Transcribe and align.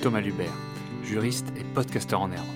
Thomas 0.00 0.20
Lubert, 0.20 0.52
juriste 1.02 1.52
et 1.56 1.64
podcasteur 1.64 2.20
en 2.20 2.30
herbe. 2.30 2.46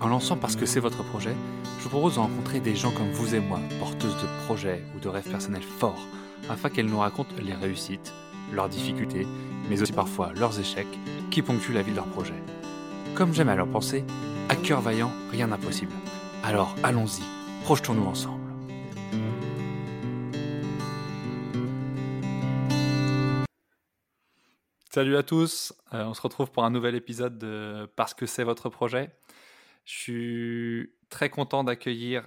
En 0.00 0.08
lançant 0.08 0.36
Parce 0.36 0.56
que 0.56 0.64
c'est 0.64 0.80
votre 0.80 1.04
projet, 1.04 1.34
je 1.78 1.84
vous 1.84 1.90
propose 1.90 2.14
de 2.14 2.20
rencontrer 2.20 2.60
des 2.60 2.74
gens 2.74 2.90
comme 2.92 3.10
vous 3.10 3.34
et 3.34 3.40
moi, 3.40 3.60
porteuses 3.78 4.16
de 4.16 4.44
projets 4.46 4.82
ou 4.96 4.98
de 4.98 5.08
rêves 5.08 5.28
personnels 5.30 5.62
forts, 5.62 6.06
afin 6.48 6.70
qu'elles 6.70 6.86
nous 6.86 6.98
racontent 6.98 7.34
les 7.42 7.52
réussites, 7.52 8.14
leurs 8.54 8.70
difficultés, 8.70 9.26
mais 9.68 9.82
aussi 9.82 9.92
parfois 9.92 10.32
leurs 10.34 10.58
échecs 10.58 10.98
qui 11.30 11.42
ponctuent 11.42 11.74
la 11.74 11.82
vie 11.82 11.90
de 11.90 11.96
leur 11.96 12.06
projet. 12.06 12.42
Comme 13.14 13.34
j'aime 13.34 13.50
à 13.50 13.56
leur 13.56 13.68
penser, 13.68 14.02
à 14.48 14.56
cœur 14.56 14.80
vaillant, 14.80 15.12
rien 15.30 15.48
d'impossible. 15.48 15.92
Alors 16.42 16.74
allons-y, 16.82 17.22
projetons-nous 17.64 18.06
ensemble. 18.06 18.47
Salut 24.90 25.18
à 25.18 25.22
tous, 25.22 25.74
euh, 25.92 26.06
on 26.06 26.14
se 26.14 26.22
retrouve 26.22 26.50
pour 26.50 26.64
un 26.64 26.70
nouvel 26.70 26.94
épisode 26.94 27.36
de 27.36 27.86
Parce 27.94 28.14
que 28.14 28.24
c'est 28.24 28.42
votre 28.42 28.70
projet. 28.70 29.14
Je 29.84 29.92
suis 29.92 30.92
très 31.10 31.28
content 31.28 31.62
d'accueillir 31.62 32.26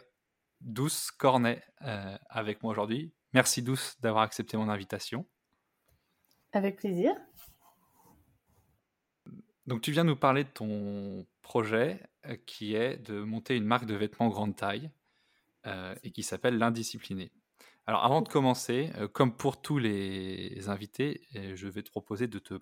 Douce 0.62 1.10
Cornet 1.10 1.64
euh, 1.82 2.16
avec 2.30 2.62
moi 2.62 2.72
aujourd'hui. 2.72 3.16
Merci 3.34 3.64
Douce 3.64 4.00
d'avoir 4.02 4.22
accepté 4.22 4.58
mon 4.58 4.70
invitation. 4.70 5.26
Avec 6.52 6.76
plaisir. 6.76 7.16
Donc 9.66 9.82
tu 9.82 9.92
viens 9.92 10.04
nous 10.04 10.16
parler 10.16 10.44
de 10.44 10.50
ton 10.50 11.26
projet 11.42 12.00
euh, 12.28 12.38
qui 12.46 12.76
est 12.76 12.98
de 12.98 13.24
monter 13.24 13.56
une 13.56 13.66
marque 13.66 13.88
de 13.88 13.96
vêtements 13.96 14.30
grande 14.30 14.56
taille 14.56 14.92
et 16.04 16.12
qui 16.12 16.24
s'appelle 16.24 16.58
l'Indiscipliné. 16.58 17.32
Alors 17.92 18.06
avant 18.06 18.22
de 18.22 18.30
commencer, 18.30 18.90
euh, 19.00 19.10
comme 19.10 19.36
pour 19.36 19.60
tous 19.60 19.78
les 19.78 20.70
invités, 20.70 21.28
euh, 21.36 21.58
je 21.58 21.68
vais 21.68 21.84
te 21.84 21.92
proposer 21.92 22.28
de 22.28 22.40
te 22.40 22.54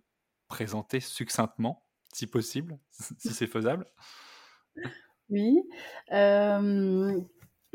présenter 0.48 1.00
succinctement, 1.00 1.84
si 2.12 2.26
possible, 2.26 2.80
si 2.90 3.30
c'est 3.30 3.46
faisable. 3.46 3.86
Oui. 5.30 5.62
Euh, 6.14 7.22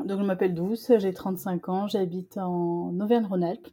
donc 0.03 0.19
je 0.19 0.25
m'appelle 0.25 0.53
Douce, 0.53 0.91
j'ai 0.97 1.13
35 1.13 1.69
ans, 1.69 1.87
j'habite 1.87 2.37
en 2.37 2.93
Auvergne-Rhône-Alpes. 2.99 3.69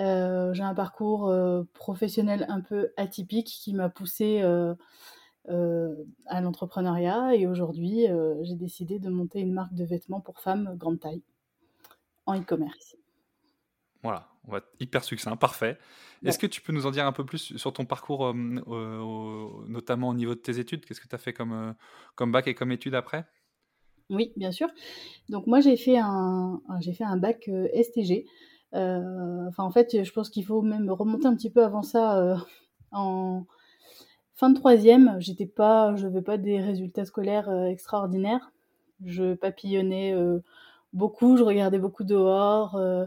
j'ai 0.00 0.64
un 0.64 0.74
parcours 0.74 1.32
professionnel 1.74 2.44
un 2.48 2.60
peu 2.60 2.92
atypique 2.96 3.46
qui 3.46 3.72
m'a 3.72 3.88
poussé 3.88 4.42
à 4.42 6.40
l'entrepreneuriat 6.40 7.36
et 7.36 7.46
aujourd'hui 7.46 8.06
j'ai 8.42 8.56
décidé 8.56 8.98
de 8.98 9.10
monter 9.10 9.38
une 9.38 9.52
marque 9.52 9.74
de 9.74 9.84
vêtements 9.84 10.20
pour 10.20 10.40
femmes 10.40 10.74
grande 10.76 10.98
taille 10.98 11.22
en 12.26 12.38
e-commerce. 12.38 12.96
Voilà, 14.02 14.28
on 14.46 14.52
va 14.52 14.58
être 14.58 14.68
hyper 14.78 15.02
succinct, 15.02 15.36
parfait. 15.36 15.78
Est-ce 16.24 16.38
que 16.38 16.46
tu 16.46 16.60
peux 16.60 16.72
nous 16.72 16.86
en 16.86 16.90
dire 16.90 17.06
un 17.06 17.12
peu 17.12 17.24
plus 17.24 17.56
sur 17.56 17.72
ton 17.72 17.84
parcours, 17.84 18.32
notamment 18.34 20.08
au 20.10 20.14
niveau 20.14 20.34
de 20.34 20.40
tes 20.40 20.58
études? 20.58 20.84
Qu'est-ce 20.84 21.00
que 21.00 21.08
tu 21.08 21.14
as 21.14 21.18
fait 21.18 21.32
comme, 21.32 21.74
comme 22.14 22.30
bac 22.30 22.46
et 22.46 22.54
comme 22.54 22.70
études 22.72 22.94
après? 22.94 23.26
Oui, 24.10 24.32
bien 24.36 24.52
sûr. 24.52 24.68
Donc 25.28 25.48
moi, 25.48 25.60
j'ai 25.60 25.76
fait 25.76 25.98
un, 25.98 26.60
j'ai 26.80 26.92
fait 26.92 27.04
un 27.04 27.16
bac 27.16 27.50
STG. 27.74 28.26
enfin, 28.72 29.64
en 29.64 29.70
fait, 29.70 30.04
je 30.04 30.12
pense 30.12 30.30
qu'il 30.30 30.44
faut 30.44 30.62
même 30.62 30.90
remonter 30.90 31.26
un 31.26 31.34
petit 31.34 31.50
peu 31.50 31.64
avant 31.64 31.82
ça. 31.82 32.36
en 32.92 33.46
fin 34.34 34.50
de 34.50 34.54
troisième, 34.54 35.16
j'étais 35.18 35.46
pas, 35.46 35.96
je 35.96 36.06
n'avais 36.06 36.22
pas 36.22 36.38
des 36.38 36.60
résultats 36.60 37.04
scolaires 37.04 37.50
extraordinaires. 37.66 38.52
Je 39.04 39.34
papillonnais 39.34 40.14
beaucoup, 40.92 41.36
je 41.36 41.42
regardais 41.42 41.78
beaucoup 41.78 42.04
dehors. 42.04 42.76
Euh, 42.76 43.06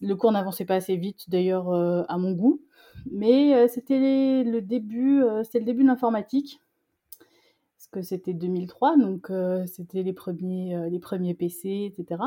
le 0.00 0.14
cours 0.14 0.32
n'avançait 0.32 0.64
pas 0.64 0.76
assez 0.76 0.96
vite, 0.96 1.30
d'ailleurs, 1.30 1.70
euh, 1.70 2.02
à 2.08 2.18
mon 2.18 2.32
goût. 2.32 2.60
Mais 3.10 3.54
euh, 3.54 3.68
c'était 3.68 4.42
le 4.44 4.60
début, 4.60 5.22
c'était 5.44 5.60
le 5.60 5.64
début 5.64 5.82
de 5.82 5.88
l'informatique. 5.88 6.60
Parce 7.76 7.88
que 7.88 8.02
c'était 8.02 8.34
2003, 8.34 8.96
donc 8.96 9.30
c'était 9.66 10.02
les 10.02 10.12
premiers, 10.12 10.90
les 10.90 10.98
premiers 10.98 11.34
PC, 11.34 11.92
etc. 11.96 12.22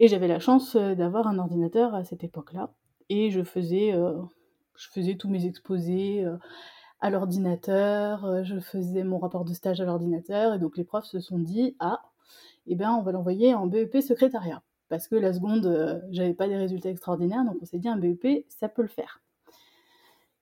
Et 0.00 0.08
j'avais 0.08 0.26
la 0.26 0.38
chance 0.40 0.74
d'avoir 0.74 1.28
un 1.28 1.38
ordinateur 1.38 1.94
à 1.94 2.02
cette 2.02 2.24
époque-là. 2.24 2.72
Et 3.10 3.30
je 3.30 3.42
faisais, 3.42 3.92
je 4.74 4.88
faisais 4.88 5.16
tous 5.16 5.28
mes 5.28 5.44
exposés 5.44 6.26
à 7.00 7.10
l'ordinateur, 7.10 8.42
je 8.42 8.58
faisais 8.58 9.04
mon 9.04 9.18
rapport 9.18 9.44
de 9.44 9.52
stage 9.52 9.82
à 9.82 9.84
l'ordinateur, 9.84 10.54
et 10.54 10.58
donc 10.58 10.78
les 10.78 10.84
profs 10.84 11.04
se 11.04 11.20
sont 11.20 11.38
dit, 11.38 11.76
ah, 11.78 12.09
eh 12.66 12.74
ben, 12.74 12.92
on 12.92 13.02
va 13.02 13.12
l'envoyer 13.12 13.54
en 13.54 13.66
BEP 13.66 14.00
secrétariat. 14.00 14.62
Parce 14.90 15.06
que 15.06 15.14
la 15.14 15.32
seconde, 15.32 15.66
euh, 15.66 16.00
j'avais 16.10 16.34
pas 16.34 16.48
des 16.48 16.56
résultats 16.56 16.90
extraordinaires, 16.90 17.44
donc 17.44 17.56
on 17.62 17.64
s'est 17.64 17.78
dit 17.78 17.88
un 17.88 17.96
BEP, 17.96 18.44
ça 18.48 18.68
peut 18.68 18.82
le 18.82 18.88
faire. 18.88 19.22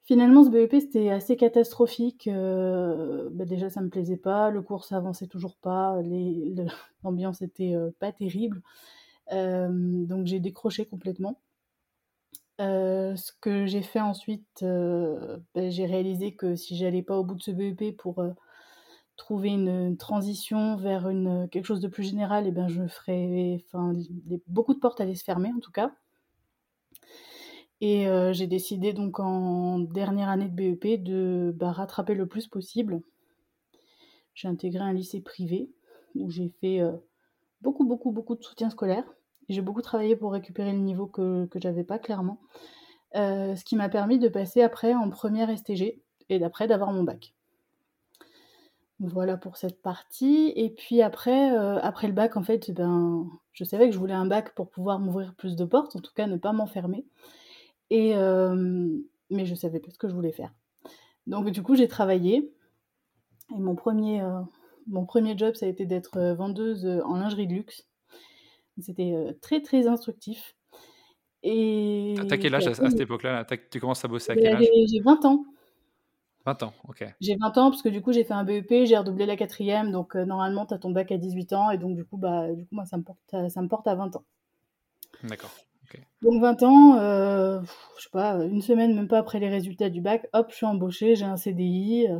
Finalement, 0.04 0.42
ce 0.42 0.48
BEP, 0.48 0.80
c'était 0.80 1.10
assez 1.10 1.36
catastrophique. 1.36 2.28
Euh, 2.28 3.28
bah, 3.30 3.44
déjà, 3.44 3.68
ça 3.68 3.82
me 3.82 3.90
plaisait 3.90 4.16
pas, 4.16 4.48
le 4.50 4.62
cours, 4.62 4.86
ça 4.86 4.96
avançait 4.96 5.26
toujours 5.26 5.56
pas, 5.56 6.00
l'ambiance 7.04 7.42
était 7.42 7.74
euh, 7.74 7.90
pas 8.00 8.10
terrible. 8.10 8.62
donc 9.30 10.26
j'ai 10.26 10.40
décroché 10.40 10.86
complètement. 10.86 11.38
ce 12.58 13.32
que 13.42 13.66
j'ai 13.66 13.82
fait 13.82 14.00
ensuite, 14.00 14.64
bah, 14.64 15.68
j'ai 15.68 15.84
réalisé 15.84 16.34
que 16.34 16.56
si 16.56 16.74
j'allais 16.74 17.02
pas 17.02 17.18
au 17.18 17.24
bout 17.24 17.34
de 17.34 17.42
ce 17.42 17.50
BEP 17.50 17.96
pour 17.98 18.24
trouver 19.18 19.50
une 19.50 19.98
transition 19.98 20.76
vers 20.76 21.08
une, 21.10 21.48
quelque 21.50 21.66
chose 21.66 21.80
de 21.80 21.88
plus 21.88 22.04
général, 22.04 22.46
et 22.46 22.48
eh 22.48 22.52
ben 22.52 22.68
je 22.68 22.86
ferai, 22.86 23.62
enfin, 23.66 23.92
beaucoup 24.46 24.72
de 24.72 24.78
portes 24.78 25.00
allaient 25.02 25.14
se 25.14 25.24
fermer 25.24 25.50
en 25.54 25.60
tout 25.60 25.72
cas. 25.72 25.92
Et 27.80 28.08
euh, 28.08 28.32
j'ai 28.32 28.46
décidé 28.46 28.92
donc 28.92 29.20
en 29.20 29.78
dernière 29.78 30.28
année 30.28 30.48
de 30.48 30.54
BEP 30.54 31.02
de 31.02 31.52
bah, 31.54 31.72
rattraper 31.72 32.14
le 32.14 32.26
plus 32.26 32.48
possible. 32.48 33.02
J'ai 34.34 34.48
intégré 34.48 34.82
un 34.82 34.92
lycée 34.92 35.20
privé 35.20 35.70
où 36.14 36.30
j'ai 36.30 36.48
fait 36.60 36.80
euh, 36.80 36.92
beaucoup, 37.60 37.84
beaucoup, 37.84 38.10
beaucoup 38.10 38.34
de 38.34 38.42
soutien 38.42 38.70
scolaire. 38.70 39.04
J'ai 39.48 39.62
beaucoup 39.62 39.82
travaillé 39.82 40.16
pour 40.16 40.32
récupérer 40.32 40.72
le 40.72 40.78
niveau 40.78 41.06
que, 41.06 41.46
que 41.46 41.60
j'avais 41.60 41.84
pas 41.84 41.98
clairement. 41.98 42.40
Euh, 43.16 43.56
ce 43.56 43.64
qui 43.64 43.76
m'a 43.76 43.88
permis 43.88 44.18
de 44.18 44.28
passer 44.28 44.62
après 44.62 44.94
en 44.94 45.08
première 45.08 45.56
STG 45.56 46.02
et 46.28 46.38
d'après 46.38 46.66
d'avoir 46.66 46.92
mon 46.92 47.04
bac. 47.04 47.34
Voilà 49.00 49.36
pour 49.36 49.56
cette 49.56 49.80
partie. 49.80 50.52
Et 50.56 50.70
puis 50.70 51.02
après, 51.02 51.56
euh, 51.56 51.78
après 51.80 52.08
le 52.08 52.12
bac, 52.12 52.36
en 52.36 52.42
fait, 52.42 52.70
ben, 52.72 53.28
je 53.52 53.62
savais 53.62 53.86
que 53.86 53.94
je 53.94 53.98
voulais 53.98 54.14
un 54.14 54.26
bac 54.26 54.54
pour 54.54 54.70
pouvoir 54.70 54.98
m'ouvrir 54.98 55.34
plus 55.34 55.54
de 55.54 55.64
portes, 55.64 55.94
en 55.94 56.00
tout 56.00 56.12
cas 56.14 56.26
ne 56.26 56.36
pas 56.36 56.52
m'enfermer. 56.52 57.06
Et 57.90 58.16
euh, 58.16 58.88
mais 59.30 59.46
je 59.46 59.54
savais 59.54 59.78
pas 59.78 59.90
ce 59.90 59.98
que 59.98 60.08
je 60.08 60.14
voulais 60.14 60.32
faire. 60.32 60.52
Donc 61.26 61.50
du 61.50 61.62
coup, 61.62 61.76
j'ai 61.76 61.86
travaillé. 61.86 62.52
Et 63.54 63.60
mon 63.60 63.76
premier, 63.76 64.20
euh, 64.20 64.40
mon 64.88 65.06
premier 65.06 65.38
job, 65.38 65.54
ça 65.54 65.66
a 65.66 65.68
été 65.68 65.86
d'être 65.86 66.34
vendeuse 66.36 66.84
en 67.04 67.16
lingerie 67.16 67.46
de 67.46 67.54
luxe. 67.54 67.86
C'était 68.80 69.36
très 69.40 69.60
très 69.60 69.86
instructif. 69.86 70.54
Et 71.44 72.14
T'as 72.28 72.36
quel 72.36 72.54
âge 72.54 72.66
à, 72.66 72.74
cette 72.74 73.00
époque-là? 73.00 73.46
Tu 73.70 73.80
commences 73.80 74.04
à 74.04 74.08
bosser 74.08 74.32
à 74.32 74.34
quel 74.34 74.56
âge? 74.56 74.66
J'ai 74.86 75.00
20 75.00 75.24
ans. 75.24 75.44
20 76.48 76.62
ans, 76.62 76.72
ok. 76.88 77.04
J'ai 77.20 77.36
20 77.36 77.58
ans 77.58 77.70
parce 77.70 77.82
que 77.82 77.90
du 77.90 78.00
coup 78.00 78.10
j'ai 78.10 78.24
fait 78.24 78.32
un 78.32 78.42
BEP, 78.42 78.86
j'ai 78.86 78.96
redoublé 78.96 79.26
la 79.26 79.36
quatrième, 79.36 79.92
donc 79.92 80.16
euh, 80.16 80.24
normalement 80.24 80.64
tu 80.64 80.72
as 80.72 80.78
ton 80.78 80.90
bac 80.90 81.12
à 81.12 81.18
18 81.18 81.52
ans 81.52 81.70
et 81.70 81.76
donc 81.76 81.94
du 81.94 82.06
coup, 82.06 82.16
bah, 82.16 82.50
du 82.54 82.64
coup 82.64 82.74
moi 82.74 82.86
ça 82.86 82.96
me 82.96 83.02
porte 83.02 83.34
à, 83.34 83.50
ça 83.50 83.60
me 83.60 83.68
porte 83.68 83.86
à 83.86 83.94
20 83.94 84.16
ans. 84.16 84.24
D'accord. 85.24 85.50
Donc 86.22 86.40
20 86.40 86.62
ans, 86.62 86.98
euh, 86.98 87.60
je 87.98 88.04
sais 88.04 88.10
pas, 88.10 88.32
une 88.44 88.62
semaine 88.62 88.94
même 88.94 89.08
pas 89.08 89.18
après 89.18 89.40
les 89.40 89.50
résultats 89.50 89.90
du 89.90 90.00
bac, 90.00 90.26
hop, 90.32 90.46
je 90.50 90.56
suis 90.56 90.66
embauchée, 90.66 91.16
j'ai 91.16 91.26
un 91.26 91.36
CDI. 91.36 92.06
Euh, 92.08 92.18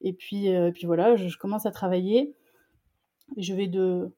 et 0.00 0.12
puis, 0.12 0.48
puis 0.72 0.86
voilà, 0.86 1.16
je, 1.16 1.36
commence 1.36 1.66
à 1.66 1.72
travailler. 1.72 2.34
Je 3.36 3.54
vais 3.54 3.66
de, 3.66 4.12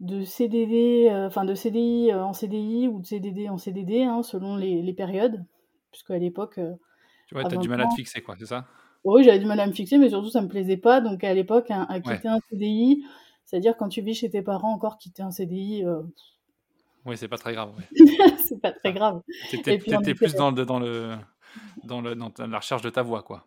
de 0.00 0.22
CDD, 0.24 1.08
enfin 1.12 1.44
de 1.44 1.54
CDI 1.54 2.12
en 2.14 2.32
CDI 2.32 2.88
ou 2.88 3.00
de 3.00 3.06
CDD 3.06 3.48
en 3.48 3.58
CDD, 3.58 4.02
hein, 4.02 4.22
selon 4.22 4.56
les, 4.56 4.82
les 4.82 4.94
périodes, 4.94 5.44
puisque 5.90 6.10
à 6.10 6.18
l'époque 6.18 6.58
tu 7.26 7.34
vois, 7.34 7.44
tu 7.44 7.54
as 7.54 7.58
du 7.58 7.68
mal 7.68 7.80
à 7.80 7.86
te 7.86 7.94
fixer, 7.94 8.20
quoi, 8.22 8.36
c'est 8.38 8.46
ça? 8.46 8.66
Oui, 9.04 9.22
j'avais 9.22 9.38
du 9.38 9.46
mal 9.46 9.60
à 9.60 9.66
me 9.66 9.72
fixer, 9.72 9.98
mais 9.98 10.08
surtout, 10.08 10.30
ça 10.30 10.40
me 10.40 10.48
plaisait 10.48 10.78
pas. 10.78 11.00
Donc, 11.00 11.22
à 11.24 11.34
l'époque, 11.34 11.66
à 11.70 12.00
quitter 12.00 12.28
un 12.28 12.38
CDI, 12.50 13.04
c'est-à-dire 13.44 13.76
quand 13.76 13.88
tu 13.88 14.00
vis 14.00 14.14
chez 14.14 14.30
tes 14.30 14.42
parents, 14.42 14.72
encore 14.72 14.98
quitter 14.98 15.22
un 15.22 15.30
CDI. 15.30 15.84
Euh... 15.84 16.02
Oui, 17.04 17.16
c'est 17.18 17.28
pas 17.28 17.36
très 17.36 17.52
grave. 17.52 17.72
c'est 18.48 18.60
pas 18.60 18.72
très 18.72 18.92
grave. 18.92 19.20
Tu 19.50 19.56
étais, 19.56 19.78
plus 19.78 20.34
dans, 20.34 20.50
le, 20.50 20.64
dans, 20.64 20.78
le, 20.78 21.16
dans, 21.84 22.00
le, 22.00 22.14
dans 22.14 22.32
la 22.46 22.58
recherche 22.58 22.82
de 22.82 22.90
ta 22.90 23.02
voix, 23.02 23.22
quoi. 23.22 23.44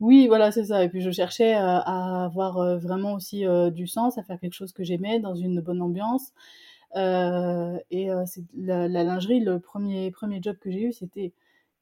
Oui, 0.00 0.28
voilà, 0.28 0.50
c'est 0.50 0.64
ça. 0.64 0.82
Et 0.82 0.88
puis 0.88 1.02
je 1.02 1.10
cherchais 1.10 1.54
euh, 1.54 1.60
à 1.60 2.24
avoir 2.24 2.56
euh, 2.58 2.78
vraiment 2.78 3.12
aussi 3.14 3.46
euh, 3.46 3.70
du 3.70 3.86
sens, 3.86 4.16
à 4.16 4.22
faire 4.22 4.40
quelque 4.40 4.54
chose 4.54 4.72
que 4.72 4.82
j'aimais 4.82 5.20
dans 5.20 5.34
une 5.34 5.60
bonne 5.60 5.82
ambiance. 5.82 6.32
et 6.94 8.08
c'est 8.26 8.44
la, 8.56 8.88
la, 8.88 9.04
lingerie, 9.04 9.40
le 9.40 9.60
premier, 9.60 10.10
premier 10.10 10.40
job 10.42 10.56
que 10.58 10.70
j'ai 10.70 10.82
eu, 10.84 10.92
c'était 10.92 11.32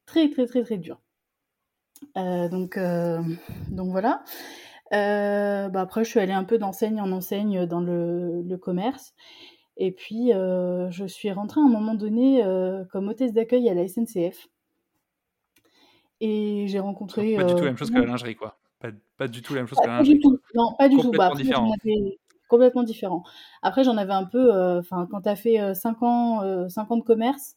très, 0.06 0.31
très, 0.31 0.46
très, 0.46 0.62
très 0.64 0.79
dur. 0.79 1.00
Euh, 2.17 2.49
donc, 2.49 2.77
euh, 2.77 3.23
donc 3.69 3.91
voilà. 3.91 4.23
Euh, 4.93 5.69
bah 5.69 5.83
après, 5.83 6.05
je 6.05 6.11
suis 6.11 6.21
allée 6.21 6.33
un 6.33 6.45
peu 6.45 6.59
d'enseigne 6.59 7.00
en 7.00 7.12
enseigne 7.12 7.67
dans 7.67 7.81
le, 7.81 8.43
le 8.43 8.56
commerce. 8.56 9.15
Et 9.77 9.93
puis, 9.93 10.31
je 10.33 11.05
suis 11.06 11.31
rentrée 11.31 11.61
à 11.61 11.65
un 11.65 11.69
moment 11.69 11.95
donné 11.95 12.43
comme 12.91 13.09
hôtesse 13.09 13.33
d'accueil 13.33 13.69
à 13.69 13.75
la 13.75 13.87
SNCF. 13.87 14.49
Et 16.21 16.65
j'ai 16.67 16.81
rencontré. 16.81 17.37
Pas 17.37 17.45
du 17.45 17.55
tout 17.55 17.59
la 17.61 17.65
même 17.67 17.77
chose 17.77 17.91
que 17.91 17.99
la 17.99 18.06
lingerie, 18.06 18.35
quoi. 18.35 18.59
Pas, 19.17 19.29
du 19.29 19.43
tout 19.43 19.55
la 19.55 19.61
même 19.61 19.69
chose 19.69 19.79
que 19.79 19.87
la 19.87 19.99
lingerie. 19.99 20.19
Pas 20.19 20.19
du 20.19 20.21
tout. 20.21 20.39
Non, 20.55 20.75
pas 20.77 20.89
du 20.89 20.97
tout. 20.97 21.11
Bah, 21.12 21.31
différent. 21.37 21.73
Complètement 22.49 22.83
différent. 22.83 23.23
Après, 23.62 23.85
j'en 23.85 23.97
avais 23.99 24.15
un 24.15 24.25
peu. 24.25 24.51
Enfin, 24.79 25.06
quand 25.11 25.21
tu 25.21 25.29
as 25.29 25.37
fait 25.37 25.75
5 25.75 26.03
ans, 26.03 26.69
5 26.69 26.91
ans 26.91 26.97
de 26.97 27.05
commerce, 27.05 27.56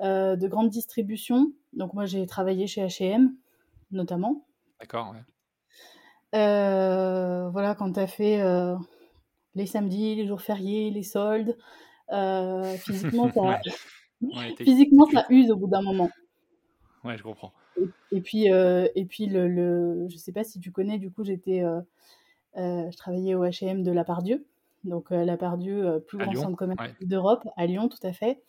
de 0.00 0.46
grande 0.46 0.68
distribution, 0.68 1.50
donc 1.72 1.94
moi 1.94 2.06
j'ai 2.06 2.26
travaillé 2.26 2.66
chez 2.68 2.82
H&M 2.82 3.34
notamment. 3.90 4.46
D'accord, 4.80 5.12
ouais. 5.12 5.22
voilà, 6.32 7.74
quand 7.74 7.92
tu 7.92 8.00
as 8.00 8.06
fait 8.06 8.42
les 9.54 9.66
samedis, 9.66 10.14
les 10.14 10.26
jours 10.26 10.40
fériés, 10.40 10.90
les 10.90 11.02
soldes, 11.02 11.56
physiquement, 12.78 13.30
ça, 13.34 13.60
physiquement, 14.58 15.06
ça 15.06 15.26
use 15.30 15.50
au 15.50 15.56
bout 15.56 15.68
d'un 15.68 15.82
moment. 15.82 16.10
Ouais, 17.04 17.16
je 17.16 17.22
comprends. 17.22 17.52
Et, 18.12 18.20
puis, 18.20 18.52
euh, 18.52 18.88
et 18.94 19.04
puis 19.04 19.26
le, 19.26 19.48
le, 19.48 20.08
je 20.08 20.16
sais 20.16 20.32
pas 20.32 20.44
si 20.44 20.60
tu 20.60 20.70
connais, 20.70 20.98
du 20.98 21.10
coup, 21.10 21.24
j'étais, 21.24 21.62
euh, 21.62 21.80
euh, 22.56 22.90
je 22.90 22.96
travaillais 22.96 23.34
au 23.34 23.44
H&M 23.44 23.82
de 23.82 23.92
La 23.92 24.04
Pardieu, 24.04 24.44
donc 24.84 25.10
La 25.10 25.36
Pardieu, 25.36 26.04
plus 26.06 26.18
grand 26.18 26.34
centre 26.34 26.56
commercial 26.56 26.94
d'Europe, 27.00 27.48
à 27.56 27.66
Lyon, 27.66 27.88
tout 27.88 28.06
à 28.06 28.12
fait. 28.12 28.42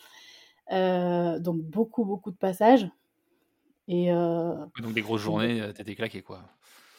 donc 0.69 1.61
beaucoup, 1.61 2.05
beaucoup 2.05 2.31
de 2.31 2.37
passages. 2.37 2.87
Et, 3.87 4.09
donc 4.11 4.93
des 4.93 5.01
grosses 5.01 5.21
journées, 5.21 5.61
t'étais 5.73 5.95
claqué, 5.95 6.21
quoi. 6.21 6.41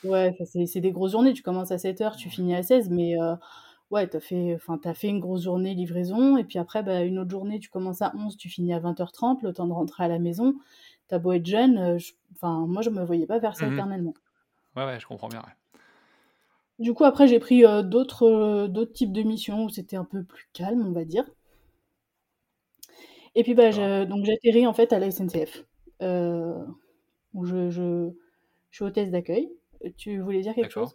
Ouais, 0.04 0.36
c'est 0.44 0.80
des 0.80 0.92
grosses 0.92 1.12
journées. 1.12 1.32
Tu 1.32 1.42
commences 1.42 1.70
à 1.70 1.76
7h, 1.76 2.16
tu 2.16 2.28
finis 2.28 2.54
à 2.54 2.62
16, 2.62 2.90
mais 2.90 3.16
ouais, 3.90 4.06
t'as 4.08 4.20
fait, 4.20 4.58
as 4.84 4.94
fait 4.94 5.08
une 5.08 5.20
grosse 5.20 5.44
journée 5.44 5.74
livraison, 5.74 6.36
et 6.36 6.44
puis 6.44 6.58
après, 6.58 6.82
bah, 6.82 7.02
une 7.02 7.18
autre 7.18 7.30
journée, 7.30 7.60
tu 7.60 7.70
commences 7.70 8.02
à 8.02 8.12
11, 8.16 8.36
tu 8.36 8.48
finis 8.48 8.74
à 8.74 8.80
20h30, 8.80 9.42
le 9.42 9.52
temps 9.52 9.66
de 9.66 9.72
rentrer 9.72 10.04
à 10.04 10.08
la 10.08 10.18
maison 10.18 10.54
t'as 11.12 11.18
beau 11.18 11.32
être 11.32 11.44
jeune, 11.44 11.76
euh, 11.76 11.98
enfin, 12.36 12.66
moi, 12.66 12.80
je 12.80 12.88
me 12.88 13.04
voyais 13.04 13.26
pas 13.26 13.38
faire 13.38 13.54
ça 13.54 13.66
mmh 13.66 13.74
éternellement. 13.74 14.14
Ouais, 14.74 14.86
ouais, 14.86 14.98
je 14.98 15.06
comprends 15.06 15.28
bien. 15.28 15.42
Du 16.78 16.94
coup, 16.94 17.04
après, 17.04 17.28
j'ai 17.28 17.38
pris 17.38 17.66
euh, 17.66 17.82
d'autres 17.82 18.26
euh, 18.26 18.86
types 18.86 19.12
de 19.12 19.22
missions 19.22 19.64
où 19.64 19.68
c'était 19.68 19.96
un 19.96 20.06
peu 20.06 20.24
plus 20.24 20.48
calme, 20.54 20.82
on 20.86 20.92
va 20.92 21.04
dire. 21.04 21.26
Et 23.34 23.42
puis, 23.42 23.52
bah, 23.52 24.06
donc 24.06 24.24
j'atterris 24.24 24.66
en 24.66 24.72
fait 24.72 24.90
à 24.94 24.98
la 24.98 25.10
SNCF, 25.10 25.64
où 26.02 27.44
je, 27.44 27.70
je, 27.70 28.10
suis 28.70 28.84
hôtesse 28.84 29.10
d'accueil. 29.10 29.50
Tu 29.96 30.20
voulais 30.20 30.40
dire 30.40 30.54
quelque 30.54 30.72
chose? 30.72 30.94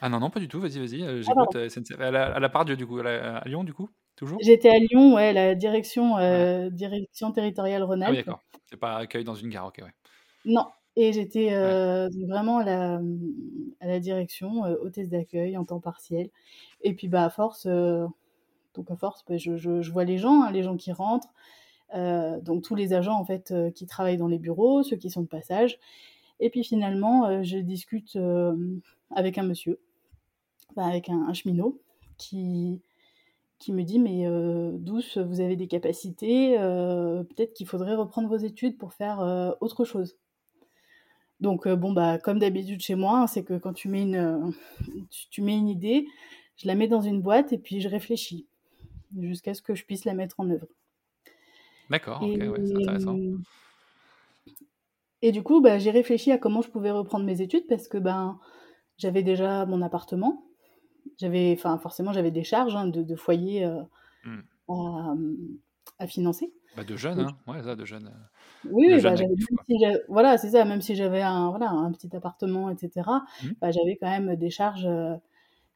Ah 0.00 0.08
non, 0.08 0.20
non, 0.20 0.30
pas 0.30 0.40
du 0.40 0.48
tout. 0.48 0.60
Vas-y, 0.60 0.78
vas-y. 0.78 1.02
Ah, 1.04 1.20
j'écoute 1.20 1.68
SNCF. 1.68 2.00
À 2.00 2.10
la, 2.10 2.48
part 2.48 2.64
du 2.64 2.86
coup, 2.86 3.00
à, 3.00 3.42
Lyon, 3.46 3.64
du 3.64 3.74
coup 3.74 3.90
Toujours? 4.16 4.38
J'étais 4.42 4.68
à 4.68 4.78
Lyon, 4.78 5.14
ouais, 5.14 5.32
la 5.32 5.54
direction, 5.54 6.16
direction 6.70 7.32
territoriale 7.32 7.82
Rhône-Alpes. 7.82 8.08
Ah 8.08 8.18
oui, 8.18 8.24
d'accord. 8.24 8.40
C'est 8.66 8.76
pas 8.76 8.96
accueil 8.96 9.24
dans 9.24 9.34
une 9.34 9.48
gare, 9.48 9.66
ok, 9.66 9.80
ouais. 9.82 9.92
Non, 10.44 10.66
et 10.96 11.12
j'étais 11.12 11.52
euh, 11.52 12.08
vraiment 12.28 12.58
à 12.58 12.64
la, 12.64 13.00
à 13.80 13.86
la 13.86 14.00
direction, 14.00 14.64
euh, 14.64 14.76
hôtesse 14.82 15.08
d'accueil 15.08 15.56
en 15.56 15.64
temps 15.64 15.80
partiel. 15.80 16.30
Et 16.82 16.94
puis 16.94 17.08
bah 17.08 17.24
à 17.24 17.30
force, 17.30 17.66
euh, 17.66 18.06
donc 18.74 18.90
à 18.90 18.96
force, 18.96 19.24
bah, 19.26 19.36
je, 19.36 19.56
je, 19.56 19.90
vois 19.90 20.04
les 20.04 20.18
gens, 20.18 20.42
hein, 20.42 20.50
les 20.50 20.62
gens 20.62 20.76
qui 20.76 20.92
rentrent, 20.92 21.32
donc 21.94 22.62
tous 22.62 22.74
les 22.74 22.92
agents 22.92 23.18
en 23.18 23.24
fait 23.24 23.52
qui 23.74 23.86
travaillent 23.86 24.16
dans 24.16 24.28
les 24.28 24.38
bureaux, 24.38 24.82
ceux 24.82 24.96
qui 24.96 25.10
sont 25.10 25.22
de 25.22 25.26
passage. 25.26 25.78
Et 26.38 26.50
puis 26.50 26.64
finalement, 26.64 27.42
je 27.42 27.58
discute 27.58 28.18
avec 29.10 29.38
un 29.38 29.42
monsieur, 29.42 29.80
avec 30.76 31.08
un 31.08 31.32
cheminot, 31.32 31.80
qui, 32.16 32.80
qui 33.60 33.72
me 33.72 33.82
dit 33.82 33.98
mais 33.98 34.26
euh, 34.26 34.72
douce, 34.72 35.18
vous 35.18 35.40
avez 35.40 35.54
des 35.54 35.68
capacités, 35.68 36.58
euh, 36.58 37.22
peut-être 37.24 37.54
qu'il 37.54 37.66
faudrait 37.66 37.94
reprendre 37.94 38.28
vos 38.28 38.36
études 38.36 38.78
pour 38.78 38.92
faire 38.94 39.20
euh, 39.20 39.52
autre 39.60 39.84
chose. 39.84 40.16
Donc 41.40 41.66
bon 41.68 41.92
bah 41.92 42.18
comme 42.18 42.38
d'habitude 42.38 42.80
chez 42.80 42.94
moi, 42.94 43.20
hein, 43.20 43.26
c'est 43.26 43.44
que 43.44 43.54
quand 43.54 43.72
tu 43.72 43.88
mets 43.88 44.02
une 44.02 44.52
tu, 45.30 45.40
mets 45.40 45.56
une 45.56 45.68
idée, 45.68 46.06
je 46.56 46.66
la 46.66 46.74
mets 46.74 46.88
dans 46.88 47.00
une 47.00 47.22
boîte 47.22 47.52
et 47.54 47.58
puis 47.58 47.80
je 47.80 47.88
réfléchis 47.88 48.46
jusqu'à 49.18 49.54
ce 49.54 49.62
que 49.62 49.74
je 49.74 49.84
puisse 49.84 50.04
la 50.04 50.12
mettre 50.12 50.38
en 50.38 50.50
œuvre. 50.50 50.66
D'accord, 51.90 52.22
ouais, 52.22 52.38
c'est 52.64 52.76
intéressant. 52.76 53.18
Et 55.22 55.32
du 55.32 55.42
coup, 55.42 55.60
bah, 55.60 55.78
j'ai 55.78 55.90
réfléchi 55.90 56.32
à 56.32 56.38
comment 56.38 56.62
je 56.62 56.70
pouvais 56.70 56.90
reprendre 56.90 57.26
mes 57.26 57.42
études 57.42 57.66
parce 57.68 57.88
que 57.88 57.98
ben 57.98 58.38
j'avais 58.96 59.22
déjà 59.22 59.66
mon 59.66 59.82
appartement, 59.82 60.44
j'avais, 61.18 61.54
enfin, 61.56 61.78
forcément, 61.78 62.12
j'avais 62.12 62.30
des 62.30 62.44
charges 62.44 62.76
hein, 62.76 62.86
de, 62.86 63.02
de, 63.02 63.16
foyer 63.16 63.64
euh, 63.64 63.82
mmh. 64.24 65.16
à, 65.98 66.06
financer. 66.06 66.52
Bah 66.76 66.84
de 66.84 66.96
jeunes, 66.96 67.20
hein 67.20 67.36
ouais, 67.46 67.62
ça, 67.62 67.74
de 67.74 67.84
jeunes. 67.84 68.06
Euh, 68.06 68.68
oui, 68.70 69.00
bah, 69.02 69.14
voilà, 70.08 70.38
c'est 70.38 70.50
ça. 70.50 70.64
Même 70.64 70.80
si 70.80 70.94
j'avais 70.94 71.22
un, 71.22 71.50
voilà, 71.50 71.70
un 71.70 71.90
petit 71.92 72.14
appartement, 72.14 72.70
etc., 72.70 72.90
bah, 73.60 73.70
j'avais 73.70 73.96
quand 73.96 74.08
même 74.08 74.36
des 74.36 74.50
charges 74.50 74.86
euh, 74.86 75.14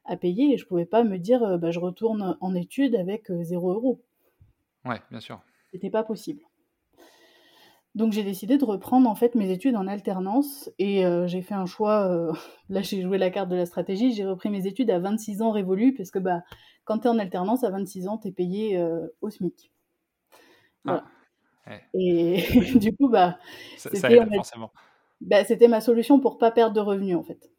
à 0.05 0.15
payer 0.17 0.53
et 0.53 0.57
je 0.57 0.65
pouvais 0.65 0.85
pas 0.85 1.03
me 1.03 1.17
dire, 1.17 1.57
bah, 1.59 1.71
je 1.71 1.79
retourne 1.79 2.37
en 2.39 2.55
études 2.55 2.95
avec 2.95 3.31
0 3.31 3.73
euros. 3.73 4.01
Ouais, 4.85 5.01
bien 5.11 5.19
sûr. 5.19 5.41
C'était 5.75 5.89
pas 5.89 6.03
possible. 6.03 6.41
Donc 7.95 8.13
j'ai 8.13 8.23
décidé 8.23 8.57
de 8.57 8.63
reprendre 8.63 9.09
en 9.09 9.15
fait 9.15 9.35
mes 9.35 9.51
études 9.51 9.75
en 9.75 9.87
alternance 9.87 10.71
et 10.79 11.05
euh, 11.05 11.27
j'ai 11.27 11.41
fait 11.41 11.53
un 11.53 11.65
choix. 11.65 12.09
Euh, 12.09 12.31
là 12.69 12.81
j'ai 12.81 13.01
joué 13.01 13.17
la 13.17 13.29
carte 13.29 13.49
de 13.49 13.57
la 13.57 13.65
stratégie. 13.65 14.13
J'ai 14.13 14.23
repris 14.23 14.49
mes 14.49 14.67
études 14.67 14.89
à 14.89 14.99
26 14.99 15.41
ans 15.41 15.51
révolus 15.51 15.93
parce 15.93 16.11
que 16.11 16.19
bah 16.19 16.43
quand 16.85 16.99
tu 16.99 17.07
es 17.07 17.09
en 17.09 17.19
alternance 17.19 17.65
à 17.65 17.71
26 17.71 18.07
ans, 18.07 18.17
tu 18.17 18.29
es 18.29 18.31
payé 18.31 18.77
euh, 18.77 19.05
au 19.19 19.29
SMIC. 19.29 19.69
Ah, 20.87 21.03
et 21.93 22.37
du 22.79 22.95
coup 22.95 23.09
bah 23.09 23.37
c'était 23.75 24.17
bah, 25.19 25.67
ma 25.67 25.81
solution 25.81 26.21
pour 26.21 26.37
pas 26.37 26.51
perdre 26.51 26.73
de 26.73 26.79
revenus 26.79 27.17
en 27.17 27.23
fait 27.23 27.51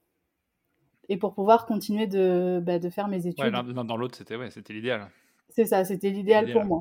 et 1.11 1.19
pour 1.19 1.35
pouvoir 1.35 1.67
continuer 1.67 2.07
de, 2.07 2.63
bah, 2.65 2.79
de 2.79 2.89
faire 2.89 3.09
mes 3.09 3.27
études. 3.27 3.45
Ouais, 3.45 3.51
l'un 3.51 3.85
dans 3.85 3.97
l'autre 3.99 4.17
c'était 4.17 4.37
ouais, 4.37 4.51
c'était 4.51 4.73
l'idéal. 4.73 5.11
C'est 5.51 5.67
ça, 5.67 5.85
c'était 5.85 6.11
l'idéal 6.11 6.51
pour 6.53 6.65
moi. 6.65 6.81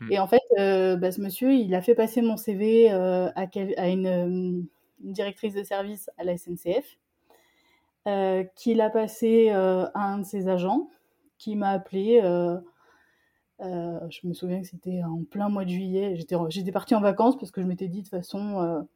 Mmh. 0.00 0.12
Et 0.12 0.18
en 0.18 0.26
fait, 0.26 0.42
euh, 0.58 0.96
bah, 0.96 1.12
ce 1.12 1.20
monsieur, 1.20 1.52
il 1.52 1.74
a 1.74 1.82
fait 1.82 1.94
passer 1.94 2.22
mon 2.22 2.36
CV 2.36 2.90
euh, 2.92 3.28
à, 3.34 3.46
à 3.76 3.88
une, 3.88 4.06
une, 4.06 4.66
directrice 5.00 5.54
de 5.54 5.62
service 5.62 6.10
à 6.18 6.24
la 6.24 6.36
SNCF, 6.36 6.98
euh, 8.06 8.44
qui 8.54 8.74
l'a 8.74 8.90
passé 8.90 9.50
à 9.50 9.90
un 9.94 10.18
de 10.18 10.24
ses 10.24 10.48
agents, 10.48 10.88
qui 11.38 11.56
m'a 11.56 11.70
appelé. 11.70 12.20
je 13.60 14.26
me 14.26 14.32
souviens 14.32 14.60
que 14.60 14.68
c'était 14.68 15.02
en 15.02 15.24
plein 15.24 15.48
mois 15.48 15.64
de 15.64 15.70
juillet. 15.70 16.14
J'étais, 16.16 16.36
j'étais 16.48 16.72
partie 16.72 16.94
en 16.94 17.00
vacances 17.00 17.36
parce 17.36 17.50
que 17.50 17.60
je 17.60 17.66
m'étais 17.66 17.88
dit 17.88 17.98
de 17.98 18.02
toute 18.02 18.10
façon, 18.10 18.86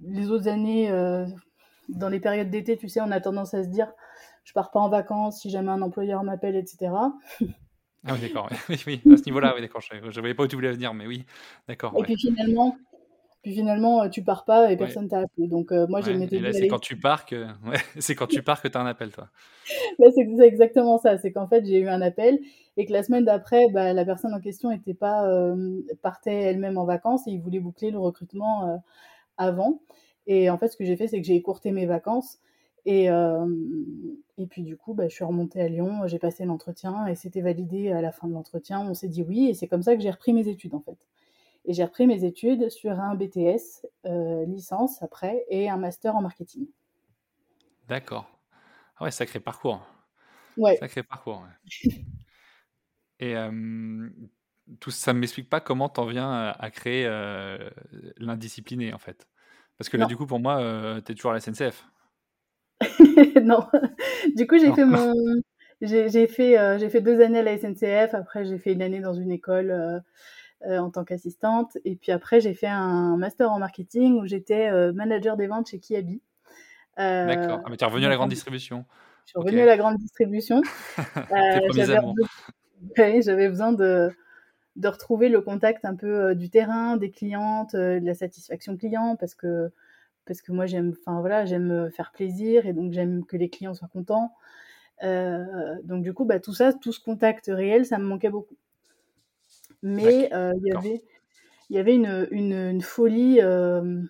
les 0.00 0.30
autres 0.30 0.48
années, 0.48 0.88
dans 1.88 2.08
les 2.08 2.20
périodes 2.20 2.50
d'été, 2.50 2.76
tu 2.76 2.88
sais, 2.88 3.00
on 3.00 3.10
a 3.10 3.20
tendance 3.20 3.54
à 3.54 3.64
se 3.64 3.68
dire, 3.68 3.92
je 4.44 4.52
pars 4.52 4.70
pas 4.70 4.80
en 4.80 4.88
vacances 4.88 5.40
si 5.40 5.50
jamais 5.50 5.70
un 5.70 5.82
employeur 5.82 6.22
m'appelle, 6.22 6.56
etc. 6.56 6.92
Ah 8.06 8.14
oui, 8.14 8.20
d'accord. 8.20 8.48
Oui, 8.68 8.82
oui, 8.86 9.00
à 9.12 9.16
ce 9.16 9.24
niveau-là, 9.24 9.54
oui, 9.54 9.60
d'accord. 9.60 9.80
Je 9.80 9.94
ne 9.94 10.20
voyais 10.20 10.34
pas 10.34 10.44
où 10.44 10.48
tu 10.48 10.56
voulais 10.56 10.72
venir, 10.72 10.94
mais 10.94 11.06
oui, 11.06 11.24
d'accord. 11.68 11.94
Et 11.98 12.02
puis 12.02 12.16
finalement, 12.16 12.76
puis 13.42 13.54
finalement, 13.54 14.02
euh, 14.02 14.08
tu 14.08 14.22
pars 14.22 14.44
pas 14.44 14.70
et 14.70 14.76
personne 14.76 15.08
t'a 15.08 15.20
appelé. 15.20 15.48
Donc 15.48 15.72
euh, 15.72 15.86
moi, 15.88 16.02
j'ai 16.02 16.14
dit. 16.14 16.42
C'est 16.52 16.68
quand 16.68 16.78
tu 16.78 16.96
pars 16.96 17.24
que, 17.24 17.46
ouais, 17.66 17.78
c'est 17.98 18.14
quand 18.14 18.26
tu 18.26 18.42
pars 18.42 18.60
que 18.60 18.68
as 18.68 18.80
un 18.80 18.86
appel, 18.86 19.10
toi. 19.10 19.28
bah, 19.98 20.06
c'est 20.14 20.28
exactement 20.46 20.98
ça. 20.98 21.16
C'est 21.18 21.32
qu'en 21.32 21.46
fait, 21.46 21.64
j'ai 21.64 21.78
eu 21.78 21.88
un 21.88 22.02
appel 22.02 22.38
et 22.76 22.84
que 22.84 22.92
la 22.92 23.02
semaine 23.02 23.24
d'après, 23.24 23.66
bah, 23.72 23.92
la 23.94 24.04
personne 24.04 24.34
en 24.34 24.40
question 24.40 24.70
était 24.70 24.94
pas 24.94 25.26
euh, 25.26 25.80
partait 26.02 26.42
elle-même 26.42 26.76
en 26.76 26.84
vacances 26.84 27.26
et 27.26 27.30
il 27.30 27.40
voulait 27.40 27.60
boucler 27.60 27.90
le 27.90 27.98
recrutement 27.98 28.82
avant. 29.38 29.80
Et 30.26 30.50
en 30.50 30.58
fait, 30.58 30.68
ce 30.68 30.76
que 30.76 30.84
j'ai 30.84 30.96
fait, 30.96 31.08
c'est 31.08 31.20
que 31.20 31.26
j'ai 31.26 31.34
écourté 31.34 31.70
mes 31.70 31.86
vacances 31.86 32.38
et, 32.86 33.06
et 34.38 34.46
puis 34.46 34.62
du 34.62 34.76
coup, 34.76 34.94
bah, 34.94 35.08
je 35.08 35.14
suis 35.14 35.24
remontée 35.24 35.60
à 35.60 35.68
Lyon, 35.68 36.06
j'ai 36.06 36.18
passé 36.18 36.44
l'entretien 36.44 37.06
et 37.06 37.14
c'était 37.14 37.40
validé 37.40 37.92
à 37.92 38.00
la 38.00 38.12
fin 38.12 38.26
de 38.28 38.32
l'entretien. 38.32 38.80
On 38.80 38.94
s'est 38.94 39.08
dit 39.08 39.22
oui 39.22 39.48
et 39.48 39.54
c'est 39.54 39.68
comme 39.68 39.82
ça 39.82 39.94
que 39.94 40.02
j'ai 40.02 40.10
repris 40.10 40.32
mes 40.32 40.48
études 40.48 40.74
en 40.74 40.80
fait. 40.80 41.06
Et 41.66 41.74
j'ai 41.74 41.84
repris 41.84 42.06
mes 42.06 42.24
études 42.24 42.70
sur 42.70 42.98
un 42.98 43.14
BTS, 43.14 43.86
licence 44.46 45.02
après, 45.02 45.44
et 45.48 45.68
un 45.68 45.76
master 45.76 46.16
en 46.16 46.22
marketing. 46.22 46.66
D'accord. 47.86 48.30
Ah 48.96 49.04
ouais, 49.04 49.10
sacré 49.10 49.40
parcours. 49.40 49.84
Ouais. 50.56 50.76
Sacré 50.76 51.02
parcours. 51.02 51.44
et 53.18 53.34
tout 54.78 54.90
ça 54.90 55.12
ne 55.12 55.18
m'explique 55.18 55.48
pas 55.48 55.60
comment 55.60 55.88
tu 55.88 56.00
en 56.00 56.06
viens 56.06 56.54
à, 56.58 56.70
créer 56.70 57.08
l'indiscipliné 58.16 58.92
en 58.94 58.98
fait. 58.98 59.26
Parce 59.78 59.88
que 59.88 59.96
là, 59.96 60.06
du 60.06 60.16
coup, 60.16 60.26
pour 60.26 60.40
moi, 60.40 61.00
tu 61.04 61.12
es 61.12 61.14
toujours 61.14 61.32
à 61.32 61.34
la 61.34 61.40
SNCF. 61.40 61.86
non. 63.42 63.66
Du 64.36 64.46
coup, 64.46 64.58
j'ai 64.58 64.72
fait 64.72 64.84
mon. 64.84 65.14
J'ai 65.82 66.26
fait, 66.26 66.58
euh, 66.58 66.78
j'ai 66.78 66.90
fait 66.90 67.00
deux 67.00 67.22
années 67.22 67.38
à 67.38 67.42
la 67.42 67.56
SNCF. 67.56 68.12
Après, 68.12 68.44
j'ai 68.44 68.58
fait 68.58 68.74
une 68.74 68.82
année 68.82 69.00
dans 69.00 69.14
une 69.14 69.30
école 69.30 69.70
euh, 69.70 69.98
euh, 70.66 70.78
en 70.78 70.90
tant 70.90 71.04
qu'assistante. 71.04 71.78
Et 71.86 71.96
puis 71.96 72.12
après, 72.12 72.42
j'ai 72.42 72.52
fait 72.52 72.66
un 72.66 73.16
master 73.16 73.50
en 73.50 73.58
marketing 73.58 74.20
où 74.20 74.26
j'étais 74.26 74.70
manager 74.92 75.38
des 75.38 75.46
ventes 75.46 75.70
chez 75.70 75.78
Kiabi. 75.78 76.20
D'accord. 76.98 77.60
Ah, 77.64 77.70
mais 77.70 77.78
tu 77.78 77.84
es 77.84 77.86
revenu 77.86 78.04
à 78.04 78.10
la 78.10 78.16
grande 78.16 78.28
distribution. 78.28 78.84
Je 79.24 79.30
suis 79.30 79.38
revenue 79.38 79.62
à 79.62 79.64
la 79.64 79.78
grande 79.78 79.96
distribution. 79.96 80.60
j'avais 82.96 83.48
besoin 83.48 83.72
de, 83.72 84.10
de 84.76 84.88
retrouver 84.88 85.30
le 85.30 85.40
contact 85.40 85.86
un 85.86 85.94
peu 85.94 86.34
du 86.34 86.50
terrain, 86.50 86.98
des 86.98 87.10
clientes, 87.10 87.74
de 87.74 88.04
la 88.04 88.14
satisfaction 88.14 88.76
client, 88.76 89.16
parce 89.16 89.34
que 89.34 89.72
parce 90.30 90.42
que 90.42 90.52
moi 90.52 90.66
j'aime, 90.66 90.94
enfin 91.00 91.18
voilà, 91.18 91.44
j'aime 91.44 91.90
faire 91.90 92.12
plaisir 92.12 92.64
et 92.66 92.72
donc 92.72 92.92
j'aime 92.92 93.24
que 93.24 93.36
les 93.36 93.48
clients 93.48 93.74
soient 93.74 93.88
contents. 93.88 94.30
donc 95.02 96.04
du 96.04 96.14
coup, 96.14 96.24
bah, 96.24 96.38
tout 96.38 96.54
ça, 96.54 96.72
tout 96.72 96.92
ce 96.92 97.00
contact 97.00 97.46
réel, 97.48 97.84
ça 97.84 97.98
me 97.98 98.04
manquait 98.04 98.30
beaucoup. 98.30 98.54
Mais 99.82 100.30
il 100.32 100.68
y 100.68 100.72
avait 100.72 101.02
il 101.68 101.76
y 101.76 101.78
avait 101.80 101.96
une, 101.96 102.28
une, 102.30 102.80
folie, 102.80 103.38
il 103.38 104.08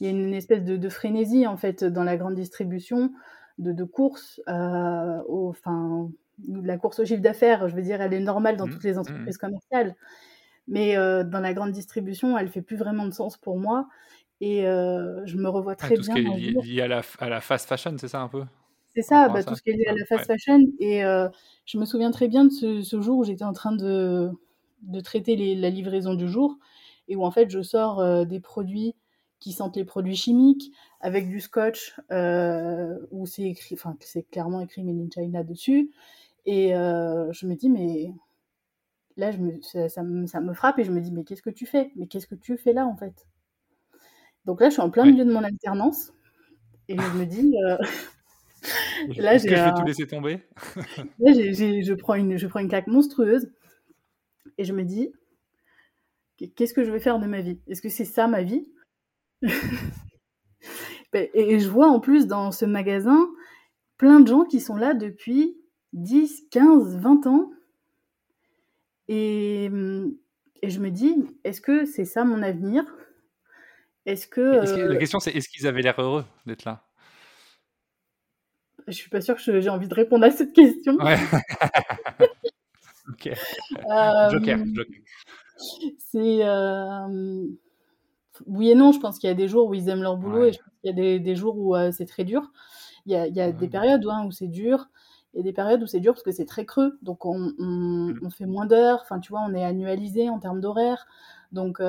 y 0.00 0.06
a 0.06 0.10
une 0.10 0.32
espèce 0.32 0.62
de, 0.62 0.88
frénésie 0.88 1.44
en 1.48 1.56
fait 1.56 1.82
dans 1.82 2.04
la 2.04 2.16
grande 2.16 2.36
distribution 2.36 3.12
de, 3.58 3.72
de 3.72 3.84
course, 3.84 4.40
au, 4.46 5.48
enfin, 5.48 6.08
la 6.46 6.78
course 6.78 7.00
au 7.00 7.04
chiffre 7.04 7.22
d'affaires, 7.22 7.68
je 7.68 7.74
veux 7.74 7.82
dire, 7.82 8.00
elle 8.00 8.14
est 8.14 8.20
normale 8.20 8.56
dans 8.56 8.68
mmh, 8.68 8.70
toutes 8.70 8.84
les 8.84 8.94
mmh. 8.94 8.98
entreprises 8.98 9.38
commerciales, 9.38 9.96
mais 10.68 10.94
dans 10.94 11.40
la 11.40 11.52
grande 11.52 11.72
distribution, 11.72 12.38
elle 12.38 12.48
fait 12.48 12.62
plus 12.62 12.76
vraiment 12.76 13.06
de 13.06 13.12
sens 13.12 13.36
pour 13.36 13.58
moi. 13.58 13.88
Et 14.40 14.62
je 14.62 15.36
me 15.36 15.48
revois 15.48 15.76
très 15.76 15.94
tout 15.94 16.02
bien. 16.02 16.14
Tout 16.14 16.20
ce 16.20 16.26
qui 16.26 16.48
est 16.48 16.62
lié, 16.62 16.80
à, 16.82 16.88
la, 16.88 17.02
à 17.18 17.28
la 17.28 17.40
fast 17.40 17.68
fashion, 17.68 17.96
c'est 17.98 18.08
ça 18.08 18.20
un 18.20 18.28
peu? 18.28 18.44
C'est 18.94 19.02
ça, 19.02 19.28
bah, 19.28 19.42
tout 19.42 19.54
ce 19.54 19.62
qui 19.62 19.70
est 19.70 19.74
lié 19.74 19.86
à 19.86 19.94
la 19.94 20.04
fast 20.04 20.26
fashion. 20.26 20.60
Et 20.78 21.00
je 21.66 21.78
me 21.78 21.84
souviens 21.84 22.10
très 22.10 22.28
bien 22.28 22.44
de 22.44 22.50
ce, 22.50 22.82
ce 22.82 23.00
jour 23.00 23.18
où 23.18 23.24
j'étais 23.24 23.44
en 23.44 23.52
train 23.52 23.72
de, 23.72 24.30
de 24.82 25.00
traiter 25.00 25.54
la 25.54 25.70
livraison 25.70 26.14
du 26.14 26.28
jour 26.28 26.58
et 27.08 27.16
où 27.16 27.24
en 27.24 27.30
fait 27.30 27.50
je 27.50 27.62
sors 27.62 28.00
euh, 28.00 28.24
des 28.24 28.40
produits 28.40 28.94
qui 29.40 29.52
sentent 29.52 29.76
les 29.76 29.84
produits 29.84 30.16
chimiques 30.16 30.72
avec 31.00 31.28
du 31.28 31.40
scotch 31.40 31.94
euh, 32.10 32.98
où 33.10 33.26
c'est 33.26 33.44
écrit, 33.44 33.76
enfin 33.76 33.96
c'est 34.00 34.24
clairement 34.24 34.60
écrit 34.60 34.82
Made 34.82 34.98
in 34.98 35.08
China 35.10 35.44
dessus. 35.44 35.90
Et 36.44 36.74
euh, 36.74 37.30
je 37.32 37.46
me 37.46 37.54
dis 37.54 37.70
mais 37.70 38.12
là 39.16 39.30
je 39.30 39.38
me, 39.38 39.60
ça, 39.88 40.02
me, 40.02 40.54
frappe 40.54 40.78
et 40.78 40.84
je 40.84 40.92
me 40.92 41.00
dis 41.00 41.12
mais 41.12 41.24
qu'est-ce 41.24 41.42
que 41.42 41.50
tu 41.50 41.66
fais? 41.66 41.92
Mais 41.96 42.06
qu'est-ce 42.06 42.26
que 42.26 42.34
tu 42.34 42.56
fais 42.56 42.72
là 42.72 42.86
en 42.86 42.96
fait? 42.96 43.26
Donc 44.48 44.60
là 44.60 44.68
je 44.70 44.72
suis 44.72 44.82
en 44.82 44.90
plein 44.90 45.04
milieu 45.04 45.24
de 45.24 45.32
mon 45.32 45.44
alternance 45.44 46.12
et 46.88 46.96
je 46.96 47.18
me 47.18 47.24
dis 47.26 47.52
là 49.18 49.38
j'ai 49.38 49.48
que 49.48 49.54
je 49.54 49.62
vais 49.62 49.74
tout 49.74 49.84
laisser 49.84 50.06
tomber? 50.06 50.42
Là 51.20 51.32
je 51.32 51.94
prends 51.94 52.14
une 52.14 52.36
je 52.36 52.46
prends 52.46 52.60
une 52.60 52.68
claque 52.68 52.88
monstrueuse 52.88 53.48
et 54.58 54.64
je 54.64 54.72
me 54.72 54.84
dis, 54.84 55.12
qu'est-ce 56.56 56.74
que 56.74 56.84
je 56.84 56.90
vais 56.90 56.98
faire 56.98 57.18
de 57.20 57.26
ma 57.26 57.40
vie? 57.40 57.60
Est-ce 57.68 57.80
que 57.80 57.88
c'est 57.88 58.04
ça 58.04 58.26
ma 58.26 58.42
vie? 58.42 58.68
Ben, 61.12 61.26
Et 61.32 61.58
je 61.58 61.70
vois 61.70 61.88
en 61.88 62.00
plus 62.00 62.26
dans 62.26 62.52
ce 62.52 62.66
magasin 62.66 63.30
plein 63.96 64.20
de 64.20 64.28
gens 64.28 64.44
qui 64.44 64.60
sont 64.60 64.76
là 64.76 64.92
depuis 64.92 65.56
10, 65.94 66.48
15, 66.50 66.98
20 66.98 67.26
ans. 67.26 67.50
Et, 69.08 69.70
et 70.62 70.68
je 70.68 70.80
me 70.80 70.90
dis, 70.90 71.16
est-ce 71.44 71.62
que 71.62 71.86
c'est 71.86 72.04
ça 72.04 72.24
mon 72.24 72.42
avenir? 72.42 72.84
Est-ce 74.08 74.26
que, 74.26 74.40
La 74.40 74.94
euh, 74.94 74.98
question 74.98 75.20
c'est, 75.20 75.32
est-ce 75.32 75.50
qu'ils 75.50 75.66
avaient 75.66 75.82
l'air 75.82 76.00
heureux 76.00 76.24
d'être 76.46 76.64
là? 76.64 76.82
Je 78.86 78.92
suis 78.92 79.10
pas 79.10 79.20
sûre 79.20 79.36
que 79.36 79.60
j'ai 79.60 79.68
envie 79.68 79.86
de 79.86 79.94
répondre 79.94 80.24
à 80.24 80.30
cette 80.30 80.52
question. 80.52 80.96
Ouais. 80.96 81.16
Ok. 83.10 83.26
Euh, 83.26 84.28
Joker, 84.28 84.58
C'est. 85.98 86.44
Euh, 86.44 87.46
oui 88.46 88.70
et 88.70 88.74
non, 88.74 88.92
je 88.92 89.00
pense 89.00 89.18
qu'il 89.18 89.28
y 89.28 89.30
a 89.30 89.34
des 89.34 89.48
jours 89.48 89.66
où 89.68 89.74
ils 89.74 89.88
aiment 89.88 90.02
leur 90.02 90.18
boulot 90.18 90.44
et 90.44 90.52
je 90.52 90.58
pense 90.58 90.72
qu'il 90.82 90.90
y 90.90 90.92
a 90.92 90.94
des, 90.94 91.18
des 91.18 91.34
jours 91.34 91.56
où 91.56 91.74
c'est 91.90 92.04
très 92.04 92.24
dur. 92.24 92.52
Il 93.06 93.12
y 93.12 93.16
a, 93.16 93.26
il 93.26 93.34
y 93.34 93.40
a 93.40 93.50
des 93.50 93.68
périodes 93.68 94.06
hein, 94.06 94.26
où 94.26 94.30
c'est 94.30 94.46
dur 94.46 94.90
et 95.32 95.42
des 95.42 95.54
périodes 95.54 95.82
où 95.82 95.86
c'est 95.86 96.00
dur 96.00 96.12
parce 96.12 96.22
que 96.22 96.32
c'est 96.32 96.44
très 96.44 96.66
creux. 96.66 96.98
Donc 97.00 97.24
on, 97.24 97.54
on, 97.58 97.64
mm. 97.64 98.20
on 98.22 98.30
fait 98.30 98.44
moins 98.44 98.66
d'heures, 98.66 99.00
enfin 99.02 99.20
tu 99.20 99.32
vois, 99.32 99.40
on 99.48 99.54
est 99.54 99.64
annualisé 99.64 100.28
en 100.28 100.38
termes 100.38 100.60
d'horaire. 100.60 101.06
Donc 101.50 101.80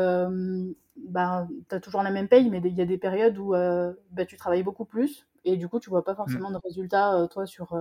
bah, 1.08 1.48
tu 1.70 1.75
as 1.75 1.79
toujours 1.79 2.03
la 2.03 2.12
même 2.12 2.27
paye, 2.27 2.50
mais 2.50 2.62
il 2.63 2.74
y 2.74 2.82
a 2.82 2.86
des 2.86 2.98
périodes 2.98 3.38
où 3.38 3.51
bah, 3.51 4.25
tu 4.27 4.38
travailles 4.38 4.63
beaucoup 4.63 4.86
plus 4.86 5.27
et 5.46 5.56
du 5.56 5.70
coup 5.70 5.79
tu 5.79 5.89
vois 5.89 6.03
pas 6.03 6.13
mm. 6.13 6.18
forcément 6.18 6.51
de 6.51 6.60
résultats, 6.63 7.27
toi, 7.32 7.46
sur, 7.46 7.77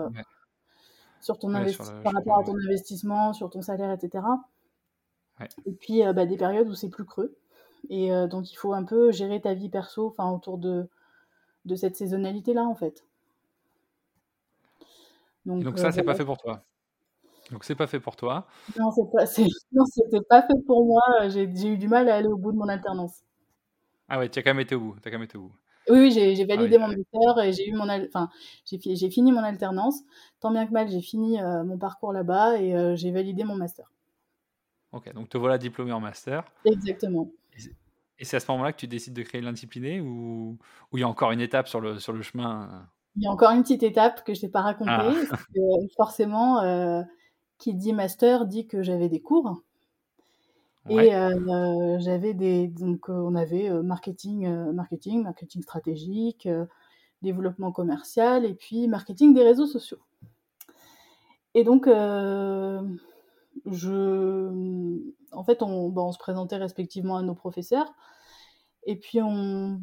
sur 1.20 1.38
ton 1.38 1.52
par 1.52 2.12
rapport 2.12 2.38
à 2.38 2.44
ton 2.44 2.54
investissement, 2.54 3.32
sur 3.32 3.50
ton 3.50 3.62
salaire, 3.62 3.90
etc. 3.92 4.24
Et 5.66 5.72
puis 5.72 6.04
euh, 6.04 6.12
bah, 6.12 6.26
des 6.26 6.36
périodes 6.36 6.68
où 6.68 6.74
c'est 6.74 6.88
plus 6.88 7.04
creux. 7.04 7.36
Et 7.90 8.12
euh, 8.12 8.26
donc 8.26 8.50
il 8.50 8.56
faut 8.56 8.72
un 8.72 8.84
peu 8.84 9.12
gérer 9.12 9.40
ta 9.40 9.54
vie 9.54 9.68
perso 9.68 10.14
autour 10.18 10.58
de, 10.58 10.88
de 11.64 11.74
cette 11.76 11.96
saisonnalité-là, 11.96 12.64
en 12.64 12.74
fait. 12.74 13.04
Donc, 15.46 15.62
donc 15.62 15.78
ça, 15.78 15.88
euh, 15.88 15.90
c'est 15.92 16.02
pas 16.02 16.14
fait 16.14 16.24
pour 16.24 16.38
toi? 16.38 16.64
Donc 17.50 17.64
c'est 17.64 17.74
pas 17.74 17.86
fait 17.86 18.00
pour 18.00 18.16
toi. 18.16 18.46
Non, 18.78 18.90
c'est 18.90 19.10
pas, 19.10 19.26
c'était 19.26 20.20
pas 20.28 20.42
fait 20.42 20.64
pour 20.66 20.84
moi. 20.84 21.02
J'ai 21.28 21.44
eu 21.44 21.78
du 21.78 21.88
mal 21.88 22.08
à 22.08 22.16
aller 22.16 22.28
au 22.28 22.36
bout 22.36 22.52
de 22.52 22.56
mon 22.56 22.68
alternance. 22.68 23.22
Ah 24.08 24.18
ouais, 24.18 24.28
tu 24.28 24.38
as 24.38 24.42
quand 24.42 24.50
même 24.50 24.60
été 24.60 24.74
au 24.74 24.80
bout. 24.80 24.96
As 24.98 25.10
quand 25.10 25.18
même 25.18 25.22
été 25.22 25.38
au 25.38 25.42
bout. 25.42 25.54
Oui, 25.90 26.00
oui 26.00 26.10
j'ai 26.12 26.42
ah 26.42 26.56
validé 26.56 26.78
mon 26.78 26.88
master 26.88 27.44
et 27.44 27.52
j'ai 27.52 27.68
eu 27.68 27.72
mon, 27.72 27.88
enfin, 27.88 28.28
j'ai 28.64 29.10
fini 29.10 29.32
mon 29.32 29.42
alternance. 29.42 30.02
Tant 30.40 30.50
bien 30.50 30.66
que 30.66 30.72
mal, 30.72 30.88
j'ai 30.88 31.00
fini 31.00 31.40
euh, 31.40 31.64
mon 31.64 31.78
parcours 31.78 32.12
là-bas 32.12 32.60
et 32.60 32.76
euh, 32.76 32.94
j'ai 32.94 33.10
validé 33.10 33.44
mon 33.44 33.56
master. 33.56 33.90
Ok, 34.92 35.12
donc 35.14 35.28
te 35.28 35.38
voilà 35.38 35.58
diplômé 35.58 35.92
en 35.92 36.00
master. 36.00 36.44
Exactement. 36.64 37.30
Et 38.18 38.24
c'est 38.24 38.36
à 38.36 38.40
ce 38.40 38.50
moment-là 38.50 38.72
que 38.72 38.78
tu 38.78 38.88
décides 38.88 39.14
de 39.14 39.22
créer 39.22 39.40
l'indiscipliné 39.40 40.00
ou 40.00 40.58
il 40.92 41.00
y 41.00 41.02
a 41.02 41.08
encore 41.08 41.30
une 41.30 41.40
étape 41.40 41.68
sur 41.68 41.80
le, 41.80 41.98
sur 41.98 42.12
le 42.12 42.20
chemin? 42.22 42.88
Il 43.16 43.22
y 43.22 43.26
a 43.26 43.30
encore 43.30 43.52
une 43.52 43.62
petite 43.62 43.82
étape 43.82 44.24
que 44.24 44.34
je 44.34 44.40
t'ai 44.40 44.48
pas 44.48 44.60
racontée. 44.60 44.90
Ah. 44.90 45.36
forcément, 45.96 46.62
euh, 46.62 47.02
qui 47.58 47.74
dit 47.74 47.92
master 47.92 48.46
dit 48.46 48.66
que 48.66 48.82
j'avais 48.82 49.08
des 49.08 49.20
cours. 49.20 49.62
Et 50.88 51.14
euh, 51.14 51.98
j'avais 51.98 52.32
des 52.32 52.66
donc 52.66 53.10
on 53.10 53.34
avait 53.34 53.70
marketing, 53.82 54.48
marketing, 54.72 55.22
marketing 55.22 55.62
stratégique, 55.62 56.48
développement 57.20 57.72
commercial 57.72 58.46
et 58.46 58.54
puis 58.54 58.88
marketing 58.88 59.34
des 59.34 59.42
réseaux 59.42 59.66
sociaux. 59.66 59.98
Et 61.52 61.62
donc 61.62 61.86
je 63.66 64.50
en 65.32 65.44
fait 65.44 65.62
on, 65.62 65.88
bah, 65.90 66.02
on 66.02 66.12
se 66.12 66.18
présentait 66.18 66.56
respectivement 66.56 67.16
à 67.16 67.22
nos 67.22 67.34
professeurs 67.34 67.92
et 68.84 68.96
puis 68.96 69.20
on 69.20 69.80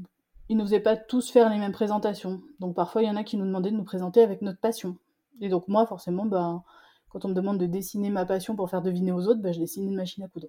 ils 0.48 0.58
nous 0.58 0.66
faisaient 0.66 0.80
pas 0.80 0.96
tous 0.96 1.32
faire 1.32 1.50
les 1.50 1.58
mêmes 1.58 1.72
présentations. 1.72 2.42
Donc 2.60 2.76
parfois 2.76 3.02
il 3.02 3.08
y 3.08 3.10
en 3.10 3.16
a 3.16 3.24
qui 3.24 3.38
nous 3.38 3.46
demandaient 3.46 3.72
de 3.72 3.78
nous 3.78 3.84
présenter 3.84 4.22
avec 4.22 4.42
notre 4.42 4.60
passion. 4.60 4.98
Et 5.42 5.50
donc 5.50 5.68
moi 5.68 5.86
forcément 5.86 6.26
bah, 6.26 6.64
quand 7.10 7.26
on 7.26 7.30
me 7.30 7.34
demande 7.34 7.60
de 7.60 7.66
dessiner 7.66 8.10
ma 8.10 8.26
passion 8.26 8.56
pour 8.56 8.70
faire 8.70 8.82
deviner 8.82 9.12
aux 9.12 9.28
autres, 9.28 9.42
bah, 9.42 9.52
je 9.52 9.60
dessine 9.60 9.88
une 9.88 9.96
machine 9.96 10.24
à 10.24 10.28
coudre. 10.28 10.48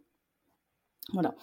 Voilà. 1.13 1.35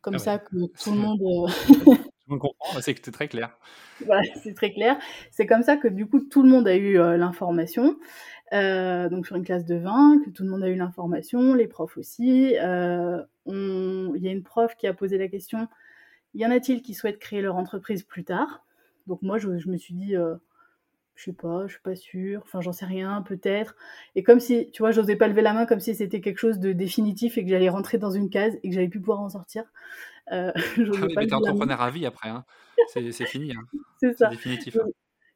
Comme 0.00 0.14
ah 0.14 0.18
ça 0.18 0.38
que 0.38 0.66
tout 0.82 0.92
le 0.92 0.98
monde. 0.98 1.20
Euh, 1.22 1.94
tout 2.28 2.38
comprend, 2.38 2.80
c'est 2.80 2.94
que 2.94 3.00
c'est 3.04 3.12
très 3.12 3.28
clair. 3.28 3.56
Voilà, 4.04 4.22
c'est 4.42 4.54
très 4.54 4.72
clair. 4.72 4.98
C'est 5.30 5.46
comme 5.46 5.62
ça 5.62 5.76
que 5.76 5.88
du 5.88 6.06
coup 6.06 6.20
tout 6.20 6.42
le 6.42 6.48
monde 6.48 6.66
a 6.66 6.76
eu 6.76 6.98
euh, 6.98 7.16
l'information. 7.16 7.96
Euh, 8.52 9.08
donc 9.08 9.26
sur 9.26 9.36
une 9.36 9.44
classe 9.44 9.64
de 9.64 9.76
20, 9.76 10.24
que 10.24 10.30
tout 10.30 10.42
le 10.42 10.50
monde 10.50 10.62
a 10.62 10.68
eu 10.68 10.74
l'information, 10.74 11.54
les 11.54 11.66
profs 11.66 11.96
aussi. 11.96 12.54
Il 12.54 12.56
y 12.56 12.58
a 12.58 13.26
une 13.46 14.42
prof 14.42 14.74
qui 14.76 14.86
a 14.86 14.94
posé 14.94 15.18
la 15.18 15.28
question 15.28 15.68
y 16.34 16.46
en 16.46 16.50
a-t-il 16.50 16.80
qui 16.80 16.94
souhaitent 16.94 17.18
créer 17.18 17.42
leur 17.42 17.56
entreprise 17.56 18.04
plus 18.04 18.24
tard? 18.24 18.64
Donc 19.06 19.20
moi 19.20 19.36
je, 19.36 19.58
je 19.58 19.68
me 19.68 19.76
suis 19.76 19.92
dit 19.92 20.14
je 21.14 21.24
sais 21.24 21.32
pas, 21.32 21.66
je 21.66 21.72
suis 21.72 21.82
pas 21.82 21.94
sûre, 21.94 22.40
enfin 22.44 22.60
j'en 22.60 22.72
sais 22.72 22.86
rien, 22.86 23.22
peut-être. 23.22 23.76
Et 24.14 24.22
comme 24.22 24.40
si, 24.40 24.70
tu 24.72 24.82
vois, 24.82 24.90
j'osais 24.90 25.16
pas 25.16 25.28
lever 25.28 25.42
la 25.42 25.52
main 25.52 25.66
comme 25.66 25.80
si 25.80 25.94
c'était 25.94 26.20
quelque 26.20 26.38
chose 26.38 26.58
de 26.58 26.72
définitif 26.72 27.38
et 27.38 27.44
que 27.44 27.50
j'allais 27.50 27.68
rentrer 27.68 27.98
dans 27.98 28.10
une 28.10 28.30
case 28.30 28.58
et 28.62 28.68
que 28.68 28.74
j'allais 28.74 28.88
plus 28.88 29.00
pouvoir 29.00 29.20
en 29.20 29.28
sortir. 29.28 29.64
Euh, 30.32 30.52
ah 30.56 30.60
oui, 30.78 31.14
mais 31.16 31.26
t'es 31.26 31.34
entrepreneur 31.34 31.80
à 31.80 31.90
vie 31.90 32.06
après, 32.06 32.28
hein. 32.28 32.44
c'est 32.88 33.12
fini. 33.26 33.52
Hein. 33.52 33.78
c'est 34.00 34.16
ça. 34.16 34.28
définitif. 34.28 34.76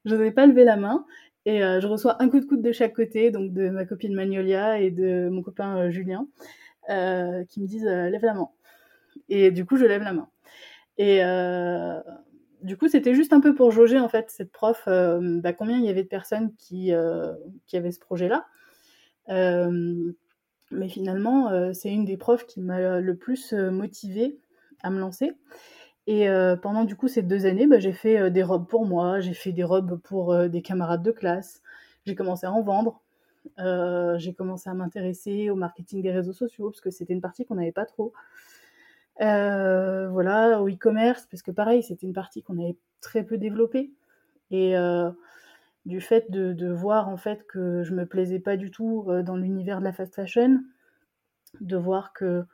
J'osais 0.04 0.30
pas 0.30 0.47
lever 0.47 0.64
la 0.64 0.76
main 0.76 1.04
et 1.47 1.62
euh, 1.62 1.80
je 1.80 1.87
reçois 1.87 2.21
un 2.21 2.28
coup 2.28 2.40
de 2.40 2.45
coude 2.45 2.61
de 2.61 2.73
chaque 2.73 2.95
côté, 2.95 3.30
donc 3.30 3.52
de 3.52 3.71
ma 3.71 3.85
copine 3.85 4.14
Magnolia 4.14 4.80
et 4.80 4.90
de 4.90 5.28
mon 5.30 5.42
copain 5.42 5.78
euh, 5.78 5.90
Julien, 5.90 6.26
euh, 6.90 7.45
qui 7.45 7.61
me 7.61 7.66
disent 7.66 7.85
lève 7.85 8.25
la 8.25 8.35
main. 8.35 8.49
Et 9.28 9.52
du 9.52 9.64
coup, 9.64 9.76
je 9.76 9.85
lève 9.85 10.02
la 10.02 10.12
main. 10.12 10.28
Et 10.99 11.21
du 12.62 12.76
coup, 12.76 12.88
c'était 12.88 13.14
juste 13.14 13.32
un 13.32 13.40
peu 13.40 13.54
pour 13.54 13.70
jauger 13.70 13.98
en 13.98 14.08
fait 14.08 14.30
cette 14.30 14.52
prof, 14.52 14.84
euh, 14.88 15.40
bah, 15.40 15.52
combien 15.52 15.78
il 15.78 15.84
y 15.84 15.88
avait 15.88 16.02
de 16.02 16.08
personnes 16.08 16.52
qui, 16.56 16.92
euh, 16.92 17.34
qui 17.66 17.76
avaient 17.76 17.92
ce 17.92 18.00
projet-là. 18.00 18.46
Euh, 19.28 20.12
mais 20.70 20.88
finalement, 20.88 21.72
c'est 21.72 21.90
une 21.90 22.04
des 22.04 22.16
profs 22.16 22.44
qui 22.46 22.60
m'a 22.60 23.00
le 23.00 23.16
plus 23.16 23.52
motivée 23.52 24.36
à 24.82 24.90
me 24.90 24.98
lancer. 24.98 25.32
Et 26.08 26.26
pendant 26.60 26.84
du 26.84 26.96
coup 26.96 27.06
ces 27.06 27.22
deux 27.22 27.46
années, 27.46 27.68
bah, 27.68 27.78
j'ai 27.78 27.92
fait 27.92 28.32
des 28.32 28.42
robes 28.42 28.66
pour 28.66 28.84
moi, 28.84 29.20
j'ai 29.20 29.32
fait 29.32 29.52
des 29.52 29.62
robes 29.62 30.00
pour 30.02 30.36
des 30.48 30.62
camarades 30.62 31.04
de 31.04 31.12
classe, 31.12 31.62
j'ai 32.04 32.16
commencé 32.16 32.46
à 32.46 32.52
en 32.52 32.62
vendre, 32.62 33.00
j'ai 34.18 34.34
commencé 34.34 34.68
à 34.68 34.75
m'intéresser 34.75 35.50
au 35.50 35.54
marketing 35.54 36.02
des 36.02 36.10
réseaux 36.10 36.32
sociaux 36.32 36.70
parce 36.70 36.80
que 36.80 36.90
c'était 36.90 37.12
une 37.12 37.20
partie 37.20 37.44
qu'on 37.44 37.54
n'avait 37.54 37.70
pas 37.70 37.86
trop. 37.86 38.12
Euh, 39.20 40.08
voilà, 40.08 40.61
au 40.61 40.68
e-commerce, 40.68 41.26
parce 41.30 41.42
que 41.42 41.50
pareil, 41.50 41.82
c'était 41.82 42.06
une 42.06 42.12
partie 42.12 42.42
qu'on 42.42 42.58
avait 42.58 42.76
très 43.00 43.23
peu 43.25 43.38
développée. 43.38 43.92
Et 44.50 44.76
euh, 44.76 45.11
du 45.87 46.00
fait 46.00 46.30
de, 46.30 46.70
voir 46.73 47.08
en 47.08 47.16
fait 47.16 47.46
que 47.46 47.82
je 47.82 47.94
me 47.94 48.06
plaisais 48.06 48.40
pas 48.40 48.56
du 48.56 48.70
tout 48.70 49.06
euh, 49.08 49.23
dans 49.23 49.37
l'univers 49.37 49.80
de 49.80 49.85
la 49.85 49.92
fast 49.92 50.14
fashion, 50.14 50.61
de 51.61 51.76
voir 51.76 52.12
que 52.12 52.44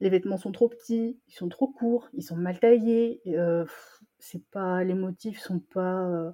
les 0.00 0.10
vêtements 0.10 0.38
sont 0.38 0.52
trop 0.52 0.68
petits, 0.68 1.20
ils 1.28 1.34
sont 1.34 1.48
trop 1.48 1.68
courts, 1.68 2.08
ils 2.14 2.22
sont 2.22 2.36
mal 2.36 2.58
taillés, 2.58 3.22
pas 4.50 4.84
les 4.84 4.94
motifs 4.94 5.40
sont 5.40 5.60
pas 5.60 6.32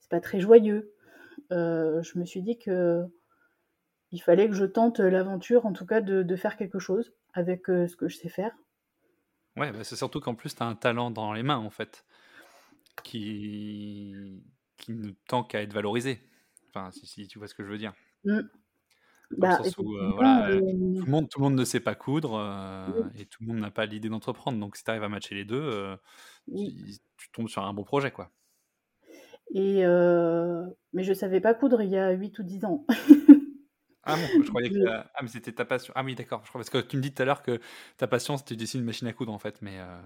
c'est 0.00 0.10
pas 0.10 0.20
très 0.20 0.40
joyeux. 0.40 0.92
Je 1.50 2.18
me 2.18 2.24
suis 2.24 2.42
dit 2.42 2.58
que 2.58 3.04
il 4.12 4.20
fallait 4.20 4.48
que 4.48 4.54
je 4.54 4.64
tente 4.64 5.00
l'aventure, 5.00 5.66
en 5.66 5.72
tout 5.72 5.86
cas 5.86 6.00
de, 6.00 6.36
faire 6.36 6.56
quelque 6.56 6.78
chose 6.78 7.12
avec 7.34 7.66
ce 7.66 7.94
que 7.96 8.08
je 8.08 8.16
sais 8.16 8.28
faire. 8.28 8.56
Ouais, 9.56 9.72
bah, 9.72 9.84
c'est 9.84 9.96
surtout 9.96 10.20
qu'en 10.20 10.34
plus 10.34 10.54
tu 10.54 10.62
as 10.62 10.66
un 10.66 10.74
talent 10.74 11.10
dans 11.10 11.32
les 11.32 11.42
mains 11.42 11.58
en 11.58 11.70
fait, 11.70 12.04
qui 13.02 14.42
qui 14.76 14.92
ne 14.92 15.10
tend 15.28 15.44
qu'à 15.44 15.62
être 15.62 15.72
valorisé. 15.72 16.20
Enfin, 16.68 16.90
si, 16.92 17.28
tu 17.28 17.38
vois 17.38 17.48
ce 17.48 17.54
que 17.54 17.64
je 17.64 17.70
veux 17.70 17.78
dire. 17.78 17.92
Mmh. 18.24 18.40
Bah, 19.38 19.60
euh, 19.60 19.66
euh, 19.66 19.70
tout, 19.70 19.82
le 19.82 21.10
monde, 21.10 21.28
tout 21.28 21.40
le 21.40 21.44
monde 21.44 21.54
ne 21.54 21.64
sait 21.64 21.80
pas 21.80 21.94
coudre 21.94 22.38
euh, 22.38 22.86
et 23.18 23.26
tout 23.26 23.42
le 23.42 23.48
monde 23.48 23.58
n'a 23.58 23.70
pas 23.70 23.86
l'idée 23.86 24.08
d'entreprendre. 24.08 24.58
Donc, 24.58 24.76
si 24.76 24.84
tu 24.84 24.90
arrives 24.90 25.02
à 25.02 25.08
matcher 25.08 25.34
les 25.34 25.44
deux, 25.44 25.96
tu, 26.52 27.30
tombes 27.32 27.48
sur 27.48 27.64
un 27.64 27.72
bon 27.72 27.84
projet. 27.84 28.10
quoi. 28.10 28.30
Et 29.54 29.84
Mais 30.92 31.04
je 31.04 31.12
savais 31.12 31.40
pas 31.40 31.54
coudre 31.54 31.82
il 31.82 31.90
y 31.90 31.96
a 31.96 32.10
8 32.10 32.38
ou 32.38 32.42
10 32.42 32.64
ans. 32.64 32.86
Ah 34.06 34.16
bon, 34.16 34.42
je 34.42 34.48
croyais 34.48 34.70
que. 34.70 34.86
Ah, 34.86 35.20
mais 35.22 35.28
c'était 35.28 35.52
ta 35.52 35.64
passion. 35.64 35.92
Ah 35.96 36.02
oui, 36.04 36.14
d'accord. 36.14 36.42
Je 36.44 36.48
crois 36.50 36.58
parce 36.60 36.70
que 36.70 36.78
tu 36.78 36.96
me 36.96 37.02
dis 37.02 37.12
tout 37.12 37.22
à 37.22 37.24
l'heure 37.24 37.42
que 37.42 37.60
ta 37.96 38.06
passion, 38.06 38.36
c'était 38.36 38.56
dessiner 38.56 38.80
une 38.80 38.86
machine 38.86 39.08
à 39.08 39.12
coudre, 39.12 39.32
en 39.32 39.38
fait. 39.38 39.56
Mais. 39.62 39.78
Euh, 39.78 40.00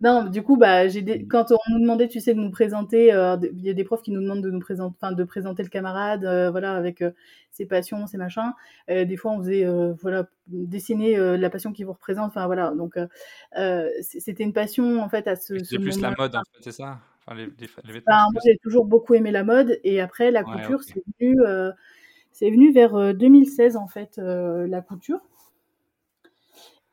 non, 0.00 0.24
du 0.24 0.42
coup, 0.42 0.56
bah, 0.56 0.88
j'ai 0.88 1.02
des... 1.02 1.26
quand 1.26 1.52
on 1.52 1.72
nous 1.72 1.80
demandait, 1.80 2.08
tu 2.08 2.20
sais, 2.20 2.34
de 2.34 2.40
nous 2.40 2.50
présenter, 2.50 3.12
euh, 3.12 3.36
il 3.52 3.64
y 3.64 3.70
a 3.70 3.72
des 3.72 3.84
profs 3.84 4.02
qui 4.02 4.10
nous 4.10 4.20
demandent 4.20 4.42
de 4.42 4.50
nous 4.50 4.60
présenter, 4.60 4.96
enfin, 5.00 5.12
de 5.12 5.24
présenter 5.24 5.62
le 5.62 5.68
camarade, 5.68 6.24
euh, 6.24 6.50
voilà, 6.50 6.74
avec 6.74 7.04
ses 7.50 7.66
passions, 7.66 8.06
ses 8.06 8.16
machins. 8.16 8.52
des 8.88 9.16
fois, 9.16 9.32
on 9.32 9.38
faisait, 9.38 9.66
voilà, 10.00 10.28
dessiner 10.46 11.16
la 11.36 11.50
passion 11.50 11.72
qui 11.72 11.84
vous 11.84 11.92
représente. 11.92 12.28
Enfin, 12.28 12.46
voilà. 12.46 12.72
Donc, 12.72 12.96
c'était 14.00 14.44
une 14.44 14.52
passion, 14.52 15.02
en 15.02 15.08
fait, 15.08 15.26
à 15.26 15.36
ce. 15.36 15.62
C'est 15.64 15.78
plus 15.78 16.00
la 16.00 16.14
mode, 16.16 16.34
en 16.34 16.40
fait, 16.40 16.62
c'est 16.62 16.72
ça? 16.72 17.00
Enfin, 17.24 17.36
les, 17.36 17.46
les, 17.46 18.02
moi, 18.08 18.40
j'ai 18.44 18.58
toujours 18.58 18.84
beaucoup 18.84 19.14
aimé 19.14 19.30
la 19.30 19.44
mode, 19.44 19.78
et 19.84 20.00
après, 20.00 20.32
la 20.32 20.42
couture, 20.42 20.82
c'est 20.82 21.02
venu 21.20 21.36
c'est 22.32 22.50
venu 22.50 22.72
vers 22.72 23.14
2016 23.14 23.76
euh, 23.76 23.78
en 23.78 23.86
fait, 23.86 24.18
euh, 24.18 24.66
la 24.66 24.80
couture. 24.80 25.20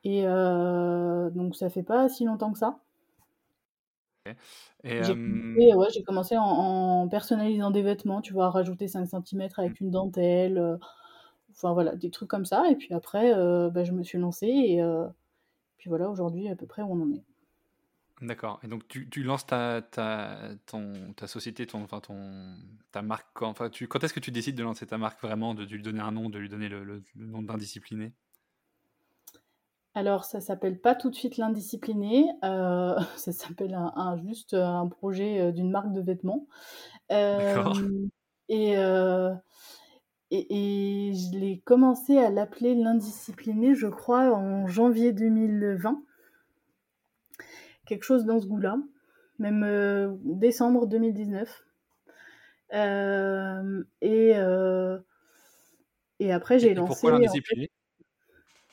Et 0.04 0.22
euh, 0.24 1.28
donc 1.30 1.56
ça 1.56 1.68
fait 1.68 1.82
pas 1.82 2.08
si 2.08 2.24
longtemps 2.24 2.52
que 2.52 2.58
ça. 2.58 2.78
J'ai 4.84 6.02
commencé, 6.02 6.36
en, 6.38 7.08
personnalisant 7.08 7.70
des 7.70 7.82
vêtements, 7.82 8.20
tu 8.20 8.32
vois, 8.32 8.50
rajouter 8.50 8.86
5 8.86 9.06
cm 9.06 9.48
avec 9.56 9.80
une 9.80 9.90
dentelle, 9.90 10.78
enfin 11.50 11.72
voilà, 11.72 11.96
des 11.96 12.10
trucs 12.10 12.28
comme 12.28 12.46
ça. 12.46 12.70
Et 12.70 12.76
puis 12.76 12.94
après, 12.94 13.34
bah, 13.70 13.84
je 13.84 13.92
me 13.92 14.02
suis 14.02 14.18
lancée 14.18 14.46
et 14.46 14.82
puis 15.78 15.88
voilà, 15.88 16.10
aujourd'hui 16.10 16.48
à 16.48 16.56
peu 16.56 16.66
près 16.66 16.82
où 16.82 16.92
on 16.92 17.02
en 17.02 17.12
est. 17.12 17.24
D'accord. 18.20 18.60
Et 18.62 18.68
donc 18.68 18.86
tu, 18.86 19.08
tu 19.08 19.22
lances 19.22 19.46
ta, 19.46 19.80
ta, 19.80 20.36
ton, 20.66 20.92
ta 21.16 21.26
société, 21.26 21.66
ton, 21.66 21.82
enfin 21.82 22.00
ton, 22.00 22.54
ta 22.92 23.00
marque 23.00 23.26
quand, 23.32 23.48
enfin, 23.48 23.70
tu, 23.70 23.88
quand 23.88 24.04
est-ce 24.04 24.12
que 24.12 24.20
tu 24.20 24.30
décides 24.30 24.56
de 24.56 24.62
lancer 24.62 24.86
ta 24.86 24.98
marque 24.98 25.22
vraiment, 25.22 25.54
de, 25.54 25.64
lui 25.64 25.82
donner 25.82 26.00
un 26.00 26.12
nom, 26.12 26.28
de 26.28 26.38
lui 26.38 26.50
donner 26.50 26.68
le, 26.68 26.84
le, 26.84 27.02
nom 27.14 27.40
d'indiscipliné? 27.40 28.12
Alors 29.94 30.24
ça 30.24 30.40
s'appelle 30.40 30.78
pas 30.78 30.94
tout 30.94 31.08
de 31.08 31.14
suite 31.14 31.38
l'indiscipliné, 31.38 32.26
euh, 32.44 32.98
ça 33.16 33.32
s'appelle 33.32 33.74
un, 33.74 34.18
juste 34.18 34.52
un 34.52 34.86
projet 34.86 35.40
euh, 35.40 35.50
d'une 35.50 35.70
marque 35.70 35.92
de 35.92 36.02
vêtements. 36.02 36.46
D'accord. 37.08 37.78
Euh, 37.78 37.84
et, 38.50 38.72
et, 40.30 41.10
et 41.10 41.14
je 41.14 41.38
l'ai 41.38 41.60
commencé 41.60 42.18
à 42.18 42.28
l'appeler 42.28 42.74
l'indiscipliné, 42.74 43.74
je 43.74 43.86
crois, 43.86 44.30
en 44.34 44.66
janvier 44.66 45.12
2020 45.12 46.02
quelque 47.90 48.04
chose 48.04 48.24
dans 48.24 48.40
ce 48.40 48.46
goût-là, 48.46 48.78
même 49.38 49.64
euh, 49.64 50.14
décembre 50.22 50.86
2019. 50.86 51.66
Euh, 52.72 53.82
et, 54.00 54.32
euh, 54.36 54.98
et 56.20 56.32
après, 56.32 56.60
j'ai 56.60 56.72
lancé. 56.72 56.86
Pourquoi 56.86 57.12
l'indiscipliné 57.12 57.68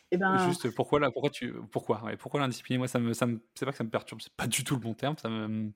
et 0.09 0.15
eh 0.15 0.17
ben... 0.17 0.37
Juste 0.37 0.73
pourquoi 0.73 1.01
là, 1.01 1.11
pourquoi 1.11 1.29
tu, 1.29 1.53
pourquoi, 1.69 2.01
pourquoi 2.17 2.39
l'indiscipliné 2.39 2.77
Moi, 2.77 2.87
ça 2.87 2.97
me, 2.97 3.11
ça 3.11 3.25
me, 3.25 3.41
c'est 3.55 3.65
pas 3.65 3.71
que 3.71 3.77
ça 3.77 3.83
me 3.83 3.89
perturbe, 3.89 4.21
c'est 4.21 4.31
pas 4.31 4.47
du 4.47 4.63
tout 4.63 4.75
le 4.75 4.79
bon 4.79 4.93
terme. 4.93 5.17
Ça 5.17 5.27
me, 5.27 5.73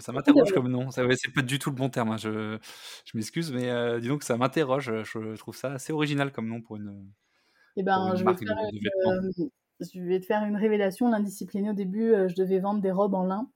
ça, 0.00 0.10
m'interroge 0.10 0.50
comme 0.52 0.66
nom. 0.66 0.90
Ça, 0.90 1.04
c'est 1.14 1.32
pas 1.32 1.42
du 1.42 1.60
tout 1.60 1.70
le 1.70 1.76
bon 1.76 1.90
terme. 1.90 2.10
Hein, 2.10 2.16
je, 2.16 2.58
je 3.04 3.16
m'excuse, 3.16 3.52
mais 3.52 4.00
disons 4.00 4.18
que 4.18 4.24
ça 4.24 4.36
m'interroge. 4.36 5.04
Je, 5.04 5.36
trouve 5.36 5.54
ça 5.54 5.74
assez 5.74 5.92
original 5.92 6.32
comme 6.32 6.48
nom 6.48 6.60
pour 6.60 6.74
une. 6.74 7.12
Et 7.76 7.80
eh 7.80 7.82
ben, 7.84 8.16
je 8.16 8.24
vais, 8.24 8.34
faire 8.34 9.50
je 9.80 10.00
vais 10.00 10.20
te 10.20 10.26
faire 10.26 10.44
une 10.44 10.56
révélation. 10.56 11.08
L'indiscipliné, 11.08 11.70
au 11.70 11.74
début, 11.74 12.12
euh, 12.12 12.28
je 12.28 12.34
devais 12.34 12.58
vendre 12.58 12.80
des 12.80 12.92
robes 12.92 13.14
en 13.14 13.24
lin. 13.24 13.48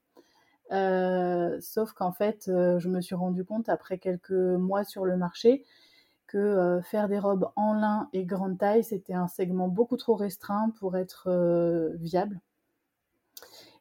Euh, 0.72 1.58
sauf 1.60 1.92
qu'en 1.92 2.12
fait, 2.12 2.48
euh, 2.48 2.78
je 2.78 2.88
me 2.88 3.00
suis 3.00 3.14
rendu 3.14 3.44
compte 3.44 3.68
après 3.68 3.98
quelques 3.98 4.30
mois 4.30 4.84
sur 4.84 5.04
le 5.04 5.16
marché 5.16 5.64
que 6.26 6.80
faire 6.82 7.08
des 7.08 7.18
robes 7.20 7.50
en 7.54 7.74
lin 7.74 8.08
et 8.12 8.24
grande 8.24 8.58
taille, 8.58 8.82
c'était 8.82 9.14
un 9.14 9.28
segment 9.28 9.68
beaucoup 9.68 9.96
trop 9.96 10.16
restreint 10.16 10.70
pour 10.80 10.96
être 10.96 11.30
viable. 12.00 12.40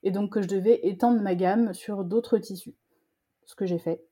Et 0.03 0.12
donc 0.12 0.34
que 0.34 0.41
je 0.41 0.47
devais 0.47 0.79
étendre 0.84 1.19
ma 1.21 1.34
gamme 1.34 1.73
sur 1.73 2.03
d'autres 2.03 2.38
tissus. 2.38 2.75
Ce 3.45 3.56
que 3.56 3.65
j'ai 3.65 3.79
fait. 3.79 4.03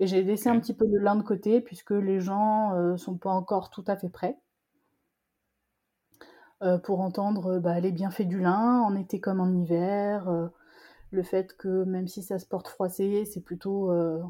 Et 0.00 0.06
j'ai 0.06 0.22
laissé 0.22 0.50
un 0.50 0.60
petit 0.60 0.74
peu 0.74 0.84
le 0.86 0.98
lin 0.98 1.16
de 1.16 1.22
côté 1.22 1.62
puisque 1.62 1.92
les 1.92 2.20
gens 2.20 2.74
ne 2.74 2.96
sont 2.98 3.16
pas 3.16 3.30
encore 3.30 3.70
tout 3.70 3.84
à 3.86 3.96
fait 3.96 4.10
prêts. 4.10 4.36
Euh, 6.62 6.78
pour 6.78 7.00
entendre 7.00 7.58
bah, 7.58 7.80
les 7.80 7.90
bienfaits 7.90 8.22
du 8.22 8.38
lin 8.38 8.82
en 8.82 8.94
été 8.94 9.18
comme 9.18 9.40
en 9.40 9.52
hiver, 9.52 10.28
euh, 10.28 10.46
le 11.10 11.24
fait 11.24 11.56
que 11.56 11.82
même 11.82 12.06
si 12.06 12.22
ça 12.22 12.38
se 12.38 12.46
porte 12.46 12.68
froissé, 12.68 13.24
c'est 13.24 13.40
plutôt, 13.40 13.90
euh, 13.90 14.22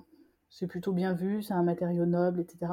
c'est 0.49 0.67
plutôt 0.67 0.93
bien 0.93 1.13
vu, 1.13 1.43
c'est 1.43 1.53
un 1.53 1.63
matériau 1.63 2.07
noble, 2.07 2.41
etc. 2.41 2.73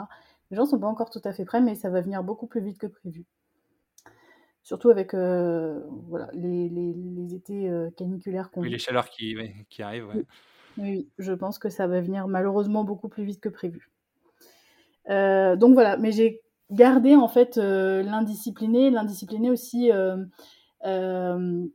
Les 0.50 0.56
gens 0.56 0.66
sont 0.66 0.80
pas 0.80 0.88
encore 0.88 1.10
tout 1.10 1.22
à 1.26 1.34
fait 1.34 1.44
prêts, 1.44 1.60
mais 1.60 1.76
ça 1.76 1.90
va 1.90 2.00
venir 2.00 2.24
beaucoup 2.24 2.48
plus 2.48 2.62
vite 2.62 2.78
que 2.78 2.88
prévu. 2.88 3.26
Surtout 4.64 4.92
avec 4.92 5.14
voilà, 5.14 6.30
les, 6.34 6.70
les, 6.70 6.94
les 6.94 7.34
étés 7.34 7.70
caniculaires 7.98 8.52
qu'on 8.52 8.62
Oui, 8.62 8.70
les 8.70 8.78
chaleurs 8.78 9.10
qui, 9.10 9.36
qui 9.70 9.82
arrivent, 9.82 10.08
ouais. 10.08 10.26
Oui, 10.78 11.10
je 11.18 11.34
pense 11.34 11.60
que 11.60 11.70
ça 11.70 11.88
va 11.88 12.00
venir 12.00 12.28
malheureusement 12.28 12.86
beaucoup 12.86 13.10
plus 13.10 13.26
vite 13.26 13.42
que 13.42 13.50
prévu. 13.50 13.90
donc 15.08 15.74
voilà, 15.74 15.98
mais 15.98 16.12
j'ai 16.12 16.42
garder 16.72 17.16
en 17.16 17.28
fait 17.28 17.58
euh, 17.58 18.04
l'indiscipliné. 18.04 18.90
L'indiscipliné 18.90 19.50
aussi, 19.50 19.92
euh, 19.92 20.18
euh, 20.86 21.66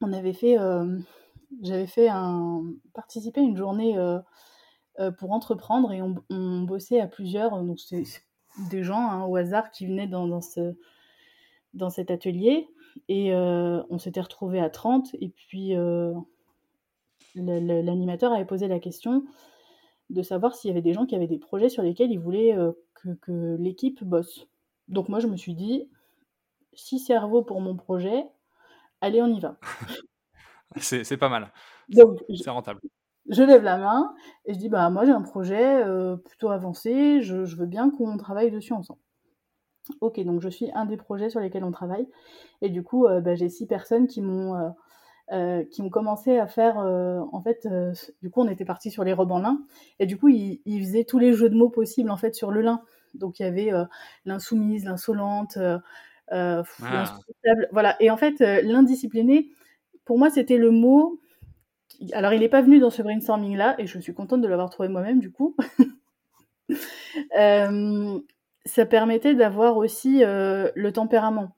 on 0.00 0.12
avait 0.12 0.32
fait, 0.32 0.56
j'avais 1.62 1.86
fait 1.86 2.08
un, 2.08 2.62
participer 2.94 3.40
à 3.40 3.44
une 3.44 3.56
journée 3.56 3.96
pour 5.18 5.32
entreprendre 5.32 5.92
et 5.92 6.00
on, 6.02 6.62
bossait 6.62 7.00
à 7.00 7.06
plusieurs. 7.06 7.62
Donc 7.62 7.78
c'est 7.78 8.04
des 8.70 8.82
gens 8.82 9.10
hein, 9.10 9.24
au 9.24 9.36
hasard 9.36 9.70
qui 9.70 9.86
venaient 9.86 10.06
dans, 10.06 10.40
ce, 10.40 10.74
dans 11.74 11.90
cet 11.90 12.10
atelier 12.10 12.68
et 13.08 13.34
on 13.34 13.98
s'était 13.98 14.22
retrouvés 14.22 14.60
à 14.60 14.70
30 14.70 15.14
et 15.20 15.28
puis 15.28 15.74
l'animateur 17.34 18.32
avait 18.32 18.46
posé 18.46 18.66
la 18.66 18.80
question 18.80 19.24
de 20.08 20.22
savoir 20.22 20.54
s'il 20.54 20.68
y 20.68 20.72
avait 20.72 20.82
des 20.82 20.94
gens 20.94 21.04
qui 21.04 21.14
avaient 21.14 21.26
des 21.26 21.38
projets 21.38 21.68
sur 21.68 21.82
lesquels 21.82 22.10
ils 22.10 22.18
voulaient 22.18 22.56
que, 23.22 23.56
l'équipe 23.58 24.02
bosse. 24.04 24.46
Donc 24.88 25.08
moi, 25.08 25.20
je 25.20 25.26
me 25.26 25.36
suis 25.36 25.54
dit, 25.54 25.88
si 26.72 26.98
cerveau 26.98 27.42
pour 27.42 27.60
mon 27.60 27.76
projet, 27.76 28.24
allez, 29.00 29.22
on 29.22 29.28
y 29.28 29.40
va. 29.40 29.58
c'est 30.76 31.16
pas 31.16 31.28
mal. 31.28 31.52
C'est 31.90 32.50
rentable. 32.50 32.80
Je 33.28 33.42
lève 33.42 33.62
la 33.62 33.76
main 33.76 34.14
et 34.44 34.54
je 34.54 34.58
dis, 34.58 34.68
bah 34.68 34.88
moi 34.90 35.04
j'ai 35.04 35.12
un 35.12 35.22
projet 35.22 35.84
euh, 35.84 36.16
plutôt 36.16 36.48
avancé, 36.48 37.20
je, 37.20 37.36
veux 37.36 37.66
bien 37.66 37.90
qu'on 37.90 38.16
travaille 38.16 38.50
dessus 38.50 38.72
ensemble. 38.72 39.00
Ok, 40.00 40.18
donc 40.20 40.40
je 40.40 40.48
suis 40.48 40.70
un 40.72 40.84
des 40.84 40.96
projets 40.96 41.30
sur 41.30 41.40
lesquels 41.40 41.64
on 41.64 41.70
travaille. 41.70 42.08
Et 42.62 42.70
du 42.70 42.82
coup, 42.82 43.06
euh, 43.06 43.20
bah, 43.20 43.34
j'ai 43.34 43.48
six 43.48 43.66
personnes 43.66 44.06
qui 44.06 44.22
m'ont 44.22 44.74
euh, 45.32 45.64
qui 45.64 45.80
ont 45.82 45.90
commencé 45.90 46.38
à 46.38 46.46
faire, 46.46 46.76
en 46.78 47.40
fait, 47.42 47.68
du 48.22 48.30
coup, 48.30 48.40
on 48.42 48.48
était 48.48 48.64
parti 48.64 48.90
sur 48.90 49.04
les 49.04 49.12
robes 49.12 49.32
en 49.32 49.38
lin, 49.38 49.60
et 49.98 50.06
du 50.06 50.16
coup, 50.16 50.28
ils, 50.28 50.60
faisaient 50.82 51.04
tous 51.04 51.18
les 51.18 51.32
jeux 51.32 51.48
de 51.48 51.54
mots 51.54 51.68
possibles, 51.68 52.10
en 52.10 52.16
fait, 52.16 52.34
sur 52.34 52.50
le 52.50 52.60
lin. 52.62 52.82
Donc 53.14 53.40
il 53.40 53.42
y 53.42 53.46
avait 53.46 53.72
euh, 53.72 53.84
l'insoumise, 54.24 54.84
l'insolente, 54.84 55.56
euh, 55.56 55.78
euh 56.32 56.62
ah. 56.82 57.18
voilà. 57.72 57.96
Et 58.00 58.10
en 58.10 58.16
fait, 58.16 58.40
l'indiscipliné, 58.40 59.50
pour 60.04 60.18
moi, 60.18 60.30
c'était 60.30 60.58
le 60.58 60.70
mot. 60.70 61.20
Alors, 62.12 62.32
il 62.32 62.40
n'est 62.40 62.48
pas 62.48 62.62
venu 62.62 62.78
dans 62.78 62.90
ce 62.90 63.02
brainstorming 63.02 63.56
là, 63.56 63.74
et 63.78 63.86
je 63.86 63.98
suis 63.98 64.14
contente 64.14 64.40
de 64.40 64.48
l'avoir 64.48 64.70
trouvé 64.70 64.88
moi-même 64.88 65.20
du 65.20 65.30
coup. 65.30 65.56
ça 68.66 68.86
permettait 68.86 69.34
d'avoir 69.34 69.76
aussi 69.76 70.20
le 70.22 70.90
tempérament 70.90 71.56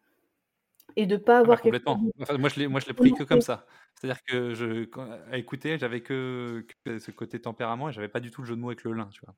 et 0.97 1.07
de 1.07 1.17
pas 1.17 1.33
ah 1.33 1.37
bah, 1.37 1.41
avoir 1.41 1.61
complètement. 1.61 2.01
moi 2.39 2.49
je 2.49 2.61
l'ai 2.61 2.69
moi 2.69 2.81
je 2.81 2.87
l'ai 2.87 2.95
pris 2.95 3.13
que 3.13 3.25
comme 3.25 3.41
ça. 3.41 3.67
C'est-à-dire 3.95 4.23
que 4.25 4.55
je 4.55 4.89
à 5.31 5.39
écouter, 5.39 5.79
j'avais 5.79 6.03
que, 6.03 6.67
ce 6.87 7.11
côté 7.11 7.41
tempérament 7.41 7.89
et 7.89 7.93
j'avais 7.93 8.09
pas 8.09 8.21
du 8.21 8.31
tout 8.31 8.43
le 8.43 8.49
jeu 8.49 8.57
de 8.57 8.61
mots 8.61 8.69
avec 8.69 8.85
le 8.85 8.93
lin, 8.93 9.09
tu 9.13 9.21
vois. 9.25 9.35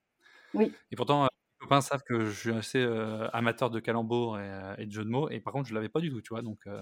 Oui. 0.55 0.73
Et 0.91 0.97
pourtant 0.97 1.29
copains 1.65 1.81
savent 1.81 2.03
que 2.03 2.27
je 2.27 2.31
suis 2.31 2.51
assez 2.51 2.79
euh, 2.79 3.29
amateur 3.33 3.71
de 3.71 3.81
calembours 3.81 4.39
et, 4.39 4.43
euh, 4.43 4.75
et, 4.79 4.87
de 4.87 4.93
jeux 4.93 5.05
de 5.05 5.09
mots, 5.09 5.29
et 5.31 5.41
par 5.41 5.53
contre, 5.53 5.69
je 5.69 5.75
l'avais 5.75 5.89
pas 5.89 6.01
du 6.01 6.11
tout, 6.11 6.21
tu 6.21 6.31
vois, 6.31 6.43
donc, 6.43 6.59
euh, 6.67 6.81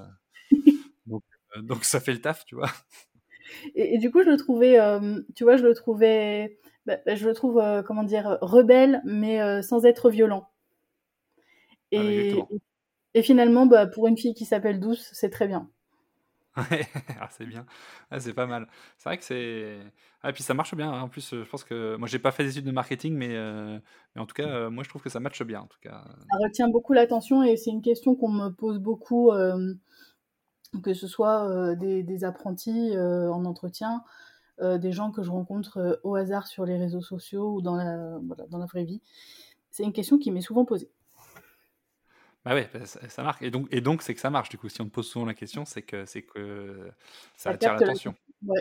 donc, 1.06 1.22
donc, 1.56 1.84
ça 1.84 2.00
fait 2.00 2.12
le 2.12 2.20
taf, 2.20 2.44
tu 2.44 2.56
vois. 2.56 2.70
Et, 3.74 3.94
et 3.94 3.98
du 3.98 4.10
coup, 4.10 4.22
je 4.22 4.30
le 4.30 4.36
trouvais, 4.36 4.78
tu 5.34 5.44
vois, 5.44 5.56
je 5.56 5.62
le 5.62 5.74
trouvais, 5.74 6.58
bah, 6.86 6.96
bah, 7.06 7.14
je 7.14 7.28
le 7.28 7.34
trouve, 7.34 7.62
comment 7.86 8.02
dire, 8.02 8.38
rebelle, 8.40 9.02
mais 9.04 9.62
sans 9.62 9.84
être 9.84 10.10
violent. 10.10 10.48
Ah, 11.94 11.98
et, 12.02 12.34
ah, 12.40 12.54
et 13.14 13.22
finalement, 13.22 13.66
bah, 13.66 13.86
pour 13.86 14.06
une 14.06 14.16
fille 14.16 14.34
qui 14.34 14.44
s'appelle 14.44 14.80
Douce, 14.80 15.10
c'est 15.12 15.30
très 15.30 15.46
bien. 15.46 15.68
Ouais, 16.56 16.86
ah, 17.20 17.28
c'est 17.30 17.46
bien. 17.46 17.64
Ah, 18.10 18.20
c'est 18.20 18.34
pas 18.34 18.46
mal. 18.46 18.68
C'est 18.98 19.08
vrai 19.08 19.18
que 19.18 19.24
c'est. 19.24 19.78
Ah, 20.22 20.30
et 20.30 20.32
puis 20.32 20.42
ça 20.42 20.54
marche 20.54 20.74
bien. 20.74 20.92
Hein. 20.92 21.02
En 21.02 21.08
plus, 21.08 21.30
je 21.30 21.48
pense 21.48 21.64
que 21.64 21.96
moi, 21.96 22.06
j'ai 22.08 22.18
pas 22.18 22.30
fait 22.30 22.44
des 22.44 22.50
études 22.50 22.66
de 22.66 22.72
marketing, 22.72 23.14
mais, 23.14 23.34
euh, 23.34 23.78
mais 24.14 24.20
en 24.20 24.26
tout 24.26 24.34
cas, 24.34 24.48
euh, 24.48 24.70
moi, 24.70 24.84
je 24.84 24.88
trouve 24.88 25.02
que 25.02 25.08
ça 25.08 25.20
matche 25.20 25.42
bien. 25.42 25.60
En 25.60 25.66
tout 25.66 25.80
cas. 25.80 26.04
Ça 26.30 26.38
retient 26.42 26.68
beaucoup 26.68 26.92
l'attention 26.92 27.42
et 27.42 27.56
c'est 27.56 27.70
une 27.70 27.82
question 27.82 28.14
qu'on 28.14 28.30
me 28.30 28.50
pose 28.50 28.78
beaucoup, 28.78 29.30
euh, 29.30 29.74
que 30.82 30.94
ce 30.94 31.06
soit 31.06 31.74
des, 31.76 32.02
des, 32.02 32.24
apprentis 32.24 32.96
en 32.96 33.44
entretien, 33.44 34.02
des 34.60 34.92
gens 34.92 35.10
que 35.10 35.22
je 35.22 35.30
rencontre 35.30 36.00
au 36.02 36.14
hasard 36.14 36.46
sur 36.46 36.64
les 36.64 36.78
réseaux 36.78 37.02
sociaux 37.02 37.54
ou 37.54 37.62
dans 37.62 37.76
la, 37.76 38.18
voilà, 38.26 38.46
dans 38.48 38.58
la 38.58 38.66
vraie 38.66 38.84
vie. 38.84 39.02
C'est 39.70 39.82
une 39.82 39.92
question 39.92 40.18
qui 40.18 40.30
m'est 40.30 40.40
souvent 40.40 40.64
posée. 40.64 40.90
Bah 42.44 42.54
ouais, 42.54 42.68
bah, 42.72 42.84
ça, 42.86 43.22
marque. 43.22 43.42
Et 43.42 43.50
donc, 43.50 43.68
et 43.70 43.80
donc, 43.80 44.02
c'est 44.02 44.14
que 44.14 44.20
ça 44.20 44.30
marche. 44.30 44.48
Du 44.48 44.58
coup, 44.58 44.68
si 44.68 44.80
on 44.80 44.86
te 44.86 44.90
pose 44.90 45.08
souvent 45.08 45.26
la 45.26 45.34
question, 45.34 45.64
c'est 45.64 45.82
que, 45.82 46.04
c'est 46.06 46.22
que 46.22 46.90
ça, 47.36 47.50
attire 47.50 47.74
l'attention. 47.74 48.14
Ouais. 48.44 48.60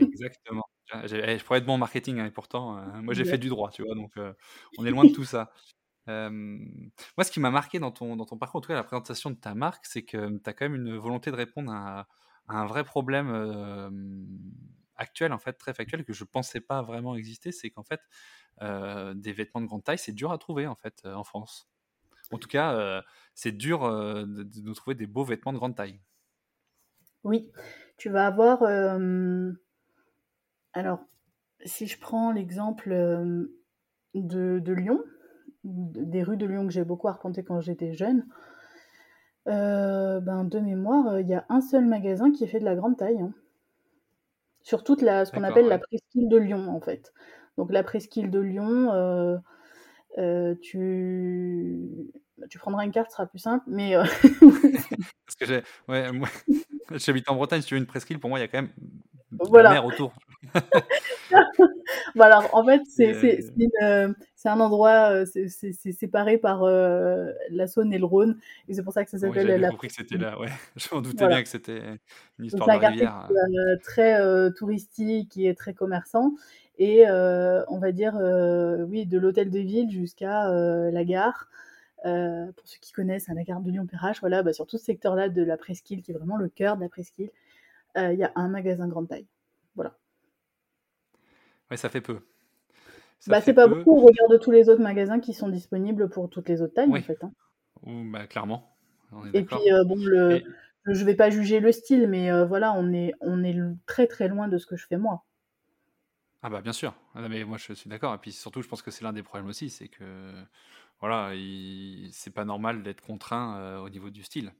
Exactement. 0.00 0.64
Eh, 0.94 1.38
je 1.38 1.44
pourrais 1.44 1.58
être 1.58 1.64
bon 1.66 1.74
en 1.74 1.78
marketing, 1.78 2.18
hein, 2.18 2.26
et 2.26 2.30
pourtant, 2.32 2.78
euh, 2.78 3.02
moi, 3.02 3.14
j'ai 3.14 3.24
fait 3.24 3.38
du 3.38 3.48
droit, 3.48 3.70
tu 3.70 3.84
vois. 3.84 3.94
Donc, 3.94 4.16
euh, 4.16 4.32
on 4.78 4.84
est 4.84 4.90
loin 4.90 5.04
de 5.04 5.12
tout 5.12 5.24
ça. 5.24 5.52
moi, 6.08 7.24
ce 7.24 7.30
qui 7.30 7.38
m'a 7.38 7.50
marqué 7.50 7.78
dans 7.78 7.92
ton, 7.92 8.16
dans 8.16 8.26
ton 8.26 8.36
parcours, 8.36 8.58
en 8.58 8.62
tout 8.62 8.68
cas, 8.68 8.74
la 8.74 8.82
présentation 8.82 9.30
de 9.30 9.36
ta 9.36 9.54
marque, 9.54 9.86
c'est 9.86 10.02
que 10.02 10.38
tu 10.38 10.50
as 10.50 10.52
quand 10.52 10.68
même 10.68 10.74
une 10.74 10.96
volonté 10.96 11.30
de 11.30 11.36
répondre 11.36 11.72
à, 11.72 12.08
un 12.48 12.66
vrai 12.66 12.82
problème 12.82 13.30
actuel, 14.96 15.32
en 15.32 15.38
fait, 15.38 15.52
très 15.52 15.72
factuel, 15.72 16.04
que 16.04 16.12
je 16.12 16.24
pensais 16.24 16.60
pas 16.60 16.82
vraiment 16.82 17.14
exister. 17.14 17.52
C'est 17.52 17.70
qu'en 17.70 17.84
fait, 17.84 18.00
euh, 18.62 19.14
des 19.14 19.32
vêtements 19.32 19.60
de 19.60 19.66
grande 19.66 19.84
taille, 19.84 19.98
c'est 19.98 20.12
dur 20.12 20.32
à 20.32 20.38
trouver, 20.38 20.66
en 20.66 20.74
fait, 20.74 21.06
en 21.06 21.22
France. 21.22 21.70
En 22.32 22.38
tout 22.38 22.48
cas, 22.48 22.74
euh, 22.74 23.00
c'est 23.34 23.52
dur 23.52 23.84
euh, 23.84 24.24
de, 24.24 24.62
nous 24.62 24.74
trouver 24.74 24.94
des 24.94 25.06
beaux 25.06 25.24
vêtements 25.24 25.52
de 25.52 25.58
grande 25.58 25.74
taille. 25.74 26.00
Oui, 27.24 27.50
tu 27.96 28.08
vas 28.08 28.26
avoir. 28.26 28.62
Euh, 28.62 29.52
alors, 30.72 31.00
si 31.64 31.86
je 31.86 31.98
prends 31.98 32.32
l'exemple 32.32 32.90
de, 34.14 34.72
Lyon, 34.72 35.02
des 35.64 36.22
rues 36.22 36.36
de 36.36 36.46
Lyon 36.46 36.66
que 36.66 36.72
j'ai 36.72 36.84
beaucoup 36.84 37.08
arpenté 37.08 37.42
quand 37.42 37.60
j'étais 37.60 37.92
jeune, 37.92 38.26
ben, 39.46 40.44
de 40.44 40.60
mémoire, 40.60 41.18
il 41.18 41.28
y 41.28 41.34
a 41.34 41.44
un 41.48 41.60
seul 41.60 41.84
magasin 41.86 42.30
qui 42.30 42.46
fait 42.46 42.60
de 42.60 42.64
la 42.64 42.76
grande 42.76 42.96
taille. 42.96 43.20
Hein. 43.20 43.34
Sur 44.62 44.84
toute 44.84 45.02
la, 45.02 45.24
ce 45.24 45.32
qu'on 45.32 45.42
appelle 45.42 45.68
la 45.68 45.78
presqu'île 45.78 46.28
de 46.28 46.36
Lyon, 46.36 46.68
en 46.68 46.80
fait. 46.80 47.12
Donc, 47.56 47.72
la 47.72 47.82
presqu'île 47.82 48.30
de 48.30 48.38
Lyon, 48.38 49.42
euh, 50.18 50.54
tu 50.60 52.10
tu 52.48 52.58
prendras 52.58 52.84
une 52.84 52.92
carte, 52.92 53.10
ce 53.10 53.16
sera 53.16 53.26
plus 53.26 53.38
simple, 53.38 53.64
mais... 53.66 53.96
Euh, 53.96 54.04
Parce 55.26 55.36
que 55.38 55.46
j'ai... 55.46 55.62
Ouais, 55.88 56.10
moi, 56.12 56.28
j'habite 56.92 57.28
en 57.28 57.34
Bretagne, 57.34 57.60
si 57.60 57.68
tu 57.68 57.74
veux 57.74 57.80
une 57.80 57.86
presqu'île, 57.86 58.18
pour 58.18 58.30
moi, 58.30 58.38
il 58.38 58.42
y 58.42 58.44
a 58.44 58.48
quand 58.48 58.62
même 58.62 58.70
voilà. 59.32 59.68
la 59.68 59.74
mer 59.74 59.84
autour. 59.84 60.12
voilà, 62.14 62.42
en 62.54 62.64
fait, 62.64 62.80
c'est, 62.88 63.12
c'est, 63.14 63.40
euh, 63.82 64.12
c'est, 64.34 64.48
un 64.48 64.58
endroit, 64.58 65.24
c'est, 65.26 65.72
séparé 65.92 66.38
par 66.38 66.62
la 66.64 67.66
Saône 67.66 67.92
et 67.92 67.98
le 67.98 68.06
Rhône, 68.06 68.38
et 68.68 68.74
c'est 68.74 68.82
pour 68.82 68.92
ça 68.92 69.04
que 69.04 69.10
ça 69.10 69.18
s'appelle 69.18 69.50
oui, 69.50 69.60
la... 69.60 69.68
compris 69.68 69.88
que 69.88 69.94
c'était 69.94 70.16
là, 70.16 70.40
ouais. 70.40 70.48
Je 70.76 70.88
m'en 70.92 71.02
doutais 71.02 71.28
bien 71.28 71.42
que 71.42 71.48
c'était 71.48 71.82
une 72.38 72.46
histoire 72.46 72.66
Donc, 72.66 72.80
de 72.80 72.86
rivière. 72.86 73.28
très 73.82 74.52
touristique, 74.54 75.30
qui 75.30 75.46
est 75.46 75.54
très 75.54 75.74
commerçant, 75.74 76.32
et 76.80 77.06
euh, 77.06 77.62
on 77.68 77.78
va 77.78 77.92
dire, 77.92 78.16
euh, 78.16 78.84
oui, 78.84 79.04
de 79.04 79.18
l'hôtel 79.18 79.50
de 79.50 79.58
ville 79.58 79.90
jusqu'à 79.90 80.50
euh, 80.50 80.90
la 80.90 81.04
gare. 81.04 81.46
pour 82.02 82.66
ceux 82.66 82.78
qui 82.80 82.92
connaissent 82.92 83.28
la 83.28 83.44
gare 83.44 83.60
de 83.60 83.70
Lyon-Perrache, 83.70 84.20
voilà, 84.20 84.42
bah, 84.42 84.54
sur 84.54 84.66
tout 84.66 84.78
ce 84.78 84.86
secteur-là 84.86 85.28
de 85.28 85.42
la 85.42 85.58
presqu'île, 85.58 86.02
qui 86.02 86.10
est 86.10 86.14
vraiment 86.14 86.38
le 86.38 86.48
cœur 86.48 86.78
de 86.78 86.82
la 86.82 86.88
presqu'île, 86.88 87.30
il 87.96 88.14
y 88.14 88.24
a 88.24 88.32
un 88.34 88.48
magasin 88.48 88.88
grande 88.88 89.08
taille. 89.08 89.26
Voilà. 89.74 89.94
Oui, 91.70 91.76
ça 91.76 91.90
fait 91.90 92.00
peu. 92.00 92.20
bah, 93.26 93.42
c'est 93.42 93.52
pas 93.52 93.68
beaucoup 93.68 93.98
au 93.98 94.00
regard 94.00 94.28
de 94.30 94.38
tous 94.38 94.50
les 94.50 94.70
autres 94.70 94.82
magasins 94.82 95.20
qui 95.20 95.34
sont 95.34 95.50
disponibles 95.50 96.08
pour 96.08 96.30
toutes 96.30 96.48
les 96.48 96.62
autres 96.62 96.72
tailles, 96.72 96.90
en 96.90 97.02
fait. 97.02 97.22
Hein. 97.22 97.32
Bah, 98.10 98.26
clairement. 98.26 98.74
Et 99.34 99.44
puis, 99.44 99.58
bon, 99.84 99.96
le, 99.96 100.40
je 100.86 101.04
vais 101.04 101.14
pas 101.14 101.28
juger 101.28 101.60
le 101.60 101.72
style, 101.72 102.08
mais 102.08 102.30
voilà, 102.46 102.72
on 102.72 102.90
est, 102.94 103.12
on 103.20 103.44
est 103.44 103.54
très 103.84 104.06
très 104.06 104.28
loin 104.28 104.48
de 104.48 104.56
ce 104.56 104.64
que 104.64 104.76
je 104.76 104.86
fais 104.86 104.96
moi. 104.96 105.24
Ah 106.42 106.48
bah 106.48 106.62
bien 106.62 106.72
sûr. 106.72 106.94
Ah 107.14 107.28
mais 107.28 107.44
moi 107.44 107.58
je 107.58 107.72
suis 107.74 107.90
d'accord. 107.90 108.14
Et 108.14 108.18
puis 108.18 108.32
surtout, 108.32 108.62
je 108.62 108.68
pense 108.68 108.80
que 108.82 108.90
c'est 108.90 109.04
l'un 109.04 109.12
des 109.12 109.22
problèmes 109.22 109.48
aussi, 109.48 109.68
c'est 109.68 109.88
que 109.88 110.32
voilà, 111.00 111.32
c'est 112.12 112.32
pas 112.32 112.44
normal 112.44 112.82
d'être 112.82 113.00
contraint 113.00 113.58
euh, 113.58 113.78
au 113.78 113.88
niveau 113.88 114.10
du 114.10 114.22
style. 114.22 114.54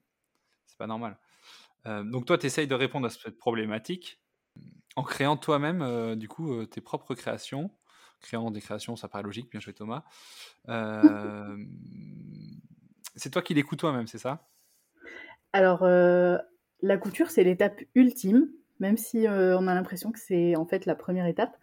C'est 0.66 0.78
pas 0.78 0.86
normal. 0.86 1.18
Euh, 1.86 2.02
donc 2.04 2.26
toi, 2.26 2.38
tu 2.38 2.46
essayes 2.46 2.66
de 2.66 2.74
répondre 2.74 3.06
à 3.06 3.10
cette 3.10 3.38
problématique 3.38 4.22
en 4.96 5.02
créant 5.02 5.36
toi-même 5.36 5.82
euh, 5.82 6.16
du 6.16 6.28
coup 6.28 6.64
tes 6.66 6.80
propres 6.80 7.14
créations. 7.14 7.70
Créant 8.20 8.50
des 8.50 8.60
créations, 8.60 8.96
ça 8.96 9.08
paraît 9.08 9.22
logique, 9.22 9.50
bien 9.50 9.60
joué 9.60 9.72
Thomas. 9.72 10.04
c'est 13.16 13.30
toi 13.30 13.40
qui 13.40 13.54
les 13.54 13.64
toi-même, 13.64 14.06
c'est 14.06 14.18
ça? 14.18 14.50
Alors, 15.54 15.84
la 15.84 16.96
couture, 16.98 17.30
c'est 17.30 17.44
l'étape 17.44 17.80
ultime 17.94 18.50
même 18.80 18.96
si 18.96 19.28
euh, 19.28 19.56
on 19.58 19.68
a 19.68 19.74
l'impression 19.74 20.10
que 20.10 20.18
c'est 20.18 20.56
en 20.56 20.64
fait 20.64 20.86
la 20.86 20.94
première 20.94 21.26
étape. 21.26 21.56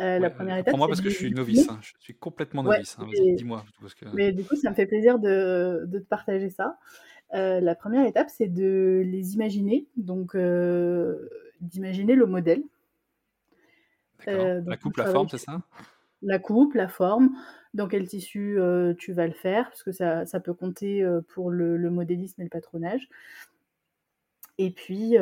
Euh, 0.00 0.20
la 0.20 0.30
première 0.30 0.56
étape. 0.58 0.70
Pour 0.70 0.78
moi, 0.78 0.86
parce 0.86 1.00
que 1.00 1.08
je 1.08 1.16
suis 1.16 1.32
novice, 1.32 1.68
hein. 1.68 1.78
je 1.80 1.92
suis 1.98 2.14
complètement 2.14 2.62
novice. 2.62 2.96
Hein. 3.00 3.06
dis-moi. 3.36 3.64
Mais 4.14 4.30
du 4.32 4.44
coup, 4.44 4.54
ça 4.54 4.70
me 4.70 4.74
fait 4.76 4.86
plaisir 4.86 5.18
de, 5.18 5.84
de 5.86 5.98
te 5.98 6.04
partager 6.04 6.50
ça. 6.50 6.78
Euh, 7.34 7.60
la 7.60 7.74
première 7.74 8.06
étape, 8.06 8.28
c'est 8.30 8.46
de 8.46 9.02
les 9.04 9.34
imaginer, 9.34 9.88
donc 9.96 10.36
d'imaginer 11.60 12.14
le 12.14 12.26
modèle. 12.26 12.62
la 14.26 14.76
coupe, 14.76 14.98
la 14.98 15.06
forme, 15.06 15.28
c'est 15.28 15.38
ça? 15.38 15.62
La 16.22 16.38
coupe, 16.38 16.74
la 16.74 16.88
forme, 16.88 17.30
dans 17.74 17.88
quel 17.88 18.06
tissu 18.06 18.58
tu 18.98 19.12
vas 19.12 19.26
le 19.26 19.32
faire, 19.32 19.64
parce 19.68 19.82
que 19.82 19.92
ça, 19.92 20.26
ça 20.26 20.38
peut 20.38 20.54
compter 20.54 21.04
pour 21.28 21.50
le, 21.50 21.76
le, 21.76 21.90
modélisme 21.90 22.40
et 22.42 22.44
le 22.44 22.50
patronage. 22.50 23.08
Et 24.58 24.70
puis, 24.70 25.16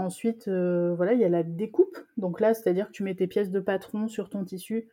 Ensuite, 0.00 0.48
euh, 0.48 0.94
voilà, 0.94 1.12
il 1.12 1.20
y 1.20 1.24
a 1.24 1.28
la 1.28 1.42
découpe. 1.42 1.98
Donc 2.16 2.40
là, 2.40 2.54
c'est-à-dire 2.54 2.86
que 2.86 2.92
tu 2.92 3.02
mets 3.02 3.14
tes 3.14 3.26
pièces 3.26 3.50
de 3.50 3.60
patron 3.60 4.08
sur 4.08 4.30
ton 4.30 4.46
tissu 4.46 4.88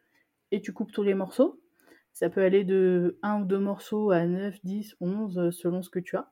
et 0.52 0.60
tu 0.60 0.74
coupes 0.74 0.92
tous 0.92 1.02
les 1.02 1.14
morceaux. 1.14 1.62
Ça 2.12 2.30
peut 2.30 2.44
aller 2.44 2.66
de 2.66 3.18
1 3.24 3.40
ou 3.42 3.46
2 3.46 3.58
morceaux 3.58 4.12
à 4.12 4.26
9, 4.26 4.56
10, 4.66 4.98
11, 5.00 5.52
selon 5.52 5.82
ce 5.82 5.90
que 5.90 6.00
tu 6.00 6.18
as. 6.18 6.30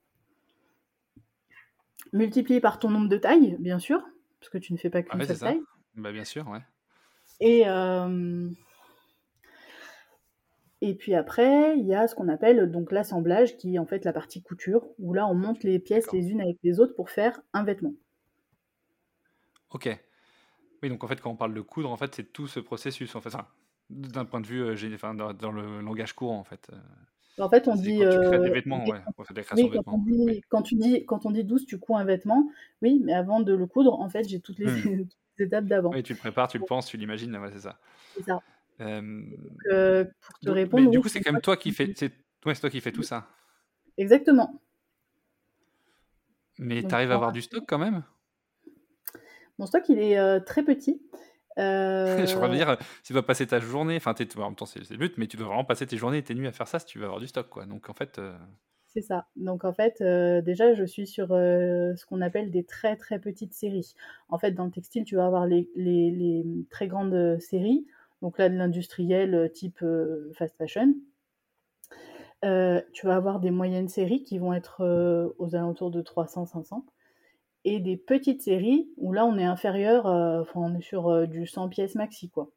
Multiplié 2.12 2.60
par 2.60 2.78
ton 2.78 2.90
nombre 2.90 3.08
de 3.08 3.16
tailles, 3.16 3.56
bien 3.60 3.80
sûr, 3.80 4.06
parce 4.42 4.50
que 4.50 4.58
tu 4.58 4.74
ne 4.74 4.78
fais 4.78 4.90
pas 4.90 5.04
qu'une 5.04 5.22
ah 5.22 5.26
seule 5.26 5.40
taille. 5.40 5.62
Bah, 5.96 6.12
bien 6.12 6.26
sûr, 6.26 6.46
ouais. 6.50 6.60
Et, 7.40 7.64
euh, 7.68 8.50
et 10.82 10.96
puis 10.96 11.16
après, 11.16 11.78
il 11.78 11.86
y 11.86 11.96
a 11.96 12.10
ce 12.10 12.16
qu'on 12.16 12.28
appelle 12.28 12.70
donc 12.70 12.92
l'assemblage, 12.92 13.56
qui 13.56 13.76
est 13.76 13.80
en 13.80 13.86
fait 13.86 14.04
la 14.04 14.12
partie 14.12 14.44
couture, 14.44 14.86
où 15.00 15.14
là, 15.14 15.28
on 15.28 15.34
monte 15.34 15.64
les 15.64 15.80
pièces 15.80 16.12
les 16.12 16.30
unes 16.30 16.42
avec 16.42 16.58
les 16.62 16.82
autres 16.82 16.94
pour 16.94 17.10
faire 17.10 17.40
un 17.54 17.64
vêtement. 17.64 17.94
Ok. 19.76 19.90
Oui, 20.82 20.90
donc 20.90 21.04
en 21.04 21.08
fait, 21.08 21.20
quand 21.20 21.30
on 21.30 21.36
parle 21.36 21.54
de 21.54 21.60
coudre, 21.60 21.92
en 21.92 21.98
fait, 21.98 22.16
c'est 22.16 22.32
tout 22.32 22.48
ce 22.48 22.62
processus. 22.62 23.14
En 23.14 23.20
fait, 23.20 23.36
d'un 23.90 24.24
point 24.24 24.40
de 24.40 24.48
vue, 24.48 24.64
euh, 24.64 24.94
enfin, 24.94 25.14
dans, 25.14 25.52
le 25.52 25.82
langage 25.82 26.14
courant, 26.14 26.40
en 26.40 26.46
fait. 26.46 26.70
Euh, 26.72 27.44
en 27.44 27.50
fait, 27.50 27.68
on 27.68 27.76
dit. 27.76 28.00
Quand 28.00 28.10
tu 28.10 28.28
crées 28.28 28.40
des 28.40 28.50
vêtements, 28.52 28.86
ouais. 28.86 29.02
De 29.32 29.36
vêtements. 29.70 30.06
Quand, 30.48 30.62
tu 30.62 30.76
dis, 30.76 31.06
quand 31.06 31.26
on 31.26 31.32
dit 31.32 31.44
douce, 31.44 31.66
tu 31.66 31.78
couds 31.78 31.98
un 31.98 32.06
vêtement. 32.06 32.50
Oui, 32.82 33.02
mais 33.04 33.14
avant 33.14 33.42
de 33.42 33.54
le 33.54 33.68
coudre, 33.68 34.00
en 34.00 34.08
fait, 34.10 34.24
j'ai 34.30 34.40
toutes 34.40 34.60
les, 34.60 34.68
hmm. 34.68 35.08
étapes 35.40 35.66
d'avant. 35.66 35.92
Oui, 35.92 36.04
tu 36.04 36.14
le 36.14 36.20
prépares, 36.20 36.48
tu 36.48 36.58
le 36.58 36.64
penses, 36.64 36.88
tu 36.88 36.96
l'imagines, 36.96 37.36
ouais, 37.36 37.52
c'est 37.52 37.60
ça. 37.60 37.78
C'est 38.16 38.24
ça. 38.24 38.42
Euh, 38.80 40.06
pour 40.06 40.40
te 40.40 40.50
répondre. 40.50 40.86
Mais 40.86 40.90
du 40.90 41.02
coup, 41.02 41.10
c'est 41.10 41.20
quand 41.20 41.34
même 41.34 41.42
toi 41.42 41.58
qui 41.58 41.72
fais, 41.74 41.94
c'est 41.98 42.14
toi 42.42 42.70
qui 42.70 42.80
fais 42.80 42.94
tout 42.94 43.04
ça. 43.04 43.28
Exactement. 43.98 44.62
Mais 46.60 46.82
tu 46.82 46.96
arrives 46.96 47.12
à 47.12 47.16
avoir 47.16 47.34
du 47.34 47.42
stock 47.42 47.66
quand 47.68 47.78
même? 47.78 48.04
Mon 49.60 49.66
stock, 49.66 49.84
il 49.90 50.00
est 50.00 50.18
euh, 50.18 50.40
très 50.40 50.64
petit. 50.64 51.02
Euh... 51.58 52.26
je 52.26 52.36
voudrais 52.36 52.54
dire, 52.54 52.78
tu 53.06 53.14
dois 53.14 53.26
passer 53.26 53.48
ta 53.48 53.62
journée, 53.62 53.96
enfin, 53.96 54.14
en 54.14 54.40
même 54.42 54.56
temps, 54.56 54.66
c'est 54.66 54.90
le 54.90 54.98
but, 54.98 55.18
mais 55.18 55.26
tu 55.26 55.38
dois 55.38 55.48
vraiment 55.48 55.64
passer 55.64 55.88
tes 55.88 55.96
journées 55.96 56.18
et 56.18 56.22
tes 56.22 56.36
nuits 56.36 56.48
à 56.48 56.52
faire 56.52 56.68
ça 56.68 56.80
si 56.80 56.86
tu 56.86 57.00
veux 57.00 57.06
avoir 57.06 57.22
du 57.22 57.28
stock, 57.28 57.48
quoi. 57.48 57.66
Donc, 57.66 57.90
en 57.90 57.94
fait. 57.94 58.20
Euh, 58.20 58.38
c'est 58.88 59.02
ça. 59.02 59.28
Donc, 59.38 59.64
en 59.64 59.72
fait, 59.72 60.02
euh, 60.02 60.42
déjà, 60.42 60.74
je 60.74 60.84
suis 60.84 61.08
sur 61.08 61.30
ce 61.30 62.06
qu'on 62.08 62.20
appelle 62.20 62.52
des 62.52 62.66
très, 62.66 62.98
très 62.98 63.20
petites 63.20 63.54
séries. 63.54 63.94
En 64.28 64.38
fait, 64.38 64.52
dans 64.52 64.66
le 64.66 64.72
textile, 64.72 65.06
tu 65.06 65.16
vas 65.16 65.28
avoir 65.28 65.46
les, 65.46 65.70
les, 65.78 66.12
les 66.12 66.44
très 66.70 66.90
grandes 66.90 67.40
séries. 67.40 67.88
donc 68.22 68.38
là 68.38 68.50
de 68.50 68.56
l'industriel 68.56 69.50
type 69.54 69.80
fast 70.34 70.58
fashion. 70.58 70.94
tu 72.42 73.06
vas 73.08 73.16
avoir 73.16 73.40
des 73.40 73.52
moyennes 73.52 73.88
séries 73.88 74.24
qui 74.24 74.40
vont 74.40 74.52
être 74.52 75.34
aux 75.38 75.56
alentours 75.56 75.92
de 75.92 76.02
300-500 76.02 76.84
et 77.66 77.82
des 77.82 77.98
petites 77.98 78.42
séries 78.42 78.90
où 78.96 79.12
là 79.12 79.26
on 79.26 79.38
est 79.38 79.44
inférieur, 79.44 80.06
enfin 80.06 80.62
on 80.62 80.78
est 80.78 80.82
sur 80.82 81.28
du 81.28 81.46
100 81.46 81.68
pièces 81.68 81.96
maxi 81.96 82.30
quoi. 82.30 82.50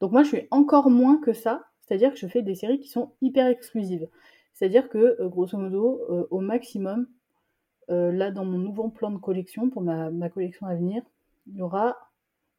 Donc 0.00 0.10
moi 0.10 0.24
je 0.24 0.28
suis 0.28 0.48
encore 0.50 0.90
moins 0.90 1.18
que 1.18 1.32
ça, 1.32 1.68
c'est-à-dire 1.82 2.10
que 2.12 2.18
je 2.18 2.26
fais 2.26 2.42
des 2.42 2.56
séries 2.56 2.80
qui 2.80 2.88
sont 2.88 3.12
hyper 3.20 3.46
exclusives. 3.46 4.08
C'est-à-dire 4.52 4.88
que 4.88 5.24
grosso 5.26 5.56
modo 5.58 6.26
au 6.30 6.40
maximum, 6.40 7.06
là 7.88 8.30
dans 8.30 8.44
mon 8.44 8.58
nouveau 8.58 8.88
plan 8.88 9.10
de 9.10 9.18
collection 9.18 9.70
pour 9.70 9.82
ma, 9.82 10.10
ma 10.10 10.30
collection 10.30 10.66
à 10.66 10.74
venir, 10.74 11.02
il 11.46 11.56
y 11.56 11.62
aura 11.62 11.96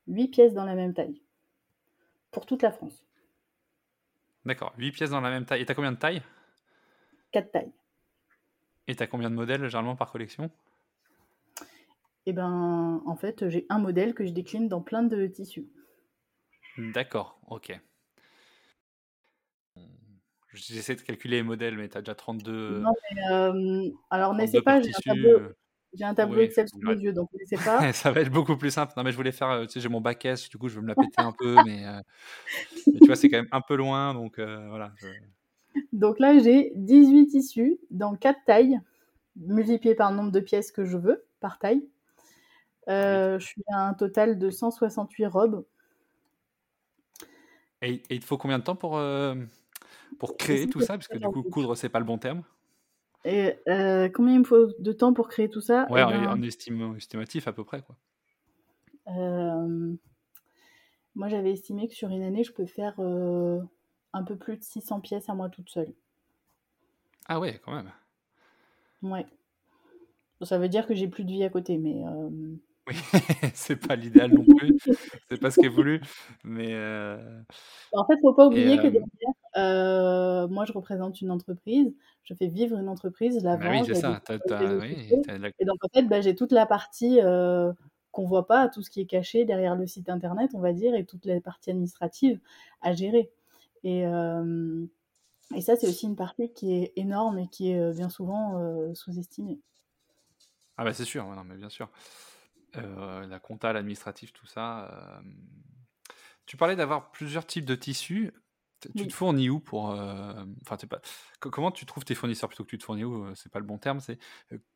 8 0.08 0.28
pièces 0.28 0.54
dans 0.54 0.66
la 0.66 0.76
même 0.76 0.94
taille 0.94 1.22
pour 2.32 2.46
toute 2.46 2.62
la 2.62 2.72
France. 2.72 3.04
D'accord, 4.46 4.74
8 4.78 4.92
pièces 4.92 5.10
dans 5.10 5.22
la 5.22 5.32
même 5.32 5.46
taille. 5.46 5.62
Et 5.62 5.66
tu 5.66 5.72
as 5.72 5.76
combien 5.76 5.92
de 5.92 5.98
tailles? 5.98 6.22
4 7.32 7.52
tailles. 7.52 7.72
Et 8.88 8.96
tu 8.96 9.02
as 9.02 9.08
combien 9.08 9.32
de 9.32 9.36
modèles 9.36 9.64
généralement 9.64 9.96
par 9.96 10.12
collection? 10.12 10.52
Eh 12.28 12.34
ben, 12.34 13.04
en 13.06 13.16
fait, 13.16 13.50
j'ai 13.50 13.66
un 13.70 13.80
modèle 13.80 14.14
que 14.14 14.26
je 14.26 14.32
décline 14.32 14.68
dans 14.68 14.82
plein 14.82 15.04
de 15.04 15.28
tissus. 15.28 15.68
D'accord, 16.78 17.40
ok. 17.48 17.80
J'essaie 20.56 20.96
de 20.96 21.02
calculer 21.02 21.38
les 21.38 21.44
modèles, 21.44 21.76
mais 21.78 21.90
tu 21.90 21.98
as 21.98 22.02
déjà 22.02 22.16
32. 22.16 22.80
Non, 22.80 22.94
mais 23.14 23.22
euh, 23.32 23.90
alors 24.10 24.34
n'essaie 24.34 24.62
pas, 24.62 24.82
j'ai 24.82 24.90
un 24.90 25.14
tableau, 25.14 25.40
j'ai 25.94 26.04
un 26.06 26.16
tableau 26.16 26.42
Excel 26.42 26.68
sous 26.70 26.80
les 26.82 27.04
yeux, 27.04 27.14
donc 27.14 27.30
n'essaie 27.34 27.58
pas. 27.66 27.92
ça 27.94 28.12
va 28.12 28.22
être 28.22 28.32
beaucoup 28.32 28.56
plus 28.56 28.72
simple. 28.72 28.94
Non, 28.96 29.04
mais 29.04 29.12
je 29.12 29.18
voulais 29.18 29.34
faire, 29.34 29.50
euh, 29.50 29.66
tu 29.66 29.74
sais, 29.74 29.80
j'ai 29.82 29.90
mon 29.90 30.02
bac 30.02 30.24
S, 30.26 30.50
du 30.50 30.58
coup, 30.58 30.70
je 30.70 30.76
veux 30.76 30.82
me 30.82 30.88
la 30.88 30.96
péter 30.96 31.22
un 31.22 31.34
peu, 31.38 31.58
mais, 31.66 31.86
euh, 31.86 32.00
mais 32.88 33.00
tu 33.00 33.06
vois, 33.06 33.16
c'est 33.16 33.30
quand 33.30 33.38
même 33.38 33.50
un 33.52 33.62
peu 33.62 33.76
loin, 33.76 34.14
donc 34.14 34.40
voilà. 34.40 34.94
Donc 35.92 36.20
là, 36.20 36.40
j'ai 36.40 36.72
18 36.76 37.28
tissus 37.28 37.78
dans 37.92 38.16
4 38.16 38.40
tailles, 38.46 38.80
multipliés 39.36 39.94
par 39.94 40.10
le 40.10 40.16
nombre 40.16 40.32
de 40.32 40.40
pièces 40.40 40.72
que 40.72 40.86
je 40.86 40.96
veux, 40.98 41.26
par 41.42 41.60
taille. 41.60 41.86
Ah 42.88 43.38
je 43.40 43.46
suis 43.46 43.64
à 43.72 43.88
un 43.88 43.94
total 43.94 44.38
de 44.38 44.50
168 44.50 45.26
robes. 45.26 45.66
Et, 47.82 48.02
il 48.10 48.20
te 48.20 48.26
faut 48.26 48.38
combien 48.38 48.60
de 48.60 48.64
temps 48.64 48.76
pour, 48.76 49.00
pour 50.20 50.38
créer 50.38 50.68
tout 50.68 50.82
ça? 50.82 50.94
Parce 50.94 51.08
que 51.08 51.18
du 51.18 51.28
coup, 51.28 51.44
coudre, 51.44 51.76
c'est 51.76 51.90
pas 51.90 52.00
le 52.00 52.06
bon 52.06 52.18
terme. 52.18 52.44
Et 53.26 53.56
euh, 53.68 54.08
combien 54.08 54.36
il 54.36 54.40
me 54.40 54.46
faut 54.46 54.68
de 54.78 54.92
temps 54.92 55.12
pour 55.12 55.28
créer 55.28 55.50
tout 55.50 55.60
ça? 55.60 55.88
Ouais, 55.90 56.02
eh 56.02 56.28
en, 56.28 56.42
estime, 56.44 56.96
estimatif 56.96 57.48
à 57.48 57.54
peu 57.54 57.64
près. 57.64 57.82
quoi. 57.82 57.96
Euh, 59.08 59.96
moi, 61.16 61.28
j'avais 61.28 61.52
estimé 61.52 61.88
que 61.88 61.96
sur 61.96 62.10
une 62.10 62.22
année, 62.22 62.44
je 62.44 62.54
peux 62.54 62.68
faire 62.68 62.94
euh, 63.00 63.60
un 64.14 64.24
peu 64.24 64.36
plus 64.36 64.58
de 64.58 64.64
600 64.64 65.02
pièces 65.02 65.28
à 65.28 65.34
moi 65.34 65.50
toute 65.50 65.70
seule. 65.72 65.92
Ah 67.28 67.40
ouais, 67.40 67.60
quand 67.66 67.74
même. 67.74 67.92
Ouais. 69.02 69.26
Ça 70.44 70.60
veut 70.60 70.70
dire 70.70 70.86
que 70.86 70.94
j'ai 70.94 71.08
plus 71.08 71.24
de 71.24 71.32
vie 71.32 71.44
à 71.44 71.50
côté, 71.50 71.80
mais 71.80 72.04
oui, 72.88 72.96
c'est 73.54 73.76
pas 73.76 73.96
l'idéal 73.96 74.32
non 74.32 74.44
plus. 74.44 74.78
c'est 75.30 75.40
pas 75.40 75.50
ce 75.50 75.60
qui 75.60 75.66
est 75.66 75.70
voulu. 75.70 76.02
Mais 76.44 76.74
euh, 76.74 77.18
En 77.94 78.06
fait, 78.06 78.18
faut 78.22 78.34
pas 78.34 78.48
oublier 78.48 78.78
que 78.78 78.88
derrière, 78.88 79.08
euh, 79.58 80.48
moi, 80.48 80.66
je 80.66 80.74
représente 80.74 81.22
une 81.22 81.32
entreprise, 81.32 81.94
je 82.24 82.34
fais 82.34 82.48
vivre 82.48 82.78
une 82.78 82.90
entreprise, 82.90 83.44
la 83.44 83.58
bah 83.58 83.68
oui, 83.72 83.82
c'est 83.86 83.96
ça. 83.96 84.22
Et 84.30 85.66
donc, 85.66 85.84
en 85.84 85.90
fait, 85.94 86.04
bah, 86.04 86.22
j'ai 86.22 86.36
toute 86.36 86.52
la 86.52 86.66
partie 86.66 87.20
euh, 87.22 87.74
qu'on 88.12 88.26
voit 88.26 88.46
pas, 88.48 88.70
tout 88.70 88.82
ce 88.82 88.90
qui 88.90 89.02
est 89.02 89.06
caché 89.06 89.46
derrière 89.46 89.76
le 89.76 89.88
site 89.88 90.10
internet, 90.10 90.52
on 90.54 90.60
va 90.60 90.74
dire, 90.74 90.94
et 90.94 91.06
toute 91.06 91.26
la 91.26 91.42
partie 91.42 91.72
administrative 91.72 92.40
à 92.82 92.94
gérer. 92.94 93.32
Et, 93.84 94.02
et 94.02 95.62
ça, 95.62 95.76
c'est 95.76 95.88
aussi 95.88 96.06
une 96.06 96.16
partie 96.16 96.52
qui 96.54 96.74
est 96.74 96.94
énorme 96.96 97.40
et 97.40 97.48
qui 97.48 97.72
est 97.72 97.94
bien 97.94 98.10
souvent 98.10 98.94
sous-estimée. 98.94 99.60
Ah 100.78 100.84
bah 100.84 100.94
c'est 100.94 101.06
sûr, 101.06 101.26
non, 101.26 101.44
mais 101.46 101.56
bien 101.56 101.70
sûr. 101.70 101.90
Euh, 102.78 103.28
la 103.28 103.40
compta, 103.40 103.74
l'administratif, 103.74 104.34
tout 104.34 104.46
ça. 104.46 104.90
Euh, 104.92 105.22
tu 106.46 106.58
parlais 106.58 106.76
d'avoir 106.76 107.12
plusieurs 107.12 107.46
types 107.46 107.66
de 107.66 107.76
tissus. 107.76 108.34
Tu 108.96 109.08
te 109.08 109.14
fournis 109.14 109.50
où 109.50 109.60
pour. 109.60 109.92
Euh, 109.92 110.34
enfin, 110.62 110.78
pas... 110.88 111.00
Comment 111.40 111.72
tu 111.72 111.86
trouves 111.86 112.06
tes 112.06 112.14
fournisseurs 112.14 112.50
plutôt 112.50 112.64
que 112.64 112.70
tu 112.70 112.78
te 112.78 112.84
fournis 112.84 113.04
où 113.04 113.34
C'est 113.36 113.52
pas 113.52 113.60
le 113.60 113.66
bon 113.66 113.78
terme. 113.78 114.00
C'est 114.00 114.20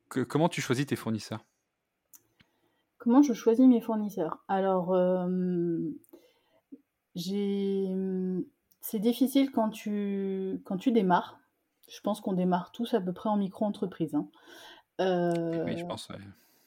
comment 0.08 0.48
tu 0.48 0.60
choisis 0.60 0.86
tes 0.86 0.96
fournisseurs? 0.96 1.44
Comment 2.98 3.22
je 3.22 3.32
choisis 3.32 3.66
mes 3.66 3.80
fournisseurs? 3.80 4.42
Alors, 4.48 4.96
j'ai. 7.14 7.88
C'est 8.80 8.98
difficile 8.98 9.52
quand 9.52 9.70
tu 9.70 10.60
quand 10.64 10.76
tu 10.76 10.90
démarres. 10.90 11.38
Je 11.88 12.00
pense 12.00 12.20
qu'on 12.20 12.32
démarre 12.32 12.72
tous 12.72 12.94
à 12.94 13.00
peu 13.00 13.12
près 13.12 13.28
en 13.28 13.36
micro-entreprise. 13.36 14.14
Hein. 14.14 14.28
Oui, 14.98 15.76
je 15.76 15.84
pense. 15.84 16.08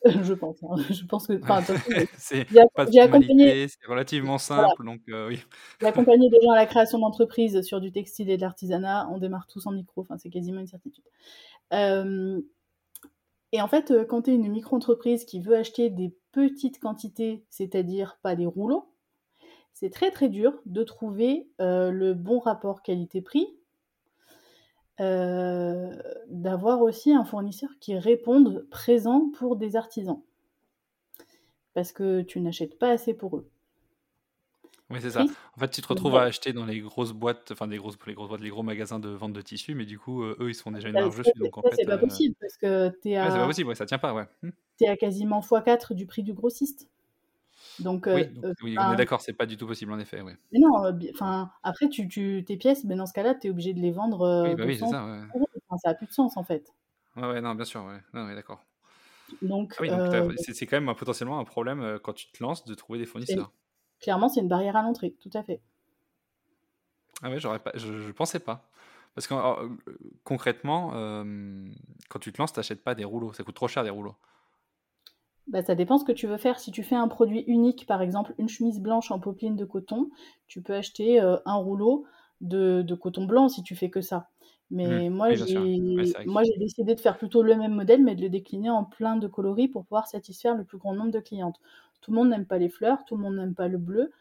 je 0.24 0.34
pense. 0.34 0.62
Hein. 0.64 0.76
Je 0.90 1.06
pense 1.06 1.28
que. 1.28 1.34
c'est 2.18 2.46
pas 2.76 2.84
accompagné. 3.02 3.68
C'est 3.68 3.88
relativement 3.88 4.38
simple, 4.38 4.84
donc 4.86 5.02
euh, 5.10 5.30
oui. 5.30 5.44
J'ai 5.80 5.88
accompagné 5.88 6.30
des 6.30 6.40
gens 6.42 6.52
à 6.52 6.56
la 6.56 6.66
création 6.66 7.00
d'entreprises 7.00 7.62
sur 7.62 7.80
du 7.80 7.92
textile 7.92 8.30
et 8.30 8.38
de 8.38 8.42
l'artisanat. 8.42 9.10
On 9.12 9.18
démarre 9.18 9.48
tous 9.48 9.66
en 9.66 9.72
micro. 9.72 10.02
Enfin, 10.02 10.18
c'est 10.18 10.30
quasiment 10.30 10.60
une 10.60 10.68
certitude. 10.68 11.06
et 11.72 13.62
en 13.62 13.68
fait, 13.68 13.92
euh, 13.92 14.06
quand 14.06 14.24
tu 14.24 14.32
es 14.32 14.36
une 14.36 14.50
micro-entreprise 14.50 15.26
qui 15.26 15.40
veut 15.40 15.56
acheter 15.56 15.90
des 15.90 16.14
petites 16.32 16.80
quantités, 16.80 17.46
c'est-à-dire 17.50 18.18
pas 18.22 18.36
des 18.36 18.46
rouleaux, 18.46 18.94
c'est 19.74 19.90
très 19.90 20.12
très 20.12 20.30
dur 20.30 20.54
de 20.66 20.84
trouver 20.84 21.50
euh, 21.60 21.92
le 21.92 22.14
bon 22.14 22.40
rapport 22.40 22.84
qualité-prix 22.84 23.48
euh, 25.00 25.98
d'avoir 26.28 26.82
aussi 26.82 27.14
un 27.14 27.24
fournisseur 27.24 27.70
qui 27.80 27.98
réponde 27.98 28.68
présent 28.70 29.32
pour 29.38 29.56
des 29.56 29.76
artisans. 29.76 30.22
Parce 31.74 31.92
que 31.92 32.22
tu 32.22 32.40
n'achètes 32.40 32.78
pas 32.78 32.92
assez 32.92 33.14
pour 33.14 33.38
eux. 33.38 33.50
Oui, 34.90 35.00
c'est 35.02 35.10
ça. 35.10 35.26
En 35.56 35.60
fait, 35.60 35.70
tu 35.70 35.82
te 35.82 35.88
retrouves 35.88 36.16
à 36.16 36.24
acheter 36.24 36.54
dans 36.54 36.66
les 36.66 36.80
grosses 36.80 37.14
boîtes, 37.14 37.52
enfin 37.52 37.68
des 37.68 37.78
grosses, 37.78 37.98
les 38.06 38.14
grosses 38.14 38.30
boîtes, 38.30 38.42
les 38.42 38.50
gros 38.50 38.62
magasins 38.62 39.00
de 39.00 39.10
vente 39.10 39.34
de 39.34 39.42
tissus, 39.42 39.74
mais 39.74 39.86
du 39.86 39.98
coup, 39.98 40.24
euh, 40.24 40.38
eux, 40.40 40.50
ils 40.50 40.56
sont 40.56 40.72
déjà 40.72 40.90
une 40.90 40.94
marge 40.94 41.18
dessus. 41.18 41.32
Donc, 41.38 41.58
en 41.58 41.64
fait, 41.64 41.76
c'est 41.76 41.86
pas 41.86 41.96
euh, 41.96 41.98
possible 41.98 42.36
parce 42.40 42.58
que 42.58 42.90
tu 43.02 43.10
es 43.10 43.16
à. 43.16 43.32
c'est 43.32 43.38
pas 43.38 43.48
possible, 43.48 43.76
ça 43.76 43.88
tient 43.88 43.98
pas, 43.98 44.14
ouais. 44.14 44.28
Mmh. 44.44 44.50
Tu 44.78 44.84
es 44.84 44.88
à 44.88 44.98
quasiment 44.98 45.40
x4 45.40 45.94
du 45.94 46.06
prix 46.06 46.22
du 46.22 46.34
grossiste. 46.34 46.88
Donc, 47.80 48.08
oui, 48.08 48.78
on 48.78 48.94
est 48.94 48.96
d'accord, 48.96 49.22
c'est 49.22 49.34
pas 49.34 49.46
du 49.46 49.58
tout 49.58 49.68
possible 49.68 49.92
en 49.92 50.00
effet. 50.00 50.22
Mais 50.24 50.60
non, 50.60 50.72
enfin, 51.14 51.52
après, 51.64 51.90
tu, 51.90 52.08
tu, 52.08 52.44
tes 52.46 52.58
pièces, 52.58 52.86
ben, 52.86 52.98
dans 52.98 53.06
ce 53.06 53.14
cas-là, 53.14 53.36
tu 53.36 53.48
es 53.48 53.50
obligé 53.50 53.74
de 53.74 53.80
les 53.80 53.92
vendre. 53.92 54.48
oui, 54.48 54.56
bah 54.56 54.64
oui, 54.66 54.78
c'est 54.78 54.88
ça. 54.88 55.06
Ouais. 55.06 55.78
ça 55.82 55.90
a 55.90 55.94
plus 55.94 56.08
de 56.08 56.14
sens 56.14 56.38
en 56.38 56.44
fait. 56.44 56.72
Ouais, 57.16 57.28
ouais, 57.28 57.42
non, 57.42 57.56
bien 57.56 57.66
sûr, 57.66 57.84
ouais, 57.84 58.00
non, 58.14 58.28
ouais 58.28 58.36
d'accord. 58.36 58.64
Donc, 59.42 59.76
ah 59.80 60.28
c'est 60.38 60.66
quand 60.68 60.80
même 60.80 60.94
potentiellement 60.96 61.40
un 61.40 61.46
problème 61.46 62.00
quand 62.04 62.14
tu 62.14 62.32
te 62.32 62.44
lances 62.44 62.66
de 62.66 62.74
trouver 62.76 63.00
des 63.00 63.06
fournisseurs. 63.06 63.52
Clairement, 64.00 64.30
c'est 64.30 64.42
une 64.42 64.50
barrière 64.50 64.76
à 64.76 64.82
l'entrée, 64.82 65.16
tout 65.22 65.32
à 65.34 65.44
fait. 65.44 65.62
Ah 67.22 67.30
ouais, 67.30 67.40
j'aurais 67.40 67.60
pas, 67.60 67.72
je, 67.76 68.00
je, 68.00 68.12
pensais 68.12 68.40
pas. 68.40 68.70
Parce 69.16 69.28
que 69.28 69.34
concrètement, 70.24 70.90
quand 72.10 72.20
tu 72.20 72.34
te 72.34 72.38
lances, 72.42 72.54
tu 72.54 72.60
n'achètes 72.60 72.84
pas 72.84 72.96
des 72.96 73.06
rouleaux. 73.06 73.34
Ça 73.34 73.44
coûte 73.44 73.56
trop 73.56 73.68
cher 73.68 73.84
des 73.84 73.90
rouleaux. 73.90 74.16
Bah, 75.48 75.62
ça 75.62 75.76
dépend 75.76 75.98
ce 75.98 76.06
que 76.06 76.12
tu 76.12 76.28
veux 76.28 76.38
faire. 76.38 76.60
Si 76.60 76.72
tu 76.72 76.84
fais 76.84 76.96
un 76.96 77.08
produit 77.08 77.42
unique, 77.48 77.86
par 77.86 78.02
exemple 78.02 78.34
une 78.38 78.48
chemise 78.50 78.80
blanche 78.80 79.12
en 79.12 79.20
popeline 79.20 79.56
de 79.56 79.66
coton, 79.66 80.10
tu 80.48 80.62
peux 80.62 80.74
acheter 80.74 81.22
euh, 81.22 81.38
un 81.46 81.56
rouleau 81.56 82.06
de, 82.42 82.96
coton 82.96 83.26
blanc 83.26 83.50
si 83.50 83.64
tu 83.64 83.76
fais 83.76 83.90
que 83.90 84.02
ça. 84.02 84.30
Mais 84.72 85.10
mmh. 85.10 85.14
moi, 85.14 85.34
j'ai 85.34 86.58
décidé 86.58 86.96
de 86.96 87.00
faire 87.00 87.18
plutôt 87.18 87.44
le 87.44 87.56
même 87.56 87.74
modèle, 87.74 88.04
mais 88.04 88.16
de 88.16 88.22
le 88.22 88.30
décliner 88.30 88.70
en 88.70 88.84
plein 88.86 89.18
de 89.18 89.28
coloris 89.28 89.68
pour 89.68 89.84
pouvoir 89.84 90.08
satisfaire 90.08 90.56
le 90.56 90.64
plus 90.64 90.78
grand 90.78 90.94
nombre 90.94 91.12
de 91.12 91.20
clientes. 91.20 91.60
Tout 92.02 92.12
le 92.12 92.18
monde 92.18 92.30
n'aime 92.30 92.46
pas 92.46 92.58
les 92.58 92.70
fleurs, 92.70 93.06
tout 93.06 93.16
le 93.16 93.22
monde 93.22 93.36
n'aime 93.36 93.54
pas 93.54 93.68
le 93.68 93.78
bleu, 93.78 94.12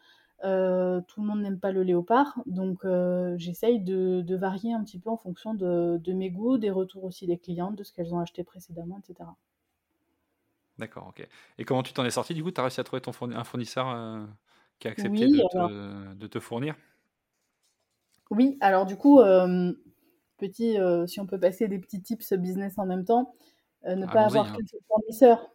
euh, 0.43 1.01
tout 1.07 1.21
le 1.21 1.27
monde 1.27 1.41
n'aime 1.41 1.59
pas 1.59 1.71
le 1.71 1.83
léopard. 1.83 2.39
Donc, 2.45 2.85
euh, 2.85 3.35
j'essaye 3.37 3.79
de, 3.79 4.35
varier 4.35 4.73
un 4.73 4.83
petit 4.83 4.99
peu 4.99 5.09
en 5.09 5.17
fonction 5.17 5.53
de, 5.55 5.97
de 5.97 6.13
mes 6.13 6.29
goûts, 6.29 6.57
des 6.57 6.71
retours 6.71 7.05
aussi 7.05 7.25
des 7.25 7.37
clientes, 7.37 7.75
de 7.75 7.83
ce 7.83 7.91
qu'elles 7.93 8.13
ont 8.13 8.19
acheté 8.19 8.43
précédemment, 8.43 8.99
etc. 8.99 9.29
D'accord, 10.79 11.07
ok. 11.09 11.27
Et 11.57 11.65
comment 11.65 11.83
tu 11.83 11.93
t'en 11.93 12.05
es 12.05 12.11
sorti 12.11 12.33
du 12.33 12.43
coup? 12.43 12.51
Tu 12.51 12.59
as 12.59 12.63
réussi 12.63 12.79
à 12.79 12.83
trouver 12.83 13.01
ton 13.01 13.11
un 13.31 13.43
fournisseur 13.43 13.89
euh, 13.89 14.25
qui 14.79 14.87
a 14.87 14.91
accepté 14.91 15.27
de, 15.27 16.27
te, 16.27 16.39
fournir? 16.39 16.75
Oui, 18.31 18.57
alors 18.59 18.85
du 18.85 18.97
coup, 18.97 19.19
euh, 19.19 19.73
petit, 20.37 20.79
euh, 20.79 21.05
si 21.05 21.19
on 21.19 21.27
peut 21.27 21.39
passer 21.39 21.67
des 21.67 21.77
petits 21.77 22.01
tips 22.01 22.33
business 22.33 22.77
en 22.77 22.85
même 22.85 23.05
temps, 23.05 23.35
ne 23.85 24.05
pas 24.05 24.25
avoir 24.25 24.47
hein. 24.47 24.51
qu'un 24.51 24.65
seul 24.65 24.79
fournisseur. 24.87 25.51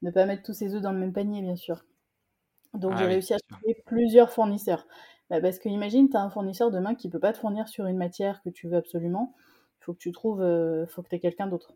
Ne 0.00 0.10
pas 0.10 0.26
mettre 0.26 0.42
tous 0.42 0.52
ses 0.52 0.74
œufs 0.74 0.82
dans 0.82 0.92
le 0.92 0.98
même 0.98 1.12
panier, 1.12 1.42
bien 1.42 1.56
sûr. 1.56 1.84
Donc 2.72 2.92
ah 2.94 2.98
j'ai 2.98 3.06
réussi 3.06 3.34
à 3.34 3.38
trouver 3.38 3.82
plusieurs 3.86 4.30
fournisseurs. 4.30 4.86
Bah, 5.28 5.40
parce 5.40 5.58
que 5.58 5.68
imagine, 5.68 6.08
tu 6.08 6.16
as 6.16 6.20
un 6.20 6.30
fournisseur 6.30 6.70
demain 6.70 6.94
qui 6.94 7.08
ne 7.08 7.12
peut 7.12 7.20
pas 7.20 7.32
te 7.32 7.38
fournir 7.38 7.68
sur 7.68 7.86
une 7.86 7.96
matière 7.96 8.42
que 8.42 8.50
tu 8.50 8.68
veux 8.68 8.76
absolument. 8.76 9.34
Il 9.80 9.84
faut 9.84 9.92
que 9.92 9.98
tu 9.98 10.12
trouves, 10.12 10.40
il 10.40 10.86
faut 10.88 11.02
que 11.02 11.08
tu 11.08 11.16
aies 11.16 11.20
quelqu'un 11.20 11.46
d'autre 11.46 11.74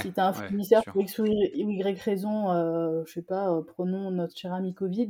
si 0.00 0.12
tu 0.12 0.20
as 0.20 0.28
un 0.28 0.32
fournisseur 0.32 0.84
pour 0.84 1.02
X 1.02 1.18
ou 1.18 1.26
Y 1.26 2.00
raison, 2.00 2.50
euh, 2.50 3.04
je 3.06 3.12
sais 3.12 3.22
pas, 3.22 3.50
euh, 3.52 3.62
prenons 3.62 4.10
notre 4.10 4.36
cher 4.36 4.52
ami 4.52 4.74
Covid, 4.74 5.08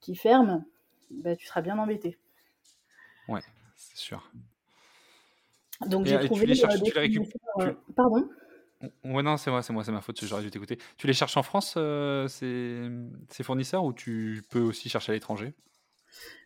qui 0.00 0.14
ferme, 0.14 0.64
bah, 1.10 1.36
tu 1.36 1.46
seras 1.46 1.62
bien 1.62 1.78
embêté. 1.78 2.18
Ouais, 3.28 3.40
c'est 3.76 3.96
sûr. 3.96 4.30
Donc 5.88 6.06
j'ai 6.06 6.18
trouvé 6.20 6.46
les 6.46 6.54
Pardon? 7.94 8.28
Ouais, 9.04 9.22
non, 9.22 9.36
c'est 9.38 9.50
moi, 9.50 9.62
c'est 9.62 9.72
moi, 9.72 9.84
c'est 9.84 9.92
ma 9.92 10.02
faute, 10.02 10.22
j'aurais 10.24 10.42
dû 10.42 10.50
t'écouter. 10.50 10.78
Tu 10.98 11.06
les 11.06 11.14
cherches 11.14 11.36
en 11.36 11.42
France, 11.42 11.78
ces, 12.28 12.88
ces 13.30 13.42
fournisseurs, 13.42 13.84
ou 13.84 13.92
tu 13.92 14.42
peux 14.50 14.60
aussi 14.60 14.88
chercher 14.88 15.12
à 15.12 15.14
l'étranger? 15.14 15.54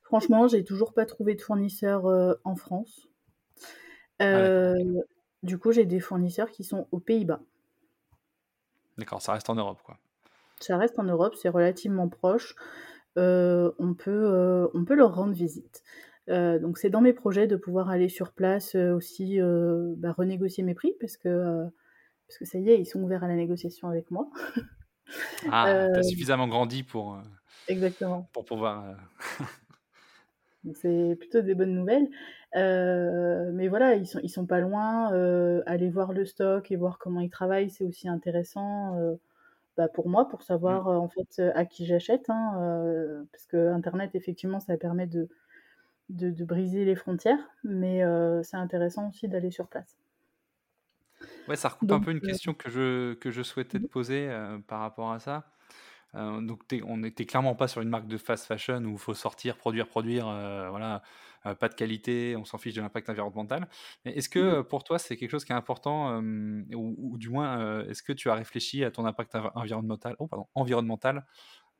Franchement, 0.04 0.48
j'ai 0.48 0.64
toujours 0.64 0.92
pas 0.92 1.06
trouvé 1.06 1.34
de 1.34 1.40
fournisseurs 1.40 2.04
en 2.44 2.56
France. 2.56 3.08
Ah, 4.18 4.74
du 5.42 5.58
coup, 5.58 5.72
j'ai 5.72 5.86
des 5.86 6.00
fournisseurs 6.00 6.50
qui 6.50 6.64
sont 6.64 6.86
aux 6.92 7.00
Pays-Bas. 7.00 7.40
D'accord, 9.00 9.20
ça 9.20 9.32
reste 9.32 9.50
en 9.50 9.54
Europe, 9.54 9.80
quoi. 9.82 9.98
Ça 10.60 10.76
reste 10.76 10.98
en 10.98 11.04
Europe, 11.04 11.34
c'est 11.34 11.48
relativement 11.48 12.08
proche. 12.08 12.54
on, 13.16 13.94
peut, 13.98 14.70
on 14.74 14.84
peut 14.84 14.94
leur 14.94 15.14
rendre 15.14 15.32
visite. 15.32 15.82
donc 16.28 16.76
c'est 16.76 16.90
dans 16.90 17.00
mes 17.00 17.14
projets 17.14 17.46
de 17.46 17.56
pouvoir 17.56 17.88
aller 17.88 18.10
sur 18.10 18.32
place 18.32 18.74
aussi 18.74 19.38
bah, 19.96 20.12
renégocier 20.12 20.62
mes 20.62 20.74
prix 20.74 20.94
parce 21.00 21.16
que, 21.16 21.64
parce 22.28 22.38
que 22.38 22.44
ça 22.44 22.58
y 22.58 22.68
est, 22.68 22.78
ils 22.78 22.84
sont 22.84 23.02
ouverts 23.02 23.24
à 23.24 23.28
la 23.28 23.36
négociation 23.36 23.88
avec 23.88 24.10
moi. 24.10 24.28
ah, 25.50 25.88
tu 25.94 25.98
as 25.98 26.02
suffisamment 26.02 26.46
grandi 26.46 26.82
pour, 26.82 27.18
exactement. 27.66 28.28
pour 28.34 28.44
pouvoir 28.44 28.84
c'est 30.74 31.16
plutôt 31.18 31.40
des 31.40 31.54
bonnes 31.54 31.74
nouvelles. 31.74 32.08
Euh, 32.56 33.50
mais 33.52 33.68
voilà, 33.68 33.94
ils 33.94 34.06
sont, 34.06 34.20
ils 34.22 34.28
sont 34.28 34.46
pas 34.46 34.60
loin. 34.60 35.12
Euh, 35.12 35.62
aller 35.66 35.88
voir 35.88 36.12
le 36.12 36.24
stock 36.24 36.70
et 36.70 36.76
voir 36.76 36.98
comment 36.98 37.20
ils 37.20 37.30
travaillent, 37.30 37.70
c'est 37.70 37.84
aussi 37.84 38.08
intéressant 38.08 38.98
euh, 38.98 39.14
bah 39.76 39.88
pour 39.88 40.08
moi, 40.08 40.28
pour 40.28 40.42
savoir 40.42 40.86
mmh. 40.86 40.96
en 40.96 41.08
fait 41.08 41.42
à 41.54 41.64
qui 41.64 41.86
j'achète. 41.86 42.28
Hein, 42.28 43.24
parce 43.32 43.46
que 43.46 43.72
Internet, 43.72 44.14
effectivement, 44.14 44.60
ça 44.60 44.76
permet 44.76 45.06
de, 45.06 45.28
de, 46.08 46.30
de 46.30 46.44
briser 46.44 46.84
les 46.84 46.96
frontières. 46.96 47.38
Mais 47.62 48.02
c'est 48.42 48.56
intéressant 48.56 49.08
aussi 49.08 49.28
d'aller 49.28 49.50
sur 49.50 49.68
place. 49.68 49.96
Ouais, 51.48 51.56
ça 51.56 51.68
recoupe 51.68 51.92
un 51.92 52.00
peu 52.00 52.10
une 52.10 52.20
question 52.20 52.54
que 52.54 52.70
je, 52.70 53.14
que 53.14 53.30
je 53.30 53.42
souhaitais 53.42 53.78
te 53.78 53.86
poser 53.86 54.28
par 54.66 54.80
rapport 54.80 55.12
à 55.12 55.20
ça. 55.20 55.44
Donc 56.14 56.62
on 56.84 56.96
n'était 56.96 57.26
clairement 57.26 57.54
pas 57.54 57.68
sur 57.68 57.80
une 57.80 57.88
marque 57.88 58.08
de 58.08 58.18
fast 58.18 58.46
fashion 58.46 58.82
où 58.84 58.92
il 58.92 58.98
faut 58.98 59.14
sortir, 59.14 59.56
produire, 59.56 59.86
produire, 59.86 60.24
voilà, 60.24 61.02
pas 61.42 61.68
de 61.68 61.74
qualité, 61.74 62.36
on 62.36 62.44
s'en 62.44 62.58
fiche 62.58 62.74
de 62.74 62.80
l'impact 62.80 63.08
environnemental. 63.10 63.68
Est-ce 64.04 64.28
que 64.28 64.62
pour 64.62 64.84
toi 64.84 64.98
c'est 64.98 65.16
quelque 65.16 65.30
chose 65.30 65.44
qui 65.44 65.52
est 65.52 65.56
important 65.56 66.20
ou, 66.20 67.16
du 67.18 67.28
moins 67.28 67.82
est-ce 67.84 68.02
que 68.02 68.12
tu 68.12 68.30
as 68.30 68.34
réfléchi 68.34 68.84
à 68.84 68.90
ton 68.90 69.04
impact 69.06 69.36
environnemental, 69.54 70.16
oh, 70.18 70.26
pardon, 70.26 70.46
environnemental 70.54 71.26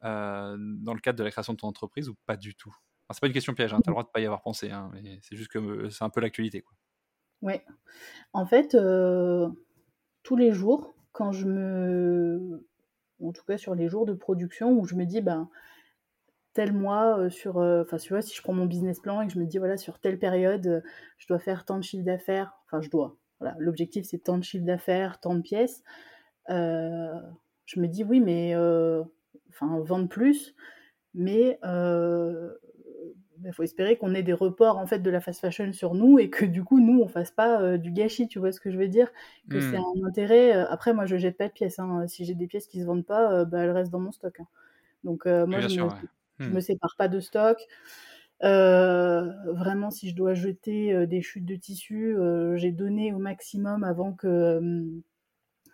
dans 0.02 0.94
le 0.94 1.00
cadre 1.00 1.18
de 1.18 1.24
la 1.24 1.30
création 1.30 1.52
de 1.52 1.58
ton 1.58 1.68
entreprise 1.68 2.08
ou 2.08 2.14
pas 2.26 2.36
du 2.36 2.54
tout? 2.54 2.74
C'est 3.12 3.20
pas 3.20 3.26
une 3.26 3.32
question 3.32 3.54
piège, 3.54 3.74
hein, 3.74 3.80
tu 3.82 3.88
as 3.88 3.90
le 3.90 3.94
droit 3.94 4.04
de 4.04 4.08
pas 4.08 4.20
y 4.20 4.24
avoir 4.24 4.42
pensé, 4.42 4.70
hein, 4.70 4.90
mais 4.92 5.18
c'est 5.22 5.36
juste 5.36 5.50
que 5.50 5.90
c'est 5.90 6.04
un 6.04 6.10
peu 6.10 6.20
l'actualité. 6.20 6.64
Oui, 7.42 7.54
en 8.32 8.46
fait, 8.46 8.76
tous 10.22 10.36
les 10.36 10.52
jours, 10.52 10.94
quand 11.12 11.32
je 11.32 11.46
me 11.46 12.66
en 13.22 13.32
tout 13.32 13.44
cas 13.44 13.58
sur 13.58 13.74
les 13.74 13.88
jours 13.88 14.06
de 14.06 14.14
production 14.14 14.72
où 14.72 14.86
je 14.86 14.94
me 14.94 15.04
dis, 15.04 15.20
ben, 15.20 15.50
tel 16.60 16.74
mois, 16.74 17.18
euh, 17.18 17.30
sur, 17.30 17.56
euh, 17.56 17.80
enfin, 17.80 17.96
tu 17.96 18.12
vois, 18.12 18.20
si 18.20 18.36
je 18.36 18.42
prends 18.42 18.52
mon 18.52 18.66
business 18.66 19.00
plan 19.00 19.22
et 19.22 19.26
que 19.26 19.32
je 19.32 19.38
me 19.38 19.46
dis, 19.46 19.56
voilà, 19.56 19.78
sur 19.78 19.98
telle 19.98 20.18
période, 20.18 20.66
euh, 20.66 20.80
je 21.16 21.26
dois 21.26 21.38
faire 21.38 21.64
tant 21.64 21.78
de 21.78 21.82
chiffre 21.82 22.04
d'affaires, 22.04 22.52
enfin, 22.66 22.82
je 22.82 22.90
dois, 22.90 23.16
voilà, 23.38 23.56
l'objectif 23.58 24.04
c'est 24.04 24.18
tant 24.18 24.36
de 24.36 24.44
chiffre 24.44 24.66
d'affaires, 24.66 25.20
tant 25.20 25.34
de 25.34 25.40
pièces, 25.40 25.82
je 26.48 27.80
me 27.80 27.86
dis, 27.86 28.04
oui, 28.04 28.20
mais, 28.20 28.54
enfin, 29.48 29.80
vendre 29.80 30.06
plus, 30.06 30.54
mais 31.14 31.58
il 31.62 33.52
faut 33.54 33.62
espérer 33.62 33.96
qu'on 33.96 34.14
ait 34.14 34.22
des 34.22 34.34
reports 34.34 34.76
en 34.76 34.86
fait 34.86 34.98
de 34.98 35.08
la 35.08 35.22
fast 35.22 35.40
fashion 35.40 35.72
sur 35.72 35.94
nous 35.94 36.18
et 36.18 36.28
que 36.28 36.44
du 36.44 36.62
coup 36.62 36.78
nous 36.78 37.00
on 37.00 37.08
fasse 37.08 37.30
pas 37.30 37.62
euh, 37.62 37.78
du 37.78 37.90
gâchis 37.90 38.28
tu 38.28 38.38
vois 38.38 38.52
ce 38.52 38.60
que 38.60 38.70
je 38.70 38.76
veux 38.76 38.88
dire 38.88 39.10
que 39.48 39.60
c'est 39.60 39.78
mmh. 39.78 40.02
un 40.04 40.06
intérêt 40.06 40.52
après 40.52 40.92
moi 40.92 41.06
je 41.06 41.16
jette 41.16 41.38
pas 41.38 41.48
de 41.48 41.52
pièces 41.54 41.78
hein. 41.78 42.06
si 42.06 42.26
j'ai 42.26 42.34
des 42.34 42.46
pièces 42.46 42.66
qui 42.66 42.82
se 42.82 42.84
vendent 42.84 43.06
pas 43.06 43.32
euh, 43.32 43.44
bah, 43.46 43.60
elles 43.60 43.70
restent 43.70 43.92
dans 43.92 43.98
mon 43.98 44.12
stock 44.12 44.40
hein. 44.40 44.46
donc 45.04 45.24
moi 45.24 45.60
je, 45.60 45.80
me, 45.80 45.88
me, 46.40 46.56
mmh. 46.56 46.60
sépare 46.60 46.94
pas 46.98 47.08
de 47.08 47.20
stock 47.20 47.58
vraiment 48.42 49.90
si 49.90 50.08
je 50.08 50.14
dois 50.14 50.34
jeter 50.34 51.06
des 51.06 51.20
chutes 51.20 51.44
de 51.44 51.56
tissu 51.56 52.16
j'ai 52.54 52.72
donné 52.72 53.12
au 53.12 53.18
maximum 53.18 53.84
avant 53.84 54.12
que 54.12 54.82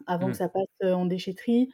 avant 0.06 0.26
que 0.26 0.32
mmh. 0.32 0.34
ça 0.34 0.48
passe 0.48 0.92
en 0.92 1.06
déchetterie 1.06 1.70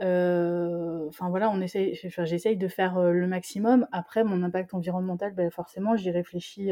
Enfin 0.00 1.28
voilà, 1.28 1.50
on 1.50 1.60
essaye, 1.60 1.94
j'essaye 1.94 2.56
de 2.56 2.68
faire 2.68 3.00
le 3.00 3.26
maximum. 3.26 3.88
Après, 3.90 4.22
mon 4.22 4.44
impact 4.44 4.74
environnemental, 4.74 5.34
ben, 5.34 5.50
forcément, 5.50 5.96
j'y 5.96 6.10
réfléchis. 6.10 6.70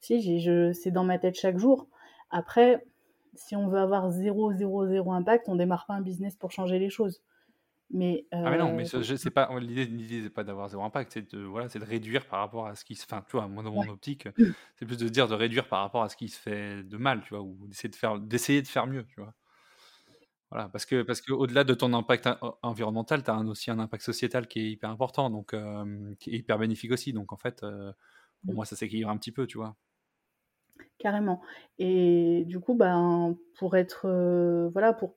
si, 0.00 0.48
c'est 0.72 0.90
dans 0.90 1.04
ma 1.04 1.18
tête 1.18 1.38
chaque 1.38 1.58
jour. 1.58 1.86
Après, 2.30 2.84
si 3.34 3.56
on 3.56 3.68
veut 3.68 3.78
avoir 3.78 4.10
0, 4.10 4.52
0, 4.52 4.86
0 4.86 5.12
impact, 5.12 5.48
on 5.48 5.56
démarre 5.56 5.86
pas 5.86 5.94
un 5.94 6.00
business 6.00 6.36
pour 6.36 6.50
changer 6.52 6.78
les 6.78 6.90
choses. 6.90 7.22
Mais, 7.92 8.24
Ah 8.30 8.50
mais 8.50 8.58
non, 8.58 8.72
mais 8.72 8.84
c'est 8.84 9.30
pas 9.30 9.50
l'idée, 9.58 9.84
l'idée 9.84 10.22
c'est 10.22 10.30
pas 10.30 10.44
d'avoir 10.44 10.68
zéro 10.68 10.84
impact, 10.84 11.12
c'est 11.12 11.34
de 11.34 11.40
voilà, 11.42 11.68
c'est 11.68 11.80
de 11.80 11.84
réduire 11.84 12.24
par 12.26 12.38
rapport 12.38 12.68
à 12.68 12.76
ce 12.76 12.84
qui 12.84 12.94
se, 12.94 13.04
enfin, 13.04 13.24
tu 13.28 13.36
vois, 13.36 13.48
moi 13.48 13.64
dans 13.64 13.72
mon 13.72 13.88
optique, 13.88 14.28
c'est 14.76 14.86
plus 14.86 14.96
de 14.96 15.08
dire 15.08 15.26
de 15.26 15.34
réduire 15.34 15.66
par 15.66 15.80
rapport 15.80 16.04
à 16.04 16.08
ce 16.08 16.14
qui 16.14 16.28
se 16.28 16.38
fait 16.38 16.84
de 16.84 16.96
mal, 16.96 17.22
tu 17.22 17.30
vois, 17.30 17.42
ou 17.42 17.66
d'essayer 17.66 17.88
de 17.88 17.96
faire, 17.96 18.20
d'essayer 18.20 18.62
de 18.62 18.68
faire 18.68 18.86
mieux, 18.86 19.04
tu 19.06 19.20
vois. 19.20 19.34
Voilà, 20.52 20.68
parce 20.68 20.86
que 20.86 21.02
parce 21.02 21.20
qu'au-delà 21.20 21.64
de 21.64 21.74
ton 21.74 21.92
impact 21.92 22.28
environnemental, 22.62 23.24
tu 23.24 23.30
as 23.30 23.38
aussi 23.40 23.72
un 23.72 23.78
impact 23.80 24.04
sociétal 24.04 24.46
qui 24.46 24.60
est 24.60 24.70
hyper 24.70 24.90
important, 24.90 25.28
donc 25.28 25.54
qui 26.20 26.30
est 26.30 26.38
hyper 26.38 26.58
bénéfique 26.58 26.92
aussi. 26.92 27.12
Donc 27.12 27.32
en 27.32 27.36
fait, 27.36 27.60
pour 27.60 27.68
mmh. 27.68 28.54
moi, 28.54 28.64
ça 28.66 28.76
s'équilibre 28.76 29.10
un 29.10 29.16
petit 29.16 29.32
peu, 29.32 29.48
tu 29.48 29.58
vois. 29.58 29.76
Carrément. 30.98 31.40
Et 31.78 32.44
du 32.46 32.60
coup, 32.60 32.74
ben, 32.74 33.36
pour 33.58 33.76
être 33.76 34.08
voilà, 34.72 34.92
pour, 34.92 35.16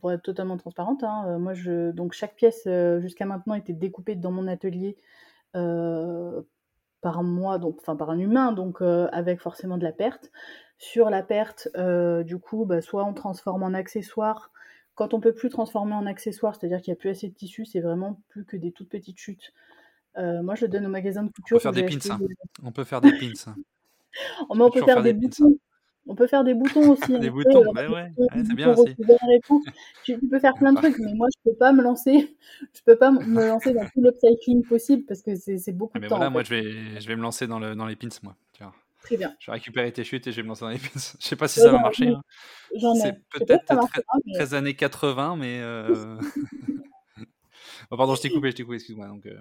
pour 0.00 0.12
être 0.12 0.22
totalement 0.22 0.56
transparente, 0.56 1.04
hein, 1.04 1.38
moi 1.38 1.54
je 1.54 1.90
donc 1.90 2.12
chaque 2.12 2.34
pièce 2.36 2.68
jusqu'à 3.00 3.26
maintenant 3.26 3.54
était 3.54 3.72
découpée 3.72 4.14
dans 4.14 4.30
mon 4.30 4.48
atelier 4.48 4.96
par 5.52 7.22
moi, 7.22 7.58
donc 7.58 7.76
enfin 7.80 7.96
par 7.96 8.10
un 8.10 8.18
humain, 8.18 8.52
donc 8.52 8.80
avec 8.80 9.40
forcément 9.40 9.78
de 9.78 9.84
la 9.84 9.92
perte. 9.92 10.30
Sur 10.78 11.10
la 11.10 11.22
perte, 11.22 11.68
du 12.24 12.38
coup, 12.38 12.64
bah, 12.64 12.80
soit 12.80 13.04
on 13.04 13.14
transforme 13.14 13.62
en 13.62 13.74
accessoire 13.74 14.50
quand 14.94 15.12
on 15.14 15.20
peut 15.20 15.34
plus 15.34 15.50
transformer 15.50 15.94
en 15.94 16.06
accessoire, 16.06 16.54
c'est-à-dire 16.54 16.80
qu'il 16.80 16.92
n'y 16.92 16.96
a 16.96 17.00
plus 17.00 17.10
assez 17.10 17.28
de 17.28 17.34
tissu, 17.34 17.64
c'est 17.64 17.80
vraiment 17.80 18.20
plus 18.28 18.44
que 18.44 18.56
des 18.56 18.72
toutes 18.72 18.88
petites 18.88 19.18
chutes. 19.18 19.52
Euh, 20.16 20.42
moi, 20.42 20.54
je 20.54 20.64
le 20.64 20.68
donne 20.68 20.86
au 20.86 20.90
magasin 20.90 21.24
de 21.24 21.30
couture. 21.32 21.56
On 21.56 21.58
peut 21.58 21.62
faire 21.62 21.72
des 21.72 21.98
pins. 21.98 22.14
Hein. 22.14 22.18
On 22.62 22.72
peut 22.72 22.84
faire 22.84 23.00
des 23.00 23.12
pins. 23.12 23.54
on, 24.48 24.60
on 24.60 24.70
peut 24.70 24.84
faire, 24.84 25.02
des, 25.02 25.12
boutons. 25.12 25.58
On 26.06 26.14
peut 26.14 26.26
faire 26.26 26.44
des 26.44 26.54
boutons 26.54 26.90
aussi. 26.90 27.18
des 27.18 27.30
boutons, 27.30 27.72
ouais, 27.72 27.88
ouais. 27.88 28.10
c'est 28.34 28.54
bien 28.54 28.74
aussi. 28.74 28.94
Tu, 30.04 30.18
peux 30.18 30.38
faire 30.38 30.54
plein 30.54 30.72
de 30.72 30.78
trucs, 30.78 30.98
mais 30.98 31.14
moi, 31.14 31.28
je 31.34 31.50
peux 31.50 31.56
pas 31.56 31.72
me 31.72 31.82
lancer. 31.82 32.36
Je 32.74 32.80
peux 32.84 32.96
pas 32.96 33.10
me 33.10 33.46
lancer 33.46 33.72
dans 33.72 33.84
tout 33.84 34.00
l'upcycling 34.00 34.62
possible 34.64 35.04
parce 35.06 35.22
que 35.22 35.34
c'est 35.34 35.72
beaucoup 35.72 35.92
ah, 35.94 35.98
de 35.98 36.04
mais 36.04 36.08
temps. 36.08 36.16
Voilà, 36.16 36.30
moi, 36.30 36.42
je 36.44 36.50
vais, 36.50 37.00
je 37.00 37.08
vais 37.08 37.16
me 37.16 37.22
lancer 37.22 37.46
dans, 37.46 37.58
le, 37.58 37.74
dans 37.74 37.86
les 37.86 37.96
pins, 37.96 38.08
moi. 38.22 38.36
Très 39.02 39.18
bien. 39.18 39.34
Je 39.38 39.50
vais 39.50 39.52
récupérer 39.52 39.92
tes 39.92 40.02
chutes 40.02 40.26
et 40.26 40.32
je 40.32 40.36
vais 40.36 40.42
me 40.42 40.48
lancer 40.48 40.62
dans 40.62 40.70
les 40.70 40.78
pins. 40.78 40.88
Je 40.94 41.26
sais 41.26 41.36
pas 41.36 41.46
si 41.46 41.60
ça 41.60 41.70
va 41.70 41.78
marcher. 41.78 42.08
Hein. 42.08 42.22
C'est 43.00 43.20
peut-être 43.30 43.74
13 44.34 44.54
années 44.54 44.74
80, 44.74 45.36
mais. 45.36 45.60
Euh... 45.60 46.18
oh, 47.90 47.96
pardon, 47.96 48.14
je 48.14 48.22
t'ai 48.22 48.30
coupé, 48.30 48.50
je 48.50 48.56
t'ai 48.56 48.62
coupé, 48.62 48.76
excuse-moi. 48.76 49.08
Donc, 49.08 49.26
euh... 49.26 49.38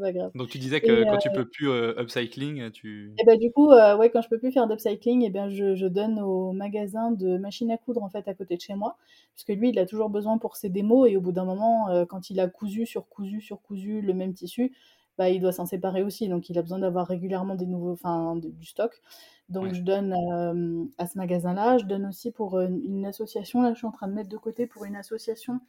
pas 0.00 0.12
grave. 0.12 0.30
donc 0.34 0.48
tu 0.48 0.58
disais 0.58 0.80
que 0.80 1.04
quand 1.04 1.18
tu 1.18 1.28
euh, 1.28 1.32
peux 1.32 1.44
plus 1.44 1.68
upcycling, 2.00 2.70
tu. 2.70 3.10
Et 3.18 3.22
eh 3.22 3.24
ben, 3.24 3.38
du 3.38 3.50
coup, 3.52 3.70
euh, 3.70 3.96
ouais, 3.96 4.10
quand 4.10 4.22
je 4.22 4.28
peux 4.28 4.38
plus 4.38 4.52
faire 4.52 4.66
d'upcycling, 4.66 5.22
et 5.22 5.26
eh 5.26 5.30
bien, 5.30 5.48
je, 5.48 5.74
je, 5.74 5.86
donne 5.86 6.20
au 6.20 6.52
magasin 6.52 7.10
de 7.10 7.38
machines 7.38 7.70
à 7.70 7.76
coudre 7.76 8.02
en 8.02 8.08
fait 8.08 8.26
à 8.28 8.34
côté 8.34 8.56
de 8.56 8.60
chez 8.60 8.74
moi, 8.74 8.96
parce 9.34 9.44
que 9.44 9.52
lui, 9.52 9.70
il 9.70 9.78
a 9.78 9.86
toujours 9.86 10.10
besoin 10.10 10.38
pour 10.38 10.56
ses 10.56 10.68
démos 10.68 11.10
et 11.10 11.16
au 11.16 11.20
bout 11.20 11.32
d'un 11.32 11.44
moment, 11.44 12.06
quand 12.06 12.30
il 12.30 12.40
a 12.40 12.48
cousu 12.48 12.86
sur 12.86 13.08
cousu 13.08 13.40
sur 13.40 13.60
cousu 13.60 14.00
le 14.00 14.14
même 14.14 14.34
tissu, 14.34 14.72
bah, 15.18 15.28
il 15.28 15.40
doit 15.40 15.52
s'en 15.52 15.66
séparer 15.66 16.02
aussi. 16.02 16.28
Donc, 16.28 16.48
il 16.48 16.58
a 16.58 16.62
besoin 16.62 16.78
d'avoir 16.78 17.06
régulièrement 17.06 17.54
des 17.54 17.66
nouveaux, 17.66 17.92
enfin, 17.92 18.36
du 18.36 18.66
stock. 18.66 19.00
Donc, 19.48 19.74
je 19.74 19.82
donne 19.82 20.14
euh, 20.14 20.84
à 20.98 21.06
ce 21.06 21.18
magasin-là. 21.18 21.78
Je 21.78 21.84
donne 21.84 22.06
aussi 22.06 22.30
pour 22.30 22.56
euh, 22.56 22.68
une, 22.68 23.04
association. 23.04 23.60
Là, 23.60 23.72
je 23.72 23.78
suis 23.78 23.86
en 23.86 23.92
train 23.92 24.08
de 24.08 24.14
mettre 24.14 24.30
de 24.30 24.38
côté 24.38 24.66
pour 24.66 24.84
une 24.84 24.96
association. 24.96 25.60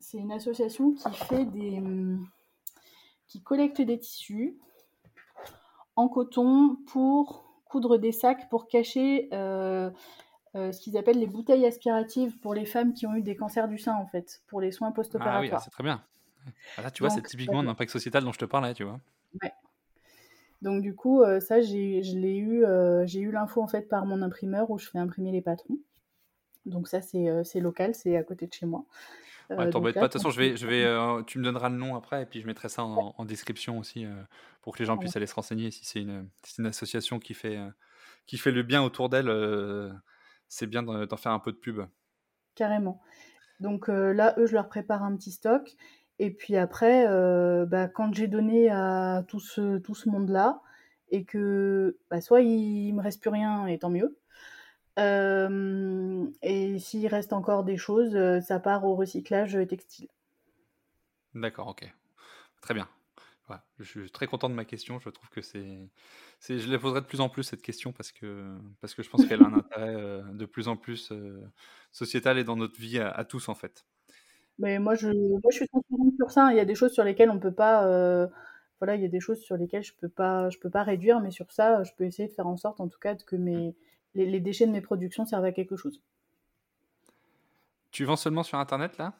C'est 0.00 0.18
une 0.18 0.32
association 0.32 0.92
qui 0.92 1.12
fait 1.12 1.44
des. 1.44 1.80
qui 3.28 3.40
collecte 3.42 3.80
des 3.80 3.98
tissus 3.98 4.58
en 5.94 6.08
coton 6.08 6.76
pour 6.86 7.44
coudre 7.64 7.98
des 7.98 8.12
sacs 8.12 8.48
pour 8.48 8.66
cacher 8.66 9.28
euh, 9.32 9.90
ce 10.54 10.80
qu'ils 10.80 10.96
appellent 10.96 11.18
les 11.18 11.26
bouteilles 11.26 11.66
aspiratives 11.66 12.38
pour 12.38 12.54
les 12.54 12.64
femmes 12.64 12.94
qui 12.94 13.06
ont 13.06 13.14
eu 13.14 13.22
des 13.22 13.36
cancers 13.36 13.68
du 13.68 13.78
sein, 13.78 13.94
en 13.94 14.06
fait, 14.06 14.42
pour 14.46 14.60
les 14.60 14.72
soins 14.72 14.92
post-opératoires. 14.92 15.44
Ah 15.52 15.56
oui, 15.56 15.62
c'est 15.62 15.70
très 15.70 15.84
bien. 15.84 16.02
Ah, 16.76 16.82
là, 16.82 16.90
tu 16.90 17.02
vois, 17.02 17.10
c'est 17.10 17.22
typiquement 17.22 17.60
un 17.60 17.68
impact 17.68 17.90
sociétal 17.90 18.24
dont 18.24 18.32
je 18.32 18.38
te 18.38 18.44
parlais, 18.44 18.74
tu 18.74 18.84
vois. 18.84 19.00
Ouais. 19.42 19.52
Donc 20.62 20.82
du 20.82 20.94
coup, 20.94 21.22
euh, 21.22 21.40
ça, 21.40 21.60
j'ai, 21.60 22.02
je 22.02 22.16
l'ai 22.16 22.36
eu, 22.36 22.64
euh, 22.64 23.06
j'ai 23.06 23.20
eu 23.20 23.30
l'info 23.30 23.62
en 23.62 23.68
fait 23.68 23.88
par 23.88 24.06
mon 24.06 24.22
imprimeur 24.22 24.70
où 24.70 24.78
je 24.78 24.88
fais 24.88 24.98
imprimer 24.98 25.30
les 25.30 25.40
patrons. 25.40 25.78
Donc 26.66 26.88
ça, 26.88 27.00
c'est 27.00 27.60
local, 27.60 27.94
c'est 27.94 28.16
à 28.16 28.22
côté 28.22 28.46
de 28.46 28.52
chez 28.52 28.66
moi. 28.66 28.84
Ouais, 29.48 29.70
t'embête 29.70 29.94
pas. 29.94 30.02
De 30.02 30.06
toute 30.06 30.14
façon, 30.14 30.30
je 30.30 30.38
vais, 30.38 30.56
je 30.56 30.66
vais, 30.66 31.24
tu 31.24 31.38
me 31.38 31.44
donneras 31.44 31.70
le 31.70 31.76
nom 31.76 31.96
après 31.96 32.22
et 32.22 32.26
puis 32.26 32.42
je 32.42 32.46
mettrai 32.46 32.68
ça 32.68 32.84
en, 32.84 33.24
description 33.24 33.78
aussi 33.78 34.04
pour 34.60 34.74
que 34.74 34.80
les 34.80 34.84
gens 34.84 34.98
puissent 34.98 35.16
aller 35.16 35.26
se 35.26 35.34
renseigner 35.34 35.70
si 35.70 35.86
c'est 35.86 36.00
une, 36.00 36.28
une, 36.58 36.66
association 36.66 37.18
qui 37.18 37.32
fait, 37.32 37.58
qui 38.26 38.36
fait 38.36 38.50
le 38.50 38.62
bien 38.62 38.82
autour 38.82 39.08
d'elle. 39.08 39.30
c'est 40.48 40.66
bien 40.66 40.82
d'en 40.82 41.16
faire 41.16 41.32
un 41.32 41.38
peu 41.38 41.52
de 41.52 41.56
pub. 41.56 41.80
Carrément. 42.54 43.00
Donc 43.60 43.88
là, 43.88 44.34
eux, 44.36 44.46
je 44.46 44.52
leur 44.52 44.68
prépare 44.68 45.02
un 45.02 45.16
petit 45.16 45.30
stock. 45.30 45.74
Et 46.18 46.30
puis 46.30 46.56
après, 46.56 47.06
bah, 47.66 47.88
quand 47.88 48.12
j'ai 48.14 48.28
donné 48.28 48.70
à 48.70 49.24
tout 49.28 49.40
ce, 49.40 49.78
tout 49.78 49.94
ce 49.94 50.08
monde-là, 50.08 50.60
et 51.10 51.24
que 51.24 51.96
bah, 52.10 52.20
soit 52.20 52.42
il 52.42 52.92
me 52.92 53.02
reste 53.02 53.20
plus 53.20 53.30
rien, 53.30 53.66
et 53.66 53.78
tant 53.78 53.90
mieux. 53.90 54.18
et 54.98 56.78
s'il 56.78 57.06
reste 57.06 57.32
encore 57.32 57.64
des 57.64 57.76
choses, 57.76 58.16
ça 58.42 58.58
part 58.58 58.84
au 58.84 58.94
recyclage 58.94 59.58
textile. 59.68 60.08
D'accord, 61.34 61.68
ok. 61.68 61.88
Très 62.60 62.74
bien. 62.74 62.88
je 63.78 63.84
suis 63.84 64.10
très 64.10 64.26
content 64.26 64.48
de 64.50 64.54
ma 64.54 64.64
question. 64.64 64.98
Je 64.98 65.10
trouve 65.10 65.28
que 65.30 65.40
c'est, 65.40 65.88
je 66.48 66.70
la 66.70 66.78
poserai 66.78 67.00
de 67.00 67.06
plus 67.06 67.20
en 67.20 67.28
plus 67.28 67.44
cette 67.44 67.62
question 67.62 67.92
parce 67.92 68.12
que 68.12 68.56
parce 68.80 68.94
que 68.94 69.02
je 69.02 69.10
pense 69.10 69.24
qu'elle 69.26 69.42
a 69.42 69.46
un 69.46 69.54
intérêt 69.58 70.22
de 70.32 70.46
plus 70.46 70.68
en 70.68 70.76
plus 70.76 71.12
sociétal 71.92 72.38
et 72.38 72.44
dans 72.44 72.56
notre 72.56 72.78
vie 72.78 72.98
à, 72.98 73.24
tous 73.24 73.48
en 73.48 73.54
fait. 73.54 73.86
Mais 74.58 74.78
moi 74.78 74.94
je, 74.94 75.08
moi, 75.08 75.50
je 75.50 75.56
suis 75.56 75.68
transparente 75.68 76.14
sur 76.16 76.30
ça. 76.30 76.52
Il 76.52 76.56
y 76.56 76.60
a 76.60 76.64
des 76.64 76.74
choses 76.74 76.92
sur 76.92 77.04
lesquelles 77.04 77.30
on 77.30 77.38
peut 77.38 77.52
pas 77.52 78.28
voilà, 78.80 78.94
il 78.94 79.02
y 79.02 79.04
a 79.04 79.08
des 79.08 79.20
choses 79.20 79.40
sur 79.40 79.56
lesquelles 79.56 79.82
je 79.82 79.92
peux 79.92 80.08
pas, 80.08 80.50
je 80.50 80.58
peux 80.58 80.70
pas 80.70 80.82
réduire, 80.82 81.20
mais 81.20 81.30
sur 81.30 81.50
ça, 81.50 81.82
je 81.82 81.90
peux 81.96 82.04
essayer 82.04 82.28
de 82.28 82.32
faire 82.32 82.46
en 82.46 82.56
sorte, 82.56 82.80
en 82.80 82.88
tout 82.88 82.98
cas, 82.98 83.16
que 83.16 83.36
mes, 83.36 83.74
les, 84.14 84.40
déchets 84.40 84.66
de 84.66 84.72
mes 84.72 84.80
productions 84.80 85.26
servent 85.26 85.44
à 85.44 85.52
quelque 85.52 85.76
chose. 85.76 86.00
Tu 87.90 88.04
vends 88.04 88.16
seulement 88.16 88.42
sur 88.42 88.58
Internet, 88.58 88.96
là? 88.98 89.14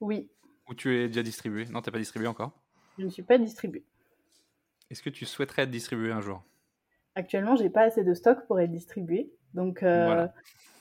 Oui. 0.00 0.30
Ou 0.68 0.74
tu 0.74 0.96
es 0.96 1.08
déjà 1.08 1.22
distribué? 1.22 1.64
Non, 1.66 1.82
tu 1.82 1.88
n'es 1.88 1.92
pas 1.92 1.98
distribué 1.98 2.28
encore? 2.28 2.52
Je 2.98 3.04
ne 3.04 3.10
suis 3.10 3.22
pas 3.22 3.38
distribué. 3.38 3.84
Est-ce 4.90 5.02
que 5.02 5.10
tu 5.10 5.24
souhaiterais 5.26 5.62
être 5.62 5.70
distribué 5.70 6.12
un 6.12 6.20
jour? 6.20 6.42
Actuellement, 7.16 7.56
j'ai 7.56 7.70
pas 7.70 7.82
assez 7.82 8.04
de 8.04 8.14
stock 8.14 8.46
pour 8.46 8.60
être 8.60 8.70
distribué. 8.70 9.32
Donc, 9.54 9.82
euh, 9.82 10.28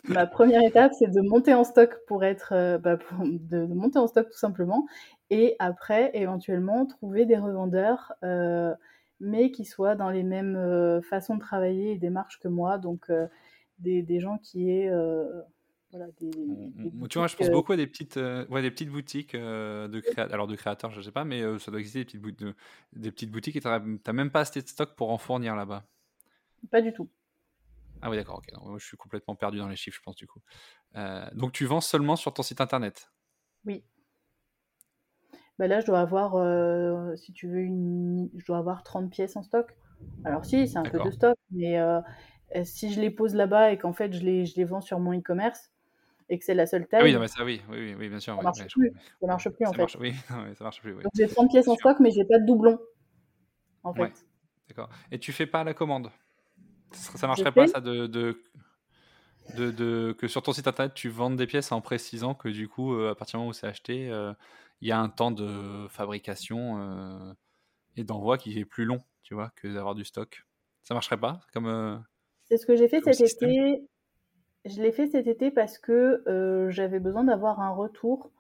ma 0.08 0.26
première 0.28 0.62
étape, 0.62 0.94
c'est 0.98 1.08
de 1.08 1.22
monter 1.22 1.54
en 1.54 1.64
stock 1.64 1.98
pour 2.08 2.24
être, 2.24 2.54
euh, 2.54 2.78
bah, 2.78 2.98
de, 3.20 3.66
monter 3.66 4.00
en 4.00 4.08
stock 4.08 4.30
tout 4.30 4.38
simplement, 4.38 4.86
et 5.30 5.56
après, 5.60 6.12
éventuellement, 6.14 6.86
trouver 6.86 7.26
des 7.26 7.38
revendeurs, 7.38 8.14
euh, 8.24 8.74
mais 9.20 9.52
qui 9.52 9.66
soient 9.66 9.96
dans 9.96 10.10
les 10.10 10.24
mêmes 10.24 11.02
façons 11.10 11.36
de 11.36 11.40
travailler 11.40 11.94
et 11.94 11.98
démarches 11.98 12.40
que 12.40 12.48
moi, 12.48 12.78
donc 12.78 13.12
des, 13.80 14.02
des, 14.04 14.20
gens 14.20 14.38
qui 14.38 14.70
aient 14.70 14.92
voilà, 15.92 16.08
des, 16.20 16.32
tu 17.10 17.18
vois, 17.18 17.28
je 17.28 17.38
pense 17.38 17.50
beaucoup 17.50 17.72
à 17.72 17.78
des 17.78 17.88
petites, 17.88 18.18
ouais, 18.18 18.62
des 18.62 18.72
petites 18.72 18.90
boutiques 18.90 19.34
de, 19.34 20.00
créa 20.02 20.26
alors 20.26 20.48
de 20.48 20.56
créateurs, 20.56 20.92
je 20.92 21.00
sais 21.00 21.14
pas, 21.14 21.24
mais 21.24 21.42
ça 21.60 21.72
doit 21.72 21.80
exister 21.80 22.00
des 22.04 22.20
petites, 22.20 22.46
des 22.94 23.12
petites 23.12 23.32
boutiques 23.32 23.56
et 23.56 23.62
tu 23.62 23.68
n'as 23.68 24.14
même 24.14 24.32
pas 24.32 24.42
assez 24.42 24.62
de 24.62 24.68
stock 24.68 24.94
pour 24.96 25.12
en 25.12 25.18
fournir 25.18 25.56
là-bas. 25.56 25.86
Pas 26.70 26.82
du 26.82 26.92
tout. 26.92 27.10
Ah 28.06 28.10
oui, 28.12 28.18
d'accord, 28.18 28.38
ok. 28.38 28.64
moi, 28.64 28.78
je 28.78 28.86
suis 28.86 28.98
complètement 28.98 29.36
perdu 29.36 29.58
dans 29.58 29.68
les 29.68 29.76
chiffres, 29.76 29.98
je 29.98 30.04
pense, 30.04 30.16
du 30.16 30.28
coup. 30.28 30.40
Euh, 30.96 31.26
donc, 31.34 31.54
tu 31.54 31.66
vends 31.66 31.82
seulement 31.82 32.16
sur 32.16 32.32
ton 32.32 32.44
site 32.44 32.62
internet? 32.62 33.12
Oui. 33.66 33.84
Bah 35.58 35.66
là, 35.66 35.80
je 35.80 35.88
dois 35.88 36.02
avoir, 36.02 36.36
euh, 36.36 37.16
si 37.16 37.34
tu 37.34 37.48
veux, 37.48 37.62
une... 37.62 38.30
je 38.38 38.46
dois 38.46 38.60
avoir 38.60 38.84
30 38.84 39.10
pièces 39.10 39.36
en 39.36 39.42
stock. 39.42 39.76
Alors, 40.24 40.46
si, 40.46 40.68
c'est 40.68 40.78
un 40.78 40.84
peu 40.84 41.00
de 41.00 41.10
stock, 41.10 41.36
mais 41.50 41.80
euh, 41.80 42.00
si 42.64 42.94
je 42.94 43.02
les 43.02 43.10
pose 43.10 43.34
là-bas 43.34 43.72
et 43.72 43.80
qu'en 43.80 43.94
fait, 43.94 44.14
je 44.14 44.22
les, 44.22 44.46
je 44.46 44.56
les 44.56 44.66
vends 44.66 44.82
sur 44.82 45.00
mon 45.00 45.18
e-commerce 45.18 45.72
et 46.30 46.38
que 46.38 46.46
c'est 46.46 46.54
la 46.54 46.68
seule 46.68 46.84
ah 46.84 46.88
taille. 46.92 47.04
oui, 47.06 47.14
non, 47.14 47.20
mais 47.20 47.28
ça, 47.28 47.44
oui, 47.44 47.60
oui, 47.72 47.96
oui, 47.98 48.08
bien 48.08 48.20
sûr. 48.20 48.36
Ça 48.36 48.44
marche 48.44 48.68
plus. 48.68 48.94
Ça 49.20 49.26
marche 49.26 49.50
plus, 49.50 49.66
en 49.66 49.74
fait. 49.74 49.98
oui, 50.00 50.14
ça 50.30 50.64
marche 50.64 50.80
plus. 50.80 50.94
Donc, 50.94 51.12
j'ai 51.16 51.28
30 51.28 51.50
pièces 51.50 51.68
en 51.68 51.76
stock, 51.76 52.00
mais 52.00 52.12
j'ai 52.12 52.26
pas 52.26 52.38
de 52.38 52.46
doublon, 52.46 52.78
en 53.82 53.96
fait. 53.96 54.14
D'accord. 54.68 54.90
Et 55.10 55.18
tu 55.18 55.32
fais 55.32 55.48
pas 55.48 55.64
la 55.64 55.74
commande? 55.74 56.12
Ça 56.96 57.28
marcherait 57.28 57.52
pas 57.52 57.68
ça 57.68 57.82
de, 57.82 58.08
de, 58.08 58.38
de, 59.54 60.16
que 60.18 60.28
sur 60.28 60.42
ton 60.42 60.54
site 60.54 60.68
internet 60.68 60.94
tu 60.94 61.10
vendes 61.10 61.36
des 61.36 61.48
pièces 61.48 61.72
en 61.72 61.82
précisant 61.82 62.34
que 62.34 62.50
du 62.50 62.68
coup 62.68 62.94
euh, 62.94 63.12
à 63.12 63.16
partir 63.16 63.38
du 63.38 63.42
moment 63.42 63.50
où 63.50 63.54
c'est 63.54 63.68
acheté, 63.68 64.10
euh, 64.10 64.34
il 64.82 64.88
y 64.88 64.92
a 64.92 65.00
un 65.00 65.10
temps 65.10 65.32
de 65.32 65.88
fabrication 65.90 66.80
euh, 66.80 67.34
et 67.96 68.04
d'envoi 68.04 68.38
qui 68.38 68.58
est 68.60 68.66
plus 68.66 68.86
long, 68.86 69.02
tu 69.24 69.34
vois, 69.34 69.52
que 69.56 69.68
d'avoir 69.68 69.96
du 69.96 70.04
stock. 70.04 70.46
Ça 70.84 70.94
marcherait 70.94 71.20
pas 71.20 71.42
comme 71.54 72.04
C'est 72.46 72.58
ce 72.58 72.66
que 72.66 72.76
j'ai 72.76 72.88
fait 72.88 73.02
cet 73.02 73.22
été. 73.22 73.84
Je 74.66 74.82
l'ai 74.82 74.92
fait 74.92 75.08
cet 75.08 75.28
été 75.28 75.52
parce 75.52 75.78
que 75.78 76.24
j'avais 76.70 77.00
besoin 77.00 77.24
d'avoir 77.24 77.60
un 77.60 77.70
retour. 77.70 78.32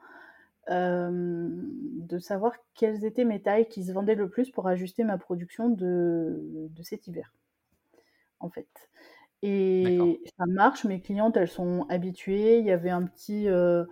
de 0.67 2.19
savoir 2.19 2.53
quelles 2.73 3.05
étaient 3.05 3.25
mes 3.25 3.41
tailles 3.41 3.67
qui 3.67 3.83
se 3.83 3.91
vendaient 3.91 4.15
le 4.15 4.29
plus 4.29 4.49
pour 4.51 4.67
ajuster 4.67 5.03
ma 5.03 5.17
production 5.17 5.69
de, 5.69 6.67
de 6.69 6.83
cet 6.83 7.07
hiver 7.07 7.31
en 8.45 8.49
fait. 8.49 8.67
Et 9.41 10.21
ça 10.37 10.45
marche, 10.47 10.85
mes 10.85 11.01
clientes, 11.01 11.37
elles 11.37 11.47
sont 11.47 11.85
habituées. 11.89 12.59
Il 12.59 12.65
y 12.65 12.71
avait 12.71 12.89
un 12.89 13.03
petit. 13.03 13.47
Euh, 13.47 13.85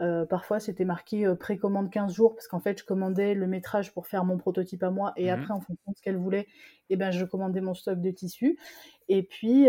euh, 0.00 0.24
parfois, 0.24 0.60
c'était 0.60 0.84
marqué 0.84 1.26
euh, 1.26 1.34
précommande 1.34 1.90
15 1.90 2.14
jours, 2.14 2.34
parce 2.34 2.46
qu'en 2.46 2.60
fait, 2.60 2.78
je 2.78 2.84
commandais 2.84 3.34
le 3.34 3.46
métrage 3.46 3.92
pour 3.92 4.06
faire 4.06 4.24
mon 4.24 4.38
prototype 4.38 4.82
à 4.84 4.90
moi, 4.90 5.12
et 5.16 5.26
mmh 5.26 5.34
après, 5.34 5.52
en 5.52 5.60
fonction 5.60 5.90
de 5.90 5.96
ce 5.96 6.02
qu'elle 6.02 6.16
voulait, 6.16 6.46
et 6.88 6.94
eh 6.94 6.96
ben, 6.96 7.10
je 7.10 7.24
commandais 7.24 7.60
mon 7.60 7.74
stock 7.74 8.00
de 8.00 8.10
tissu. 8.10 8.58
Et 9.08 9.22
puis, 9.24 9.68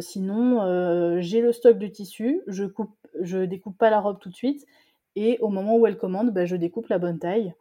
sinon, 0.00 1.20
j'ai 1.20 1.40
le 1.40 1.52
stock 1.52 1.78
de 1.78 1.86
tissu, 1.88 2.40
je 2.46 2.64
coupe, 2.64 2.96
je 3.20 3.44
découpe 3.44 3.76
pas 3.76 3.90
la 3.90 4.00
robe 4.00 4.18
tout 4.18 4.30
de 4.30 4.34
suite, 4.34 4.66
et 5.14 5.38
au 5.40 5.48
moment 5.48 5.76
où 5.76 5.86
elle 5.86 5.98
commande, 5.98 6.30
ben, 6.32 6.46
je 6.46 6.56
découpe 6.56 6.88
la 6.88 6.98
bonne 6.98 7.18
taille. 7.18 7.54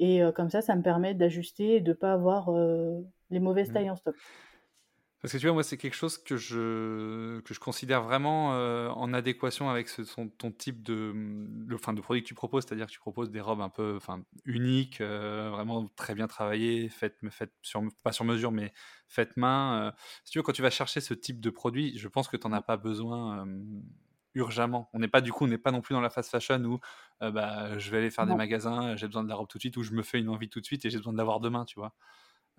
Et 0.00 0.22
comme 0.34 0.50
ça, 0.50 0.62
ça 0.62 0.74
me 0.74 0.82
permet 0.82 1.14
d'ajuster 1.14 1.76
et 1.76 1.80
de 1.80 1.90
ne 1.90 1.94
pas 1.94 2.12
avoir 2.12 2.50
les 3.30 3.38
mauvaises 3.38 3.70
mmh. 3.70 3.72
tailles 3.74 3.90
en 3.90 3.96
stock. 3.96 4.16
Parce 5.20 5.34
que 5.34 5.38
tu 5.38 5.46
vois, 5.46 5.52
moi, 5.52 5.62
c'est 5.62 5.76
quelque 5.76 5.94
chose 5.94 6.16
que 6.16 6.38
je, 6.38 7.40
que 7.40 7.52
je 7.52 7.60
considère 7.60 8.02
vraiment 8.02 8.54
euh, 8.54 8.88
en 8.88 9.12
adéquation 9.12 9.68
avec 9.68 9.90
ce, 9.90 10.00
ton 10.38 10.50
type 10.50 10.82
de, 10.82 11.12
le, 11.66 11.74
enfin, 11.74 11.92
de 11.92 12.00
produit 12.00 12.22
que 12.22 12.28
tu 12.28 12.34
proposes, 12.34 12.64
c'est-à-dire 12.64 12.86
que 12.86 12.92
tu 12.92 13.00
proposes 13.00 13.30
des 13.30 13.42
robes 13.42 13.60
un 13.60 13.68
peu 13.68 13.98
uniques, 14.46 15.02
euh, 15.02 15.50
vraiment 15.50 15.86
très 15.94 16.14
bien 16.14 16.26
travaillées, 16.26 16.88
faites, 16.88 17.18
faites 17.30 17.52
sur, 17.60 17.82
pas 18.02 18.12
sur 18.12 18.24
mesure, 18.24 18.50
mais 18.50 18.72
faites 19.08 19.36
main. 19.36 19.88
Euh. 19.88 19.92
si 20.24 20.32
tu 20.32 20.38
veux, 20.38 20.42
quand 20.42 20.52
tu 20.52 20.62
vas 20.62 20.70
chercher 20.70 21.02
ce 21.02 21.12
type 21.12 21.40
de 21.40 21.50
produit, 21.50 21.98
je 21.98 22.08
pense 22.08 22.26
que 22.26 22.38
tu 22.38 22.48
n'en 22.48 22.54
as 22.54 22.62
pas 22.62 22.78
besoin 22.78 23.46
urgemment. 24.34 24.88
On 24.92 24.98
n'est 24.98 25.08
pas 25.08 25.20
du 25.20 25.32
coup, 25.32 25.44
on 25.44 25.48
n'est 25.48 25.58
pas 25.58 25.72
non 25.72 25.80
plus 25.80 25.94
dans 25.94 26.00
la 26.00 26.10
fast 26.10 26.30
fashion 26.30 26.62
où 26.64 26.80
bah, 27.20 27.78
je 27.78 27.90
vais 27.90 27.98
aller 27.98 28.10
faire 28.10 28.26
des 28.26 28.34
magasins, 28.34 28.96
j'ai 28.96 29.06
besoin 29.06 29.24
de 29.24 29.28
la 29.28 29.34
robe 29.34 29.48
tout 29.48 29.58
de 29.58 29.62
suite, 29.62 29.76
ou 29.76 29.82
je 29.82 29.92
me 29.92 30.02
fais 30.02 30.18
une 30.18 30.28
envie 30.28 30.48
tout 30.48 30.60
de 30.60 30.64
suite 30.64 30.84
et 30.84 30.90
j'ai 30.90 30.98
besoin 30.98 31.12
de 31.12 31.18
l'avoir 31.18 31.40
demain, 31.40 31.64
tu 31.64 31.78
vois? 31.78 31.94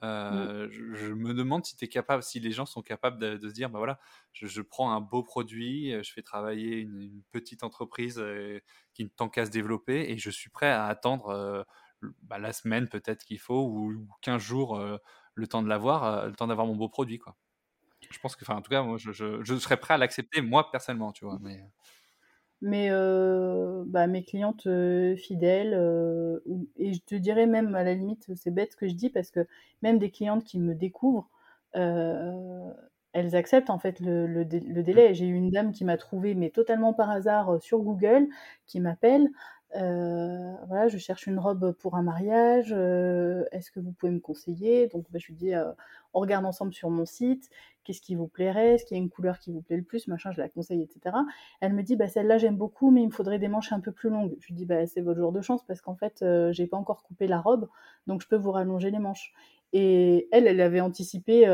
Mmh. 0.02 0.70
Je, 0.72 1.14
me 1.14 1.34
demande 1.34 1.64
si 1.64 1.76
es 1.80 1.88
capable, 1.88 2.24
si 2.24 2.40
les 2.40 2.52
gens 2.52 2.66
sont 2.66 2.82
capables 2.82 3.20
de, 3.20 3.48
se 3.48 3.54
dire, 3.54 3.70
bah 3.70 3.78
voilà, 3.78 4.00
je, 4.34 4.62
prends 4.62 4.92
un 4.92 5.00
beau 5.00 5.22
produit, 5.22 5.94
je 6.04 6.12
fais 6.12 6.24
travailler 6.24 6.78
une, 6.78 7.22
petite 7.32 7.64
entreprise 7.64 8.18
euh, 8.18 8.60
qui 8.94 9.04
ne 9.04 9.10
tant 9.10 9.30
qu'à 9.30 9.46
se 9.46 9.52
développer, 9.52 10.12
et 10.12 10.18
je 10.18 10.32
suis 10.32 10.50
prêt 10.50 10.70
à 10.70 10.86
attendre 10.86 11.66
bah, 12.24 12.40
la 12.40 12.52
semaine 12.52 12.90
peut-être 12.90 13.24
qu'il 13.26 13.40
faut 13.40 13.64
ou, 13.68 14.08
15 14.22 14.42
jours 14.42 14.82
le 15.36 15.48
temps 15.48 15.62
de 15.62 15.70
l'avoir, 15.70 16.28
le 16.28 16.34
temps 16.34 16.48
d'avoir 16.48 16.66
mon 16.66 16.76
beau 16.76 16.90
produit, 16.90 17.20
quoi. 17.20 17.36
Je 18.10 18.20
pense 18.20 18.36
que, 18.36 18.44
enfin, 18.44 18.56
en 18.58 18.62
tout 18.62 18.70
cas, 18.72 18.84
moi, 18.84 18.98
je, 18.98 19.12
je 19.12 19.56
serais 19.58 19.78
prêt 19.78 19.94
à 19.94 19.98
l'accepter, 19.98 20.42
moi 20.42 20.70
personnellement, 20.72 21.12
tu 21.12 21.26
vois. 21.26 21.40
Mais 21.42 21.64
mais 22.62 22.90
euh, 22.92 23.84
bah, 23.88 24.06
mes 24.08 24.24
clientes 24.24 24.68
euh, 24.68 25.16
fidèles, 25.16 25.74
euh, 25.74 26.40
et 26.78 26.94
je 26.94 27.02
te 27.02 27.16
dirais 27.16 27.48
même 27.48 27.74
à 27.76 27.84
la 27.84 27.96
limite, 27.96 28.32
c'est 28.36 28.52
bête 28.52 28.74
ce 28.74 28.78
que 28.78 28.88
je 28.88 28.94
dis, 28.94 29.10
parce 29.10 29.32
que 29.32 29.48
même 29.82 29.98
des 30.00 30.12
clientes 30.12 30.44
qui 30.44 30.60
me 30.60 30.76
découvrent, 30.76 31.30
elles 33.14 33.36
acceptent 33.36 33.70
en 33.70 33.80
fait 33.80 34.00
le, 34.00 34.26
le, 34.28 34.44
le 34.44 34.84
délai. 34.84 35.14
J'ai 35.14 35.28
eu 35.28 35.34
une 35.36 35.50
dame 35.52 35.72
qui 35.72 35.84
m'a 35.86 35.98
trouvé, 35.98 36.34
mais 36.36 36.50
totalement 36.50 36.94
par 36.94 37.10
hasard, 37.10 37.62
sur 37.62 37.80
Google, 37.80 38.28
qui 38.68 38.80
m'appelle 38.80 39.30
euh, 39.76 40.56
voilà, 40.68 40.88
je 40.88 40.98
cherche 40.98 41.28
une 41.28 41.40
robe 41.40 41.72
pour 41.74 41.96
un 41.96 42.04
mariage, 42.04 42.74
euh, 42.76 43.46
est-ce 43.52 43.72
que 43.72 43.80
vous 43.80 43.92
pouvez 43.92 44.12
me 44.12 44.20
conseiller? 44.20 44.88
Donc 44.88 45.06
bah, 45.12 45.20
je 45.20 45.28
lui 45.28 45.36
dis, 45.36 45.54
euh, 45.54 45.72
on 46.14 46.20
regarde 46.20 46.46
ensemble 46.46 46.74
sur 46.74 46.90
mon 46.90 47.06
site, 47.06 47.50
qu'est-ce 47.84 48.02
qui 48.02 48.16
vous 48.16 48.28
plairait, 48.28 48.76
est-ce 48.76 48.86
qu'il 48.86 48.98
y 48.98 49.00
a 49.00 49.04
une 49.04 49.10
couleur 49.10 49.40
qui 49.40 49.52
vous 49.52 49.62
plaît 49.62 49.78
le 49.78 49.84
plus, 49.84 50.08
machin, 50.08 50.32
je 50.32 50.42
la 50.42 50.50
conseille, 50.50 50.82
etc. 50.82 51.16
Elle 51.62 51.74
me 51.74 51.84
dit, 51.84 51.96
bah, 51.96 52.08
celle-là 52.08 52.38
j'aime 52.38 52.58
beaucoup, 52.58 52.92
mais 52.92 53.02
il 53.02 53.08
me 53.08 53.12
faudrait 53.12 53.40
des 53.40 53.48
manches 53.48 53.72
un 53.72 53.80
peu 53.80 53.92
plus 53.92 54.10
longues. 54.10 54.36
Je 54.40 54.48
lui 54.48 54.56
dis, 54.56 54.66
bah, 54.66 54.86
c'est 54.88 55.02
votre 55.02 55.20
jour 55.20 55.32
de 55.32 55.42
chance 55.42 55.64
parce 55.66 55.82
qu'en 55.82 55.96
fait, 55.96 56.24
j'ai 56.52 56.68
pas 56.68 56.78
encore 56.78 57.04
coupé 57.04 57.28
la 57.28 57.40
robe, 57.40 57.70
donc 58.08 58.22
je 58.22 58.28
peux 58.28 58.38
vous 58.38 58.52
rallonger 58.52 58.92
les 58.92 59.00
manches. 59.00 59.34
Et 59.74 60.28
elle, 60.34 60.48
elle 60.48 60.60
avait 60.60 60.82
anticipé, 60.82 61.46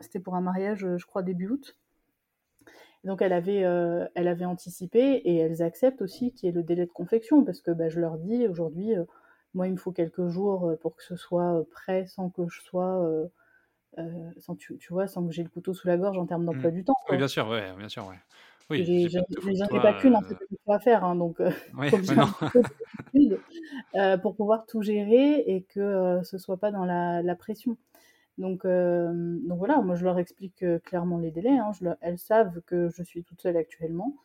c'était 0.00 0.20
pour 0.20 0.34
un 0.34 0.42
mariage, 0.42 0.86
je 0.96 1.06
crois, 1.06 1.22
début 1.22 1.48
août. 1.48 1.76
Donc 3.04 3.22
elle 3.22 3.32
avait, 3.32 3.64
euh, 3.64 4.06
elle 4.14 4.28
avait 4.28 4.44
anticipé 4.44 5.00
et 5.00 5.36
elles 5.36 5.62
acceptent 5.62 6.02
aussi 6.02 6.32
qu'il 6.32 6.46
y 6.46 6.50
ait 6.50 6.54
le 6.54 6.62
délai 6.62 6.84
de 6.84 6.90
confection 6.90 7.44
parce 7.44 7.60
que 7.60 7.70
bah, 7.70 7.88
je 7.88 8.00
leur 8.00 8.18
dis 8.18 8.46
aujourd'hui, 8.48 8.96
euh, 8.96 9.04
moi 9.54 9.68
il 9.68 9.72
me 9.72 9.76
faut 9.76 9.92
quelques 9.92 10.28
jours 10.28 10.68
euh, 10.68 10.76
pour 10.76 10.96
que 10.96 11.04
ce 11.04 11.16
soit 11.16 11.64
prêt 11.70 12.06
sans 12.06 12.28
que 12.30 12.48
je 12.48 12.60
sois 12.60 13.04
sans, 14.38 14.54
tu, 14.54 14.78
tu, 14.78 14.92
vois, 14.92 15.08
sans 15.08 15.26
que 15.26 15.32
j'ai 15.32 15.42
le 15.42 15.48
couteau 15.48 15.74
sous 15.74 15.88
la 15.88 15.96
gorge 15.96 16.18
en 16.18 16.26
termes 16.26 16.44
d'emploi 16.44 16.70
mmh. 16.70 16.74
du 16.74 16.84
temps. 16.84 16.94
Oui, 17.10 17.16
bien 17.16 17.26
sûr, 17.26 17.48
ouais, 17.48 17.72
bien 17.76 17.88
sûr, 17.88 18.06
ouais. 18.06 18.14
Oui, 18.70 19.08
j'en 19.08 19.66
ai 19.66 19.80
pas 19.80 19.94
qu'une 19.94 20.14
en 20.14 20.20
fait 20.20 20.36
à 20.68 20.78
faire, 20.78 21.02
hein, 21.02 21.16
donc 21.16 21.40
oui, 21.78 21.90
pour 24.22 24.36
pouvoir 24.36 24.66
tout 24.66 24.82
gérer 24.82 25.40
et 25.46 25.62
que 25.62 26.20
ce 26.22 26.38
soit 26.38 26.58
pas 26.58 26.70
dans 26.70 26.84
la, 26.84 27.22
la 27.22 27.34
pression. 27.34 27.76
Donc, 28.38 28.64
donc 28.64 29.58
voilà, 29.58 29.80
moi 29.80 29.94
je 29.94 30.04
leur 30.04 30.18
explique 30.18 30.64
clairement 30.84 31.18
les 31.18 31.30
délais. 31.30 31.58
Hein, 31.58 31.72
je 31.72 31.88
elles 32.00 32.18
savent 32.18 32.60
que 32.62 32.88
je 32.88 33.02
suis 33.02 33.24
toute 33.24 33.42
seule 33.42 33.56
actuellement 33.56 34.16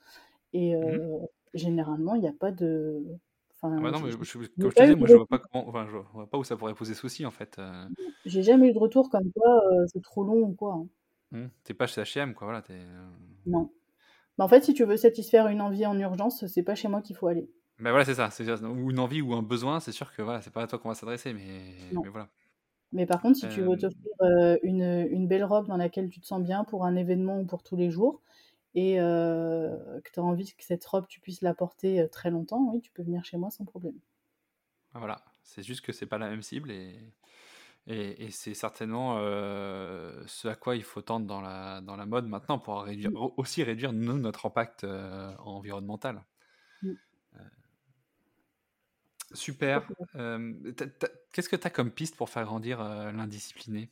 et 0.54 0.76
mmh 0.76 1.28
généralement 1.54 2.16
il 2.16 2.22
n'y 2.22 2.28
a 2.28 2.34
pas 2.34 2.52
de. 2.52 3.04
Enfin, 3.52 3.76
ah 3.78 3.82
bah 3.82 3.92
non, 3.92 4.00
mais 4.00 4.12
je, 4.12 4.18
comme 4.18 4.26
je 4.26 4.34
te 4.50 4.82
disais, 4.82 4.96
moi 4.96 5.08
je 5.08 5.16
vois 5.16 5.28
pas 5.28 5.40
comment, 5.40 5.68
enfin, 5.70 5.86
je 5.88 5.98
vois 6.14 6.28
pas 6.28 6.38
où 6.38 6.44
ça 6.44 6.58
pourrait 6.58 6.74
poser 6.74 6.96
souci 6.96 7.26
en 7.26 7.32
fait. 7.32 7.62
J'ai 8.26 8.44
jamais 8.44 8.70
eu 8.70 8.74
de 8.74 8.80
retour 8.80 9.10
comme 9.10 9.32
quoi 9.32 9.62
c'est 9.86 10.02
trop 10.02 10.24
long 10.24 10.42
ou 10.42 10.54
quoi. 10.54 10.74
Hein. 10.74 10.88
Mmh. 11.32 11.48
T'es 11.64 11.74
pas 11.74 11.88
chez 11.88 12.02
H&M 12.02 12.34
quoi, 12.34 12.48
voilà. 12.48 12.64
Non. 13.46 13.72
Bah, 14.38 14.46
en 14.46 14.48
fait, 14.48 14.64
si 14.64 14.74
tu 14.74 14.84
veux 14.84 14.98
satisfaire 14.98 15.48
une 15.48 15.62
envie 15.62 15.86
en 15.86 15.98
urgence, 16.00 16.46
c'est 16.48 16.64
pas 16.64 16.76
chez 16.76 16.88
moi 16.88 17.02
qu'il 17.02 17.16
faut 17.16 17.28
aller. 17.28 17.50
Ben 17.80 17.92
voilà, 17.92 18.06
c'est 18.06 18.16
ça. 18.16 18.30
Ou 18.68 18.92
une 18.92 19.00
envie 19.00 19.22
ou 19.22 19.34
un 19.34 19.44
besoin, 19.44 19.80
c'est 19.80 19.92
sûr 19.92 20.14
que 20.14 20.22
voilà, 20.22 20.42
c'est 20.42 20.52
pas 20.52 20.64
à 20.64 20.68
toi 20.68 20.80
qu'on 20.80 20.90
va 20.90 20.96
s'adresser, 20.96 21.34
mais... 21.34 21.76
mais, 21.92 22.10
voilà. 22.10 22.30
Mais 22.94 23.06
par 23.06 23.22
contre, 23.22 23.38
si 23.38 23.50
tu 23.50 23.62
veux 23.62 23.78
t'offrir 23.78 24.58
une, 24.64 25.08
une, 25.10 25.28
belle 25.28 25.44
robe 25.44 25.68
dans 25.68 25.78
laquelle 25.78 26.10
tu 26.10 26.20
te 26.20 26.26
sens 26.26 26.42
bien 26.42 26.64
pour 26.64 26.86
un 26.86 26.96
événement 26.96 27.40
ou 27.40 27.46
pour 27.46 27.64
tous 27.64 27.76
les 27.76 27.90
jours, 27.90 28.22
et 28.76 28.96
que 28.96 30.12
tu 30.14 30.20
as 30.20 30.24
envie 30.24 30.54
que 30.54 30.64
cette 30.64 30.86
robe, 30.86 31.08
tu 31.08 31.20
puisses 31.20 31.42
la 31.42 31.54
porter 31.54 32.08
très 32.12 32.30
longtemps, 32.30 32.70
oui, 32.72 32.82
tu 32.82 32.92
peux 32.92 33.04
venir 33.04 33.26
chez 33.26 33.38
moi 33.38 33.50
sans 33.50 33.66
problème. 33.66 33.98
Ah, 34.94 35.00
voilà, 35.00 35.18
c'est 35.44 35.64
juste 35.64 35.82
que 35.82 35.92
c'est 35.92 36.06
pas 36.06 36.20
la 36.20 36.30
même 36.30 36.44
cible 36.44 36.72
et, 36.72 36.96
et, 37.88 38.32
c'est 38.32 38.54
certainement 38.54 39.18
ce 39.18 40.48
à 40.48 40.56
quoi 40.56 40.76
il 40.76 40.84
faut 40.84 41.02
tendre 41.02 41.26
dans 41.26 41.42
la, 41.42 41.82
dans 41.82 41.96
la 41.96 42.06
mode 42.06 42.28
maintenant 42.28 42.60
pour 42.60 42.84
réduire, 42.84 43.12
mmh. 43.12 43.32
aussi 43.38 43.64
réduire 43.64 43.92
notre 43.92 44.46
impact 44.46 44.86
environnemental. 45.40 46.24
Mmh. 46.84 46.94
Super. 49.34 49.88
Qu'est-ce 51.32 51.50
que 51.50 51.56
tu 51.56 51.68
as 51.68 51.70
comme 51.70 51.92
piste 51.92 52.16
pour 52.16 52.30
faire 52.30 52.46
grandir 52.46 52.84
l'indiscipliné? 53.12 53.90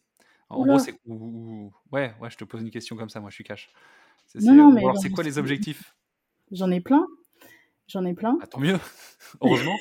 En 0.51 0.65
gros, 0.65 0.79
c'est. 0.79 0.99
Ouais, 1.05 2.13
ouais, 2.19 2.29
je 2.29 2.37
te 2.37 2.43
pose 2.43 2.61
une 2.61 2.71
question 2.71 2.95
comme 2.95 3.09
ça, 3.09 3.19
moi 3.19 3.29
je 3.29 3.35
suis 3.35 3.43
cash. 3.43 3.69
C'est 4.25 5.11
quoi 5.11 5.23
les 5.23 5.37
objectifs? 5.37 5.95
J'en 6.51 6.69
ai 6.71 6.81
plein. 6.81 7.07
J'en 7.87 8.05
ai 8.05 8.13
plein. 8.13 8.37
Ah, 8.41 8.47
tant 8.47 8.59
mieux, 8.59 8.77
heureusement. 9.41 9.75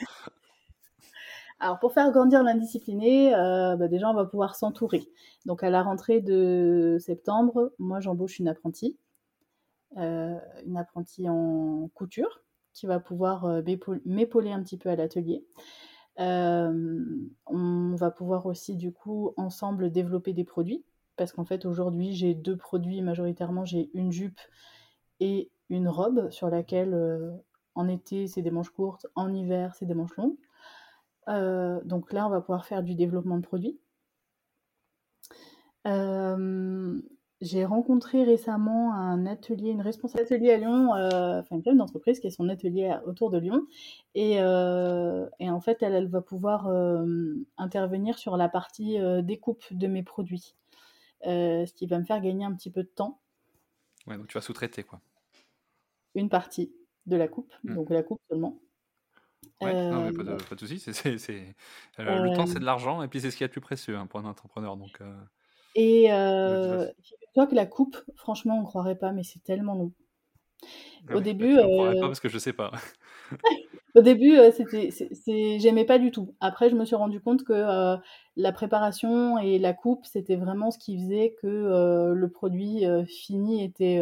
Alors 1.58 1.78
pour 1.78 1.92
faire 1.92 2.10
grandir 2.10 2.42
l'indiscipliné, 2.42 3.34
euh, 3.34 3.76
bah, 3.76 3.88
déjà 3.88 4.08
on 4.08 4.14
va 4.14 4.24
pouvoir 4.24 4.54
s'entourer. 4.54 5.08
Donc 5.44 5.62
à 5.62 5.70
la 5.70 5.82
rentrée 5.82 6.20
de 6.20 6.96
septembre, 7.00 7.72
moi 7.78 8.00
j'embauche 8.00 8.38
une 8.38 8.48
apprentie, 8.48 8.96
une 9.96 10.76
apprentie 10.76 11.28
en 11.28 11.90
couture 11.94 12.40
qui 12.72 12.86
va 12.86 13.00
pouvoir 13.00 13.44
euh, 13.44 13.62
m'épauler 14.04 14.52
un 14.52 14.62
petit 14.62 14.78
peu 14.78 14.88
à 14.88 14.96
l'atelier. 14.96 15.44
on 16.18 17.94
va 17.96 18.10
pouvoir 18.10 18.46
aussi 18.46 18.76
du 18.76 18.92
coup 18.92 19.32
ensemble 19.36 19.90
développer 19.90 20.32
des 20.32 20.44
produits 20.44 20.84
parce 21.16 21.32
qu'en 21.32 21.44
fait 21.44 21.66
aujourd'hui 21.66 22.12
j'ai 22.12 22.34
deux 22.34 22.56
produits 22.56 23.02
majoritairement, 23.02 23.64
j'ai 23.64 23.90
une 23.94 24.12
jupe 24.12 24.40
et 25.20 25.50
une 25.68 25.88
robe 25.88 26.30
sur 26.30 26.50
laquelle 26.50 26.94
en 27.74 27.88
été 27.88 28.26
c'est 28.26 28.42
des 28.42 28.50
manches 28.50 28.70
courtes, 28.70 29.06
en 29.14 29.32
hiver 29.32 29.74
c'est 29.74 29.86
des 29.86 29.94
manches 29.94 30.16
longues. 30.16 30.36
Euh, 31.28 31.80
donc 31.84 32.12
là, 32.12 32.26
on 32.26 32.30
va 32.30 32.40
pouvoir 32.40 32.66
faire 32.66 32.82
du 32.82 32.94
développement 32.94 33.36
de 33.38 33.42
produits. 33.42 33.78
Euh, 37.42 37.46
j'ai 37.46 37.64
rencontré 37.64 38.24
récemment 38.24 38.94
un 38.94 39.26
atelier, 39.26 39.70
une 39.70 39.80
responsable 39.80 40.24
d'atelier 40.24 40.52
à 40.52 40.56
Lyon, 40.58 40.94
euh, 40.94 41.40
enfin 41.40 41.56
une 41.56 41.62
femme 41.62 41.78
d'entreprise 41.78 42.20
qui 42.20 42.26
a 42.26 42.30
son 42.30 42.48
atelier 42.48 42.96
autour 43.06 43.30
de 43.30 43.38
Lyon. 43.38 43.66
Et, 44.14 44.40
en 44.42 45.60
fait, 45.60 45.82
elle, 45.82 46.08
va 46.08 46.20
pouvoir 46.20 46.68
intervenir 47.58 48.18
sur 48.18 48.36
la 48.36 48.48
partie 48.48 48.98
découpe 49.22 49.64
de 49.72 49.86
mes 49.86 50.02
produits. 50.02 50.54
ce 51.24 51.72
qui 51.74 51.86
va 51.86 51.98
me 51.98 52.04
faire 52.04 52.20
gagner 52.20 52.44
un 52.44 52.54
petit 52.54 52.70
peu 52.70 52.82
de 52.82 52.88
temps. 52.88 53.20
Ouais, 54.06 54.16
donc 54.16 54.28
tu 54.28 54.34
vas 54.34 54.40
sous-traiter 54.40 54.82
quoi. 54.82 55.00
Une 56.14 56.30
partie 56.30 56.72
de 57.06 57.16
la 57.16 57.28
coupe, 57.28 57.52
mmh. 57.64 57.74
donc 57.74 57.90
la 57.90 58.02
coupe 58.02 58.20
seulement. 58.28 58.58
Ouais, 59.60 59.90
non, 59.90 60.04
mais 60.04 60.12
pas 60.12 60.22
de, 60.22 60.42
pas 60.42 60.54
de 60.54 60.60
soucis. 60.60 60.78
C'est, 60.78 61.18
c'est, 61.18 61.54
euh, 61.98 62.22
le 62.22 62.34
temps, 62.34 62.46
c'est 62.46 62.58
de 62.58 62.64
l'argent, 62.64 63.02
et 63.02 63.08
puis 63.08 63.20
c'est 63.20 63.30
ce 63.30 63.36
qui 63.36 63.44
est 63.44 63.46
le 63.46 63.52
plus 63.52 63.60
précieux 63.60 63.96
hein, 63.96 64.06
pour 64.06 64.20
un 64.20 64.24
entrepreneur. 64.24 64.76
Donc, 64.76 65.00
euh, 65.00 65.14
Et 65.74 66.10
euh, 66.12 66.86
toi 67.34 67.46
que 67.46 67.54
la 67.54 67.66
coupe, 67.66 67.96
franchement, 68.16 68.58
on 68.58 68.62
ne 68.62 68.66
croirait 68.66 68.96
pas, 68.96 69.12
mais 69.12 69.22
c'est 69.22 69.42
tellement 69.42 69.74
long. 69.74 69.92
Au 71.08 71.14
bah, 71.14 71.20
début, 71.20 71.54
ne 71.54 71.62
croirais 71.62 72.00
pas 72.00 72.06
parce 72.08 72.20
que 72.20 72.28
je 72.28 72.38
sais 72.38 72.52
pas. 72.52 72.72
Au 73.96 74.02
début, 74.02 74.36
c'était, 74.52 74.90
c'est, 74.90 75.58
j'aimais 75.58 75.84
pas 75.84 75.98
du 75.98 76.12
tout. 76.12 76.34
Après, 76.38 76.70
je 76.70 76.76
me 76.76 76.84
suis 76.84 76.94
rendu 76.94 77.20
compte 77.20 77.42
que 77.42 77.96
la 78.36 78.52
préparation 78.52 79.36
et 79.38 79.58
la 79.58 79.72
coupe, 79.72 80.06
c'était 80.06 80.36
vraiment 80.36 80.70
ce 80.70 80.78
qui 80.78 80.96
faisait 80.96 81.34
que 81.42 82.12
le 82.14 82.28
produit 82.30 82.84
fini 83.08 83.64
était 83.64 84.00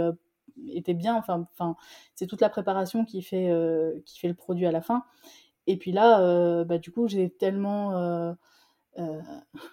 était 0.68 0.92
bien. 0.92 1.14
Enfin, 1.14 1.46
enfin, 1.52 1.76
c'est 2.14 2.26
toute 2.26 2.42
la 2.42 2.50
préparation 2.50 3.06
qui 3.06 3.22
fait 3.22 3.50
qui 4.04 4.18
fait 4.18 4.28
le 4.28 4.34
produit 4.34 4.66
à 4.66 4.72
la 4.72 4.82
fin. 4.82 5.04
Et 5.68 5.76
puis 5.76 5.92
là, 5.92 6.22
euh, 6.22 6.64
bah, 6.64 6.78
du 6.78 6.90
coup, 6.90 7.06
j'ai 7.06 7.28
tellement. 7.30 8.34
Euh, 8.98 9.02
euh, 9.02 9.20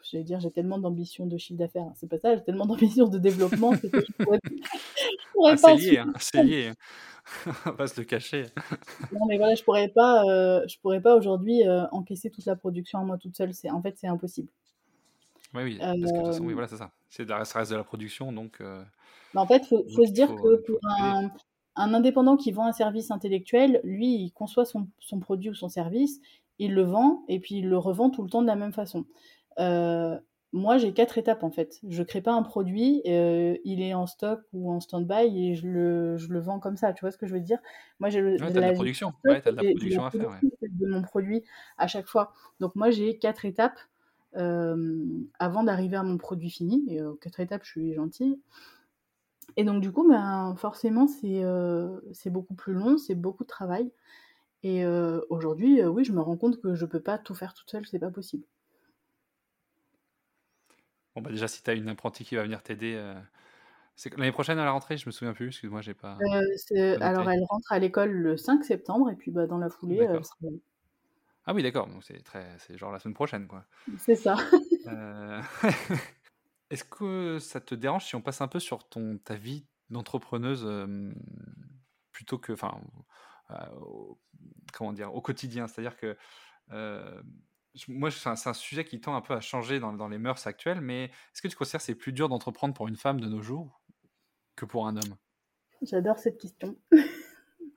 j'allais 0.04 0.24
dire, 0.24 0.40
j'ai 0.40 0.52
tellement 0.52 0.78
d'ambition 0.78 1.26
de 1.26 1.38
chiffre 1.38 1.58
d'affaires. 1.58 1.92
C'est 1.96 2.10
pas 2.10 2.20
ça, 2.20 2.36
j'ai 2.36 2.44
tellement 2.44 2.66
d'ambition 2.66 3.08
de 3.08 3.18
développement 3.18 3.72
que 3.72 3.88
je 3.88 4.24
pourrais, 4.24 4.40
pourrais 5.34 5.54
ah, 5.54 5.62
pas. 5.62 5.78
C'est 5.78 5.90
lié, 5.90 5.98
hein, 5.98 6.14
c'est 6.20 6.44
lié. 6.44 6.72
On 7.66 7.72
va 7.72 7.88
se 7.88 8.00
le 8.00 8.06
cacher. 8.06 8.46
non, 9.12 9.26
mais 9.28 9.38
voilà, 9.38 9.56
je 9.56 9.64
pourrais 9.64 9.90
pas, 9.90 10.24
je 10.68 10.78
pourrais 10.80 11.02
pas 11.02 11.16
aujourd'hui 11.16 11.64
encaisser 11.92 12.30
toute 12.30 12.46
la 12.46 12.56
production 12.56 13.00
à 13.00 13.04
moi 13.04 13.18
toute 13.18 13.36
seule. 13.36 13.54
C'est, 13.54 13.72
en 13.72 13.82
fait, 13.82 13.96
c'est 13.98 14.08
impossible. 14.08 14.50
Oui, 15.54 15.64
oui, 15.64 15.78
parce 15.80 15.94
que 15.94 16.02
de 16.02 16.08
toute 16.08 16.26
façon, 16.26 16.44
oui, 16.44 16.54
voilà, 16.54 16.68
c'est 16.68 16.78
ça. 16.78 16.92
C'est 17.10 17.28
ça 17.28 17.60
reste 17.60 17.72
de 17.72 17.78
la 17.78 17.84
production, 17.84 18.32
donc. 18.32 18.60
Mais 18.60 19.42
en 19.42 19.48
fait, 19.48 19.64
il 19.64 19.68
faut, 19.68 19.86
faut 19.96 20.06
se 20.06 20.12
dire 20.12 20.28
que 20.36 20.58
pour 20.58 20.80
un, 21.00 21.32
un 21.76 21.94
indépendant 21.94 22.38
qui 22.38 22.52
vend 22.52 22.66
un 22.66 22.72
service 22.72 23.12
intellectuel, 23.12 23.82
lui, 23.84 24.16
il 24.16 24.32
conçoit 24.32 24.66
son, 24.66 24.88
produit 25.20 25.50
ou 25.50 25.56
son 25.56 25.70
service, 25.70 26.20
il 26.60 26.74
le 26.74 26.84
vend 26.84 27.24
et 27.28 27.40
puis 27.40 27.56
il 27.56 27.70
le 27.70 27.78
revend 27.78 28.10
tout 28.10 28.24
le 28.24 28.30
temps 28.30 28.42
de 28.42 28.48
la 28.48 28.56
même 28.56 28.74
façon. 28.74 29.06
Euh, 29.60 30.18
moi, 30.54 30.78
j'ai 30.78 30.94
quatre 30.94 31.18
étapes 31.18 31.44
en 31.44 31.52
fait. 31.52 31.80
Je 31.88 32.02
crée 32.02 32.22
pas 32.22 32.34
un 32.34 32.44
produit, 32.44 33.02
euh, 33.08 33.58
il 33.66 33.82
est 33.82 33.94
en 33.94 34.08
stock 34.08 34.42
ou 34.54 34.72
en 34.72 34.80
stand-by 34.80 35.38
et 35.38 35.56
je 35.56 35.68
le, 35.68 36.18
je 36.18 36.30
le, 36.30 36.40
vends 36.40 36.60
comme 36.60 36.78
ça. 36.78 36.94
Tu 36.94 37.02
vois 37.02 37.12
ce 37.12 37.18
que 37.18 37.28
je 37.28 37.34
veux 37.34 37.42
dire? 37.42 37.60
Moi, 38.00 38.10
j'ai 38.10 38.22
ouais, 38.22 38.52
de 38.52 38.60
la, 38.60 38.72
production. 38.72 39.14
Ouais, 39.26 39.42
as 39.46 39.52
de 39.52 39.56
la 39.58 39.64
production 39.64 40.06
à 40.06 40.12
faire. 40.12 40.30
Ouais. 40.30 40.70
De 40.70 40.88
mon 40.88 41.02
produit 41.02 41.44
à 41.78 41.88
chaque 41.88 42.08
fois. 42.08 42.32
Donc 42.60 42.76
moi, 42.76 42.90
j'ai 42.90 43.18
quatre 43.18 43.44
étapes 43.44 43.80
euh, 44.38 45.04
avant 45.40 45.64
d'arriver 45.64 45.98
à 45.98 46.04
mon 46.04 46.18
produit 46.18 46.50
fini. 46.50 46.86
Et 46.88 47.02
quatre 47.20 47.42
étapes, 47.42 47.64
je 47.66 47.72
suis 47.72 47.94
gentille. 47.94 48.40
Et 49.58 49.64
donc, 49.64 49.82
du 49.82 49.92
coup, 49.92 50.08
ben, 50.08 50.56
forcément, 50.58 51.08
c'est 51.08 52.30
beaucoup 52.30 52.56
plus 52.56 52.74
long, 52.74 52.98
c'est 52.98 53.16
beaucoup 53.16 53.44
de 53.44 53.50
travail. 53.50 53.92
Et 54.66 54.84
euh, 54.84 55.22
aujourd'hui, 55.30 55.80
euh, 55.80 55.90
oui, 55.90 56.04
je 56.04 56.12
me 56.12 56.20
rends 56.20 56.38
compte 56.38 56.60
que 56.60 56.74
je 56.74 56.88
peux 56.88 57.00
pas 57.00 57.20
tout 57.20 57.36
faire 57.36 57.54
toute 57.54 57.70
seule, 57.70 57.86
c'est 57.86 58.00
pas 58.00 58.10
possible. 58.10 58.44
Bon, 61.14 61.22
bah 61.22 61.30
déjà, 61.30 61.48
si 61.48 61.62
tu 61.62 61.70
as 61.70 61.76
une 61.76 61.88
apprentie 61.88 62.26
qui 62.26 62.36
va 62.36 62.42
venir 62.42 62.64
t'aider, 62.64 63.00
l'année 64.18 64.32
prochaine 64.32 64.58
à 64.58 64.66
la 64.66 64.72
rentrée, 64.72 64.98
je 64.98 65.06
me 65.06 65.12
souviens 65.12 65.36
plus, 65.36 65.50
excuse-moi, 65.50 65.82
j'ai 65.82 65.94
pas. 65.94 66.18
alors, 67.00 67.30
elle 67.30 67.44
rentre 67.48 67.72
à 67.72 67.78
l'école 67.78 68.10
le 68.10 68.38
5 68.38 68.64
septembre, 68.64 69.12
et 69.12 69.16
puis 69.16 69.30
bah, 69.30 69.46
dans 69.46 69.60
la 69.60 69.70
foulée, 69.70 70.08
Ah 71.46 71.54
oui, 71.54 71.62
d'accord, 71.62 71.86
donc 71.86 72.04
c'est 72.04 72.24
très... 72.24 72.58
genre 72.72 72.92
la 72.92 72.98
semaine 72.98 73.14
prochaine, 73.14 73.46
quoi. 73.46 73.66
C'est 74.00 74.16
ça. 74.16 74.36
Est-ce 76.72 76.86
que 76.86 77.38
ça 77.38 77.62
te 77.62 77.76
dérange 77.76 78.06
si 78.06 78.16
on 78.16 78.22
passe 78.22 78.42
un 78.42 78.48
peu 78.48 78.60
sur 78.60 78.90
ton, 78.90 79.20
ta 79.20 79.36
vie 79.36 79.68
d'entrepreneuse 79.92 80.68
plutôt 82.12 82.40
que, 82.40 82.52
enfin, 82.52 82.82
au, 83.82 84.18
comment 84.74 84.94
dire, 84.94 85.14
au 85.14 85.22
quotidien 85.22 85.68
C'est-à-dire 85.68 85.98
que 85.98 86.18
moi, 87.88 88.10
c'est 88.12 88.30
un, 88.30 88.54
sujet 88.54 88.86
qui 88.86 89.02
tend 89.02 89.16
un 89.16 89.22
peu 89.22 89.34
à 89.34 89.42
changer 89.42 89.80
dans, 89.80 89.94
dans 89.94 90.08
les 90.08 90.18
mœurs 90.18 90.48
actuelles, 90.48 90.82
mais 90.82 91.06
est-ce 91.06 91.42
que 91.42 91.48
tu 91.48 91.56
considères 91.56 91.80
que 91.80 91.86
c'est 91.86 91.96
plus 91.96 92.14
dur 92.14 92.30
d'entreprendre 92.30 92.74
pour 92.74 92.88
une 92.88 92.96
femme 92.96 93.20
de 93.20 93.28
nos 93.28 93.42
jours 93.42 93.82
que 94.56 94.66
pour 94.66 94.88
un 94.88 94.96
homme? 94.96 95.16
J'adore 95.82 96.18
cette 96.18 96.38
question. 96.38 96.78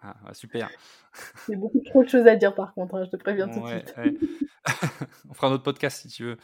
Ah, 0.01 0.17
bah, 0.25 0.35
super. 0.35 0.71
J'ai 1.49 1.57
beaucoup 1.57 1.81
trop 1.81 2.05
de 2.05 2.09
choses 2.09 2.27
à 2.27 2.37
dire 2.37 2.55
par 2.55 2.75
contre, 2.75 2.95
hein, 2.95 3.05
je 3.05 3.11
te 3.11 3.17
préviens 3.17 3.49
tout 3.49 3.61
de 3.61 3.67
suite. 3.67 3.95
on 5.29 5.35
fera 5.35 5.49
un 5.49 5.53
autre 5.53 5.65
podcast 5.65 6.03
si 6.03 6.09
tu 6.09 6.25
veux. 6.25 6.37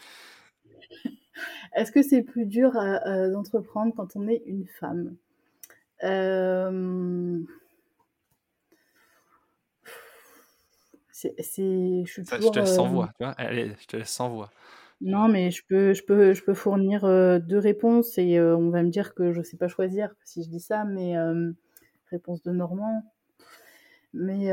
Est-ce 1.74 1.92
que 1.92 2.02
c'est 2.02 2.22
plus 2.22 2.46
dur 2.46 2.72
d'entreprendre 3.32 3.92
quand 3.96 4.16
on 4.16 4.28
est 4.28 4.42
une 4.46 4.66
femme? 4.66 5.16
Euh... 6.02 7.40
C'est, 11.38 12.04
je 12.04 12.10
suis 12.10 12.24
toujours, 12.24 12.52
je 12.52 12.60
te 12.60 12.64
laisse 12.64 12.74
sans 12.74 12.88
voix, 12.88 13.10
tu 13.18 13.24
vois? 13.24 13.32
Allez, 13.32 13.72
je 13.80 13.86
te 13.86 13.96
laisse 13.96 14.10
sans 14.10 14.28
voix. 14.28 14.50
Non, 15.00 15.28
mais 15.28 15.50
je 15.50 15.62
peux, 15.66 15.92
je 15.92 16.02
peux, 16.02 16.32
je 16.32 16.42
peux 16.42 16.54
fournir 16.54 17.04
euh, 17.04 17.38
deux 17.38 17.58
réponses 17.58 18.16
et 18.16 18.38
euh, 18.38 18.56
on 18.56 18.70
va 18.70 18.82
me 18.82 18.88
dire 18.88 19.14
que 19.14 19.32
je 19.32 19.42
sais 19.42 19.56
pas 19.56 19.68
choisir 19.68 20.14
si 20.24 20.42
je 20.42 20.48
dis 20.48 20.60
ça, 20.60 20.84
mais 20.84 21.16
euh, 21.18 21.52
réponse 22.10 22.42
de 22.42 22.52
Normand. 22.52 23.02
Mais 24.14 24.50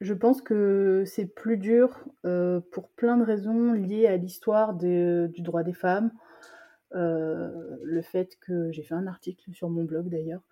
je 0.00 0.14
pense 0.14 0.42
que 0.42 1.04
c'est 1.06 1.26
plus 1.26 1.58
dur 1.58 2.04
pour 2.72 2.88
plein 2.96 3.18
de 3.18 3.22
raisons 3.22 3.72
liées 3.74 4.06
à 4.06 4.16
l'histoire 4.16 4.74
du 4.74 5.28
droit 5.38 5.62
des 5.62 5.74
femmes. 5.74 6.10
le 6.92 8.00
fait 8.02 8.38
que 8.40 8.72
j'ai 8.72 8.82
fait 8.82 8.94
un 8.94 9.06
article 9.06 9.52
sur 9.52 9.68
mon 9.68 9.84
blog 9.84 10.08
d'ailleurs 10.08 10.42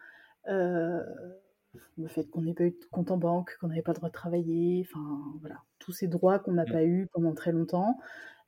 le 1.99 2.09
fait 2.09 2.25
qu'on 2.25 2.43
n'ait 2.43 2.55
pas 2.55 2.65
eu 2.65 2.71
de 2.71 2.85
compte 2.91 3.11
en 3.11 3.17
banque, 3.17 3.57
qu'on 3.61 3.69
n'avait 3.69 3.83
pas 3.83 3.93
le 3.93 3.97
droit 3.97 4.09
de 4.09 4.15
travailler, 4.15 4.87
enfin 4.89 5.21
voilà, 5.41 5.57
tous 5.79 5.93
ces 5.93 6.09
droits 6.09 6.39
qu'on 6.39 6.53
n'a 6.53 6.65
mmh. 6.65 6.73
pas 6.73 6.85
eu 6.85 7.09
pendant 7.13 7.35
très 7.35 7.53
longtemps, 7.53 7.99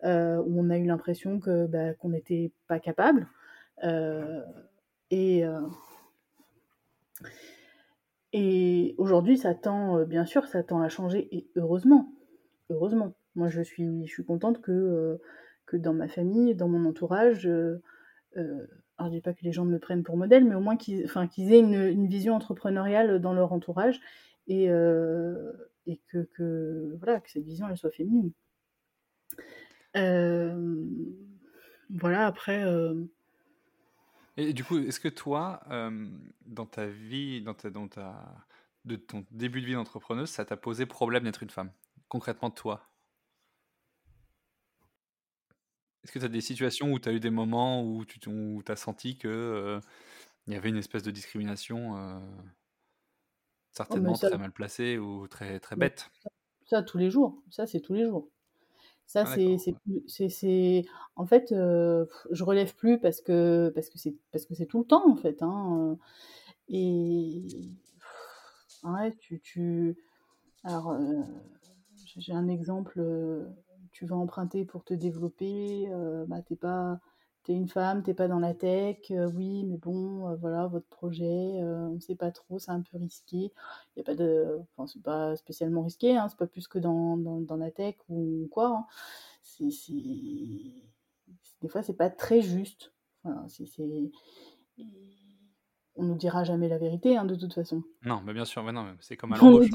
euh, 0.04 0.36
où 0.38 0.60
on 0.60 0.70
a 0.70 0.78
eu 0.78 0.84
l'impression 0.86 1.40
que 1.40 1.66
bah, 1.66 1.94
qu'on 1.94 2.10
n'était 2.10 2.52
pas 2.68 2.78
capable. 2.78 3.28
Euh, 3.84 4.42
et 5.10 5.44
euh, 5.46 5.60
et 8.32 8.94
aujourd'hui, 8.98 9.38
ça 9.38 9.54
tend, 9.54 10.04
bien 10.04 10.26
sûr, 10.26 10.46
ça 10.46 10.62
tend 10.62 10.80
à 10.82 10.88
changer, 10.88 11.28
et 11.34 11.48
heureusement, 11.56 12.12
heureusement. 12.70 13.14
Moi, 13.34 13.48
je 13.48 13.62
suis, 13.62 14.06
je 14.06 14.12
suis 14.12 14.24
contente 14.24 14.60
que, 14.60 15.18
que 15.66 15.76
dans 15.76 15.94
ma 15.94 16.08
famille, 16.08 16.54
dans 16.54 16.68
mon 16.68 16.86
entourage, 16.86 17.48
alors 18.98 19.10
je 19.10 19.16
dis 19.16 19.22
pas 19.22 19.34
que 19.34 19.42
les 19.42 19.52
gens 19.52 19.64
me 19.64 19.78
prennent 19.78 20.02
pour 20.02 20.16
modèle, 20.16 20.44
mais 20.44 20.54
au 20.54 20.60
moins 20.60 20.76
qu'ils 20.76 21.04
aient 21.04 21.60
une, 21.60 22.06
vision 22.06 22.34
entrepreneuriale 22.34 23.20
dans 23.20 23.34
leur 23.34 23.52
entourage 23.52 24.00
et, 24.48 24.70
euh, 24.70 25.52
et 25.86 26.00
que, 26.08 26.22
que, 26.34 26.96
voilà, 26.98 27.20
que 27.20 27.30
cette 27.30 27.44
vision 27.44 27.68
elle 27.68 27.76
soit 27.76 27.90
féminine. 27.90 28.32
Euh, 29.96 30.84
voilà, 31.90 32.26
après. 32.26 32.64
Euh, 32.64 33.04
et 34.38 34.52
du 34.52 34.64
coup, 34.64 34.78
est-ce 34.78 35.00
que 35.00 35.08
toi, 35.08 35.60
dans 36.46 36.66
ta 36.66 36.86
vie, 36.86 37.40
dans 37.42 37.54
ta, 37.54 37.70
dans 37.70 37.88
ta, 37.88 38.46
de 38.84 38.96
ton 38.96 39.24
début 39.30 39.60
de 39.60 39.66
vie 39.66 39.74
d'entrepreneuse, 39.74 40.28
ça 40.28 40.44
t'a 40.44 40.56
posé 40.56 40.84
problème 40.84 41.24
d'être 41.24 41.42
une 41.42 41.50
femme? 41.50 41.70
Concrètement, 42.08 42.50
toi? 42.50 42.85
Est-ce 46.06 46.12
que 46.12 46.20
tu 46.20 46.24
as 46.24 46.28
des 46.28 46.40
situations 46.40 46.92
où 46.92 47.00
tu 47.00 47.08
as 47.08 47.12
eu 47.12 47.18
des 47.18 47.30
moments 47.30 47.82
où 47.82 48.04
tu 48.04 48.20
as 48.68 48.76
senti 48.76 49.18
que 49.18 49.26
euh, 49.26 49.80
il 50.46 50.52
y 50.52 50.56
avait 50.56 50.68
une 50.68 50.76
espèce 50.76 51.02
de 51.02 51.10
discrimination 51.10 51.96
euh, 51.96 52.20
oh, 52.20 52.44
certainement 53.72 54.12
très 54.12 54.38
mal 54.38 54.52
placée 54.52 54.98
ou 54.98 55.26
très, 55.26 55.58
très 55.58 55.74
bête? 55.74 56.08
ça, 56.66 56.84
tous 56.84 56.98
les 56.98 57.10
jours. 57.10 57.42
Ça, 57.50 57.66
c'est 57.66 57.80
tous 57.80 57.94
les 57.94 58.06
jours. 58.06 58.28
Ça, 59.08 59.24
ah, 59.26 59.34
c'est, 60.06 60.28
c'est, 60.28 60.84
En 61.16 61.26
fait, 61.26 61.50
euh, 61.50 62.06
je 62.30 62.44
relève 62.44 62.76
plus 62.76 63.00
parce 63.00 63.20
que 63.20 63.72
parce 63.74 63.88
que 63.88 63.98
c'est 63.98 64.14
parce 64.30 64.46
que 64.46 64.54
c'est 64.54 64.66
tout 64.66 64.78
le 64.78 64.86
temps 64.86 65.10
en 65.10 65.16
fait. 65.16 65.42
Hein, 65.42 65.98
et 66.68 67.42
ouais, 68.84 69.12
tu, 69.18 69.40
tu... 69.40 69.96
alors 70.62 70.96
j'ai 72.16 72.32
un 72.32 72.46
exemple 72.46 73.00
tu 73.96 74.04
vas 74.04 74.16
emprunter 74.16 74.66
pour 74.66 74.84
te 74.84 74.92
développer, 74.92 75.88
euh, 75.90 76.26
bah, 76.26 76.42
t'es 76.42 76.56
pas 76.56 77.00
t'es 77.44 77.54
une 77.54 77.68
femme, 77.68 78.02
t'es 78.02 78.12
pas 78.12 78.28
dans 78.28 78.40
la 78.40 78.52
tech, 78.54 78.98
euh, 79.12 79.30
oui, 79.34 79.64
mais 79.64 79.78
bon, 79.78 80.28
euh, 80.28 80.36
voilà, 80.36 80.66
votre 80.66 80.88
projet, 80.88 81.24
on 81.62 81.94
ne 81.94 82.00
sait 82.00 82.16
pas 82.16 82.32
trop, 82.32 82.58
c'est 82.58 82.72
un 82.72 82.82
peu 82.82 82.98
risqué. 82.98 83.52
Il 83.96 84.00
a 84.00 84.02
pas 84.02 84.16
de, 84.16 84.58
enfin, 84.76 84.86
c'est 84.86 85.02
pas 85.02 85.36
spécialement 85.36 85.82
risqué, 85.82 86.16
hein, 86.16 86.28
c'est 86.28 86.36
pas 86.38 86.48
plus 86.48 86.68
que 86.68 86.78
dans, 86.78 87.16
dans, 87.16 87.56
la 87.56 87.70
tech 87.70 87.94
ou 88.08 88.48
quoi. 88.50 88.86
Hein. 89.60 89.68
Des 91.62 91.68
fois, 91.68 91.82
c'est 91.82 91.94
pas 91.94 92.10
très 92.10 92.42
juste. 92.42 92.92
On 95.96 96.04
nous 96.04 96.14
dira 96.14 96.44
jamais 96.44 96.68
la 96.68 96.78
vérité, 96.78 97.16
hein, 97.16 97.24
de 97.24 97.34
toute 97.34 97.54
façon. 97.54 97.82
Non, 98.04 98.20
mais 98.24 98.32
bien 98.32 98.44
sûr, 98.44 98.62
mais 98.62 98.72
non, 98.72 98.86
c'est 99.00 99.16
comme 99.16 99.32
à 99.32 99.38
l'embauche. 99.38 99.68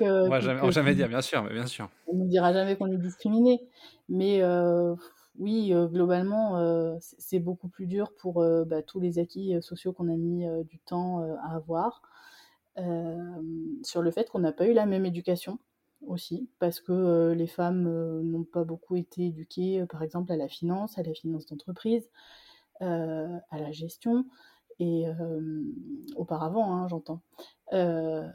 on 0.00 0.28
va 0.28 0.40
jamais, 0.40 0.72
jamais 0.72 0.94
dire, 0.94 1.08
bien 1.08 1.22
sûr, 1.22 1.42
mais 1.42 1.52
bien 1.52 1.66
sûr. 1.66 1.88
On 2.06 2.14
nous 2.14 2.28
dira 2.28 2.52
jamais 2.52 2.76
qu'on 2.76 2.90
est 2.90 2.98
discriminé, 2.98 3.60
mais 4.08 4.42
euh, 4.42 4.94
oui, 5.38 5.72
euh, 5.72 5.86
globalement, 5.86 6.58
euh, 6.58 6.96
c'est 7.00 7.38
beaucoup 7.38 7.68
plus 7.68 7.86
dur 7.86 8.12
pour 8.18 8.44
bah, 8.66 8.82
tous 8.82 9.00
les 9.00 9.18
acquis 9.18 9.54
sociaux 9.62 9.92
qu'on 9.92 10.08
a 10.08 10.16
mis 10.16 10.44
du 10.64 10.78
temps 10.78 11.20
à 11.42 11.54
avoir, 11.54 12.02
sur 13.82 14.02
le 14.02 14.10
fait 14.10 14.28
qu'on 14.30 14.40
n'a 14.40 14.52
pas 14.52 14.66
eu 14.66 14.72
la 14.72 14.86
même 14.86 15.06
éducation 15.06 15.58
aussi, 16.06 16.48
parce 16.58 16.80
que 16.80 17.32
les 17.32 17.46
femmes 17.46 17.84
n'ont 18.22 18.44
pas 18.44 18.64
beaucoup 18.64 18.96
été 18.96 19.26
éduquées, 19.26 19.84
par 19.88 20.02
exemple, 20.02 20.32
à 20.32 20.36
la 20.36 20.48
finance, 20.48 20.98
à 20.98 21.02
la 21.02 21.14
finance 21.14 21.46
d'entreprise, 21.46 22.08
à 22.80 23.58
la 23.58 23.70
gestion 23.70 24.24
et 24.82 25.06
auparavant, 26.16 26.74
hein, 26.74 26.88
j'entends. 26.88 27.20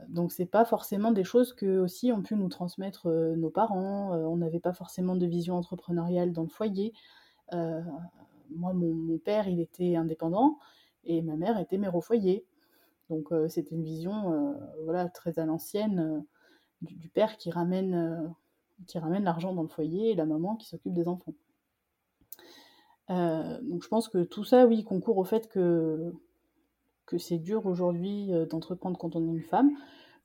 donc 0.10 0.32
c'est 0.32 0.45
pas 0.45 0.66
forcément 0.66 1.12
des 1.12 1.24
choses 1.24 1.54
que 1.54 1.80
aussi 1.80 2.12
ont 2.12 2.22
pu 2.22 2.36
nous 2.36 2.50
transmettre 2.50 3.10
nos 3.10 3.50
parents. 3.50 4.14
on 4.14 4.38
n'avait 4.38 4.60
pas 4.60 4.74
forcément 4.74 5.16
de 5.16 5.26
vision 5.26 5.56
entrepreneuriale 5.56 6.32
dans 6.32 6.43
le 6.43 6.50
foyer. 6.50 6.93
moi, 7.52 8.74
mon, 8.74 9.18
père, 9.20 9.48
il 9.48 9.60
était 9.60 9.95
indépendant 9.95 10.58
et 11.04 11.22
ma 11.22 11.36
mère 11.36 11.60
était 11.60 11.78
mère 11.78 11.95
au 11.95 12.02
foyer. 12.02 12.45
Donc 13.10 13.30
c'était 13.50 13.76
une 13.76 13.84
vision, 13.84 14.56
voilà, 14.84 15.10
très 15.10 15.39
à 15.39 15.45
l'ancienne 15.45 16.24
du, 16.82 17.10
père 17.10 17.38
qui 17.38 17.52
ramène, 17.52 18.34
qui 18.88 19.00
ramène 19.00 19.24
l'argent 19.24 19.54
dans 19.54 19.64
le 19.64 19.68
foyer 19.68 20.12
et 20.12 20.16
la 20.16 20.26
maman 20.26 20.56
qui 20.56 20.68
s'occupe 20.68 20.93
des 20.93 21.08
enfants. 21.08 21.34
donc 23.10 23.84
je 23.84 23.88
pense 23.88 24.10
que 24.10 24.24
tout 24.24 24.43
ça, 24.43 24.66
oui, 24.68 24.84
concourt 24.84 25.18
au 25.18 25.24
fait 25.24 25.48
que 25.48 26.14
que 27.08 27.18
c'est 27.18 27.39
dur 27.39 27.66
aujourd'hui 27.66 28.32
euh, 28.32 28.45
d'entreprendre 28.45 28.97
quand 28.99 29.16
on 29.16 29.24
est 29.26 29.32
une 29.32 29.41
femme, 29.41 29.72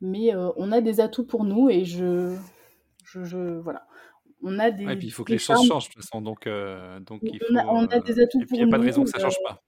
mais 0.03 0.35
euh, 0.35 0.51
on 0.57 0.73
a 0.73 0.83
des 0.83 1.01
atouts 1.01 1.25
pour 1.25 1.45
nous 1.45 1.71
et 1.71 1.85
je, 1.85 2.37
je, 3.05 3.59
voilà. 3.61 3.87
On 4.43 4.59
a 4.59 4.73
des. 4.73 4.85
et 4.85 4.97
puis 4.97 5.07
il 5.07 5.11
faut 5.13 5.23
que 5.23 5.33
les 5.33 5.39
choses 5.39 5.65
changent 5.67 5.89
de 5.89 5.95
toute 5.95 6.03
façon, 6.03 6.21
donc, 6.21 6.49
euh, 6.49 6.99
donc 7.01 7.21
il 7.23 7.39
faut, 7.39 7.55
on, 7.55 7.87
a, 7.87 8.01
des 8.01 8.21
atouts 8.21 8.41
pour 8.41 8.49
nous. 8.51 8.57
Il 8.57 8.65
n'y 8.65 8.69
a 8.69 8.71
pas 8.71 8.79
de 8.79 8.85
raison 8.85 9.05
que 9.05 9.11
ça 9.11 9.19
ne 9.19 9.23
change 9.23 9.39
pas. 9.45 9.63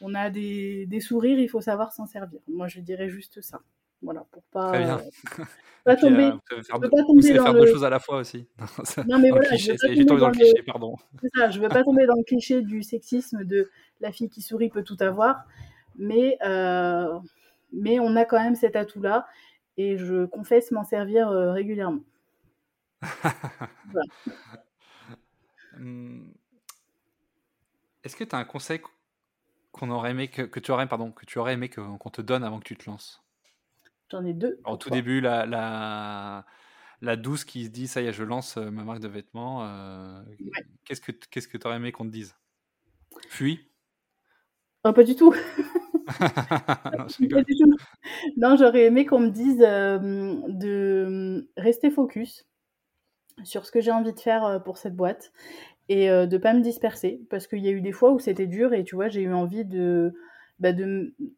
On 0.00 0.14
a 0.14 0.30
des, 0.30 0.86
des 0.86 1.00
sourires, 1.00 1.38
il 1.38 1.48
faut 1.48 1.60
savoir 1.60 1.92
s'en 1.92 2.06
servir. 2.06 2.40
Moi, 2.48 2.66
je 2.66 2.80
dirais 2.80 3.10
juste 3.10 3.42
ça. 3.42 3.60
Voilà, 4.00 4.26
pour 4.32 4.42
pas. 4.44 4.70
Très 4.70 4.78
bien. 4.78 5.00
pas 5.84 5.96
tomber, 5.96 6.30
vous 6.30 6.62
faire, 6.62 6.80
pas 6.80 6.88
tomber 6.88 7.34
dans 7.34 7.44
faire 7.44 7.52
deux 7.52 7.66
choses 7.66 7.84
à 7.84 7.90
la 7.90 7.98
fois 7.98 8.16
aussi. 8.16 8.48
Non, 9.06 9.18
mais 9.18 9.28
voilà, 9.28 9.54
je 9.54 9.72
veux 9.72 9.76
pas 9.76 9.88
tomber 9.88 10.20
dans, 10.20 10.28
le 10.28 10.32
cliché, 10.32 10.62
pardon. 10.66 10.96
C'est 11.20 11.28
ça, 11.36 11.50
je 11.50 11.60
veux 11.60 11.68
pas 11.68 11.84
tomber 11.84 12.06
dans 12.06 12.16
le 12.16 12.24
cliché 12.24 12.62
du 12.62 12.82
sexisme 12.82 13.44
de 13.44 13.70
la 14.00 14.10
fille 14.10 14.30
qui 14.30 14.40
sourit 14.40 14.70
peut 14.70 14.82
tout 14.82 14.96
avoir 15.00 15.44
mais, 15.96 16.38
euh, 16.44 17.18
mais 17.72 17.98
on 18.00 18.16
a 18.16 18.24
quand 18.24 18.42
même 18.42 18.54
cet 18.54 18.76
atout-là 18.76 19.26
et 19.76 19.96
je 19.96 20.26
confesse 20.26 20.70
m'en 20.70 20.84
servir 20.84 21.28
euh, 21.28 21.52
régulièrement. 21.52 22.02
Hum. 25.78 26.30
Est-ce 28.04 28.14
que 28.14 28.24
tu 28.24 28.36
as 28.36 28.38
un 28.38 28.44
conseil 28.44 28.82
qu'on 29.70 29.88
aurait 29.88 30.10
aimé 30.10 30.28
que, 30.28 30.42
que, 30.42 30.60
tu 30.60 30.70
aurais 30.70 30.86
pardon 30.86 31.10
que 31.10 31.24
tu 31.24 31.38
aurais 31.38 31.54
aimé 31.54 31.70
qu'on 31.70 32.10
te 32.10 32.20
donne 32.20 32.44
avant 32.44 32.58
que 32.58 32.64
tu 32.64 32.76
te 32.76 32.90
lances? 32.90 33.24
J'en 34.10 34.22
ai 34.26 34.34
deux. 34.34 34.60
Au 34.66 34.76
tout 34.76 34.90
début, 34.90 35.22
la, 35.22 35.46
la, 35.46 36.44
la 37.00 37.16
douce 37.16 37.46
qui 37.46 37.64
se 37.64 37.70
dit 37.70 37.88
ça 37.88 38.02
y 38.02 38.06
est, 38.06 38.12
je 38.12 38.22
lance 38.22 38.58
euh, 38.58 38.70
ma 38.70 38.84
marque 38.84 39.00
de 39.00 39.08
vêtements. 39.08 39.66
Qu'est-ce 40.84 41.00
que 41.00 41.12
qu'est-ce 41.12 41.48
que 41.48 41.56
tu 41.56 41.66
aurais 41.66 41.76
aimé 41.76 41.90
qu'on 41.90 42.04
te 42.04 42.10
dise? 42.10 42.36
Fuis 43.28 43.66
oh, 44.84 44.92
Pas 44.92 45.04
du 45.04 45.16
tout. 45.16 45.34
non, 48.36 48.56
j'aurais 48.56 48.84
aimé 48.84 49.06
qu'on 49.06 49.20
me 49.20 49.30
dise 49.30 49.62
euh, 49.66 50.36
de 50.48 51.48
rester 51.56 51.90
focus 51.90 52.46
sur 53.44 53.66
ce 53.66 53.72
que 53.72 53.80
j'ai 53.80 53.90
envie 53.90 54.12
de 54.12 54.20
faire 54.20 54.62
pour 54.64 54.78
cette 54.78 54.94
boîte 54.94 55.32
et 55.88 56.10
euh, 56.10 56.26
de 56.26 56.38
pas 56.38 56.54
me 56.54 56.60
disperser. 56.60 57.20
Parce 57.30 57.46
qu'il 57.46 57.60
y 57.60 57.68
a 57.68 57.72
eu 57.72 57.80
des 57.80 57.92
fois 57.92 58.12
où 58.12 58.18
c'était 58.18 58.46
dur 58.46 58.74
et 58.74 58.84
tu 58.84 58.94
vois 58.94 59.08
j'ai 59.08 59.22
eu 59.22 59.32
envie 59.32 59.64
de 59.64 60.14
bah, 60.58 60.72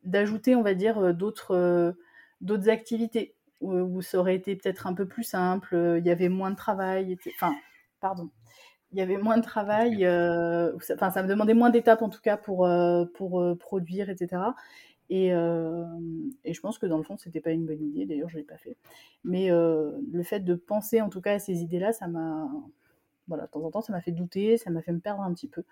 d'ajouter 0.03 0.57
on 0.57 0.63
va 0.63 0.75
dire 0.75 1.15
d'autres 1.15 1.95
d'autres 2.41 2.69
activités 2.69 3.35
où, 3.61 4.03
ça 4.03 4.19
aurait 4.19 4.35
été 4.35 4.57
peut-être 4.57 4.87
un 4.87 4.93
peu 4.93 5.07
plus 5.07 5.23
simple 5.23 5.97
il 5.99 6.07
y 6.07 6.11
avait 6.11 6.29
moins 6.29 6.51
de 6.51 6.57
travail 6.57 7.17
enfin 7.37 7.55
pardon 8.01 8.29
il 8.95 8.99
y 8.99 9.01
avait 9.01 9.17
moins 9.17 9.39
de 9.39 9.43
travail, 9.43 10.07
euh, 10.07 10.73
enfin 10.95 11.11
ça 11.11 11.25
me 11.25 11.29
demandait 11.29 11.53
moins 11.53 11.71
d'étapes 11.71 12.03
en 12.03 12.09
tout 12.09 12.21
cas 12.21 12.37
pour, 12.37 12.65
euh, 12.65 13.05
pour 13.15 13.41
euh, 13.41 13.57
produire, 13.57 14.09
etc. 14.09 14.41
Et, 15.11 15.29
et, 15.29 16.55
je 16.55 16.61
pense 16.61 16.79
que 16.79 16.87
dans 16.87 16.97
le 16.97 17.03
fond, 17.03 17.17
c'était 17.19 17.41
pas 17.41 17.51
une 17.51 17.67
bonne 17.67 17.83
idée, 17.83 18.07
d'ailleurs 18.07 18.29
je 18.31 18.39
l'ai 18.39 18.45
pas 18.45 18.57
fait. 18.57 18.77
Mais 19.25 19.51
le 19.51 20.23
fait 20.23 20.41
de 20.41 20.55
penser 20.55 21.01
en 21.03 21.11
tout 21.11 21.21
cas 21.21 21.35
à 21.35 21.39
ces 21.39 21.63
idées-là, 21.63 21.93
ça 21.93 22.07
m'a, 22.07 22.49
voilà, 23.29 23.45
de 23.45 23.51
temps 23.51 23.63
en 23.65 23.71
temps, 23.71 23.83
ça 23.83 23.93
m'a 23.93 24.01
fait 24.01 24.13
douter, 24.13 24.57
ça 24.57 24.71
m'a 24.71 24.81
fait 24.81 24.93
me 24.93 25.01
perdre 25.01 25.23
un 25.23 25.35
petit 25.35 25.49
peu. 25.49 25.63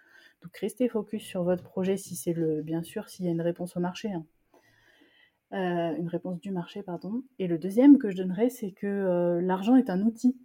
Donc 0.43 0.55
restez 0.59 0.89
focus 0.89 1.23
sur 1.23 1.45
votre 1.45 1.63
projet 1.63 1.97
si 1.97 2.15
c'est 2.15 2.35
le, 2.35 2.61
bien 2.61 2.83
sûr, 2.83 3.09
s'il 3.09 3.25
y 3.25 3.29
a 3.29 3.33
une 3.33 3.41
réponse 3.41 3.77
au 3.77 3.81
marché. 3.81 4.13
Hein. 4.13 4.25
une 5.53 6.09
réponse 6.09 6.39
du 6.41 6.51
marché, 6.51 6.83
pardon. 6.83 7.23
Et 7.39 7.47
le 7.47 7.57
deuxième 7.57 7.99
que 7.99 8.11
je 8.11 8.17
donnerais, 8.17 8.51
c'est 8.51 8.73
que 8.73 9.41
l'argent 9.43 9.77
est 9.77 9.89
un 9.89 10.03
outil 10.03 10.37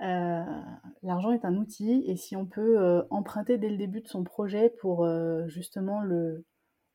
l'argent 0.00 1.32
est 1.32 1.44
un 1.44 1.56
outil 1.56 2.04
et 2.06 2.16
si 2.16 2.36
on 2.36 2.46
peut 2.46 3.04
emprunter 3.10 3.58
dès 3.58 3.68
le 3.68 3.76
début 3.76 4.00
de 4.00 4.08
son 4.08 4.24
projet 4.24 4.70
pour 4.80 5.06
justement 5.48 6.00
le 6.00 6.44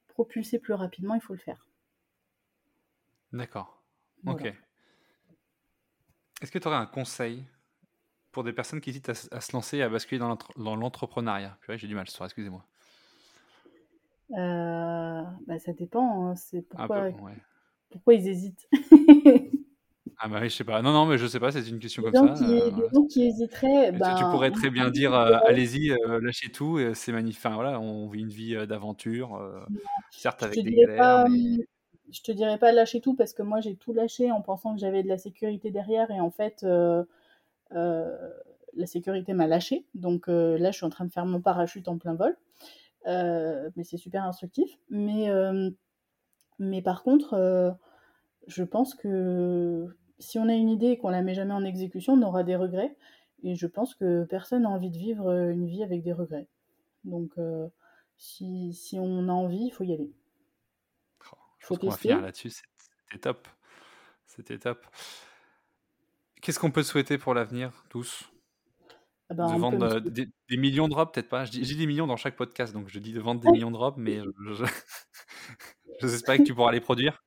propulser 0.08 0.60
plus 0.60 0.74
rapidement, 0.74 1.14
il 1.14 1.22
faut 1.22 1.34
le 1.34 1.40
faire. 1.40 1.68
D'accord. 3.34 3.84
Ok. 4.26 4.52
Est-ce 6.42 6.52
que 6.52 6.60
tu 6.60 6.68
aurais 6.68 6.78
un 6.78 6.86
conseil 6.86 7.46
pour 8.32 8.44
des 8.44 8.54
personnes 8.54 8.82
qui 8.82 8.90
hésitent 8.90 9.10
à, 9.10 9.14
se 9.14 9.54
lancer, 9.54 9.82
à 9.82 9.90
basculer 9.90 10.20
dans 10.20 10.76
l'entrepreneuriat? 10.76 11.58
J'ai 11.70 11.88
du 11.88 11.96
mal 11.96 12.08
ce 12.08 12.16
soir, 12.16 12.28
excusez-moi. 12.28 12.66
Euh, 14.32 15.24
bah, 15.48 15.60
ça 15.60 15.74
dépend. 15.74 16.30
Hein, 16.30 16.36
c'est 16.36 16.62
pourquoi, 16.62 17.10
pourquoi 17.90 18.14
ils 18.14 18.28
hésitent. 18.28 18.68
ah 20.20 20.28
bah 20.28 20.40
oui, 20.42 20.50
je 20.50 20.56
sais 20.56 20.64
pas. 20.64 20.82
Non, 20.82 20.92
non, 20.92 21.06
mais 21.06 21.18
je 21.18 21.28
sais 21.28 21.40
pas. 21.40 21.52
C'est 21.52 21.68
une 21.68 21.80
question 21.80 22.04
comme 22.04 22.14
ça. 22.14 22.34
Qui, 22.34 22.54
euh, 22.54 22.72
des 22.72 22.84
gens 22.94 23.06
qui 23.06 23.28
hésiteraient. 23.28 23.92
tu, 23.92 24.00
ben, 24.00 24.30
pourrais 24.32 24.52
très 24.52 24.70
bien 24.70 24.90
dire, 24.92 25.14
euh, 25.14 25.38
allez-y, 25.46 25.96
lâchez 26.22 26.50
tout. 26.50 26.80
C'est 26.94 27.12
magnifique. 27.12 27.46
Enfin, 27.46 27.56
voilà, 27.56 27.80
on 27.80 28.08
vit 28.08 28.22
une 28.22 28.30
vie 28.30 28.56
d'aventure, 28.68 29.42
certes 30.12 30.44
avec 30.44 30.64
des 30.64 30.76
galères. 30.76 31.28
Je 32.12 32.22
te 32.22 32.32
dirais 32.32 32.60
pas 32.60 32.72
lâcher 32.72 33.02
tout 33.02 33.16
parce 33.16 33.34
que 33.34 33.42
moi 33.42 33.62
j'ai 33.62 33.76
tout 33.76 33.92
lâché 33.92 34.32
en 34.32 34.40
pensant 34.40 34.76
que 34.76 34.80
j'avais 34.80 35.02
de 35.02 35.08
la 35.08 35.18
sécurité 35.18 35.72
derrière 35.72 36.12
et 36.12 36.20
en 36.20 36.30
fait 36.30 36.66
la 37.72 38.86
sécurité 38.86 39.34
m'a 39.34 39.48
lâché. 39.48 39.86
Donc 39.96 40.28
là, 40.28 40.72
je 40.72 40.78
suis 40.78 40.86
en 40.86 40.90
train 40.90 41.06
de 41.06 41.12
faire 41.12 41.26
mon 41.26 41.42
parachute 41.42 41.88
en 41.88 41.98
plein 41.98 42.14
vol. 42.14 42.38
Euh, 43.08 43.70
mais 43.76 43.84
c'est 43.84 43.98
super 43.98 44.24
instructif. 44.24 44.70
Mais, 44.90 45.30
euh, 45.30 45.70
mais 46.60 46.82
par 46.82 47.04
contre, 47.04 47.34
euh, 47.34 47.72
je 48.48 48.64
pense 48.64 48.96
que 48.96 49.96
si 50.20 50.40
on 50.40 50.48
a 50.48 50.54
une 50.54 50.70
idée 50.70 50.88
et 50.88 50.98
qu'on 50.98 51.10
la 51.10 51.22
met 51.22 51.34
jamais 51.34 51.54
en 51.54 51.64
exécution, 51.64 52.14
on 52.14 52.22
aura 52.22 52.44
des 52.44 52.56
regrets. 52.56 52.96
Et 53.44 53.56
je 53.56 53.68
pense 53.68 53.96
que 53.96 54.24
personne 54.24 54.64
n'a 54.64 54.70
envie 54.70 54.90
de 54.90 54.98
vivre 54.98 55.32
une 55.50 55.68
vie 55.68 55.84
avec 55.84 56.04
des 56.04 56.14
regrets. 56.14 56.48
Donc, 57.04 57.34
si, 58.18 58.74
si, 58.74 58.98
on 59.00 59.30
a 59.30 59.32
envie, 59.32 59.66
il 59.66 59.72
faut 59.72 59.84
y 59.84 59.94
aller. 59.94 60.12
Oh, 61.32 61.38
je 61.60 61.68
faut 61.68 61.78
qu'on 61.78 61.90
va 61.90 61.98
finir 61.98 62.22
là-dessus. 62.22 62.50
C'était 62.50 63.20
top. 63.20 63.48
C'était 64.26 64.58
top. 64.58 64.86
Qu'est-ce 66.42 66.60
qu'on 66.60 66.72
peut 66.72 66.84
souhaiter 66.84 67.18
pour 67.18 67.34
l'avenir, 67.34 67.72
tous? 67.90 68.30
Ah 69.30 69.34
bah, 69.34 69.52
de 69.52 69.60
vendre 69.60 70.00
des, 70.02 70.30
millions 70.52 70.88
de 70.88 70.94
robes, 70.94 71.12
peut-être 71.12 71.30
pas. 71.30 71.46
J'ai 71.46 71.76
des 71.76 71.88
millions 71.88 72.06
dans 72.06 72.18
chaque 72.18 72.36
podcast, 72.36 72.74
donc 72.74 72.90
je 72.90 73.00
dis 73.00 73.14
de 73.14 73.20
vendre 73.20 73.42
des 73.42 73.50
millions 73.52 73.72
de 73.72 73.78
robes, 73.78 73.96
mais 73.98 74.20
je, 74.54 74.66
que 76.02 76.44
tu 76.44 76.54
pourras 76.54 76.72
les 76.72 76.82
produire. 76.82 77.25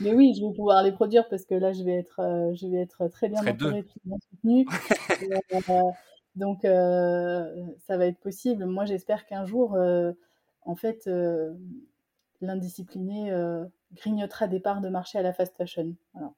Mais 0.00 0.14
oui, 0.14 0.34
je 0.34 0.46
vais 0.46 0.52
pouvoir 0.52 0.82
les 0.82 0.92
produire 0.92 1.28
parce 1.28 1.44
que 1.44 1.54
là, 1.54 1.72
je 1.72 1.82
vais 1.82 1.96
être, 1.96 2.20
je 2.54 2.66
vais 2.66 2.78
être 2.78 3.08
très 3.08 3.28
bien 3.28 3.46
entourée, 3.46 3.84
bien 4.04 4.16
soutenue. 4.30 4.66
donc, 6.36 6.60
ça 6.62 7.96
va 7.96 8.06
être 8.06 8.18
possible. 8.18 8.66
Moi, 8.66 8.84
j'espère 8.84 9.26
qu'un 9.26 9.44
jour, 9.44 9.76
en 10.62 10.74
fait, 10.74 11.08
l'indiscipliné 12.40 13.32
grignotera 13.94 14.48
des 14.48 14.60
parts 14.60 14.80
de 14.80 14.88
marché 14.88 15.18
à 15.18 15.22
la 15.22 15.32
fast 15.32 15.56
fashion. 15.56 15.94
Voilà. 16.14 16.32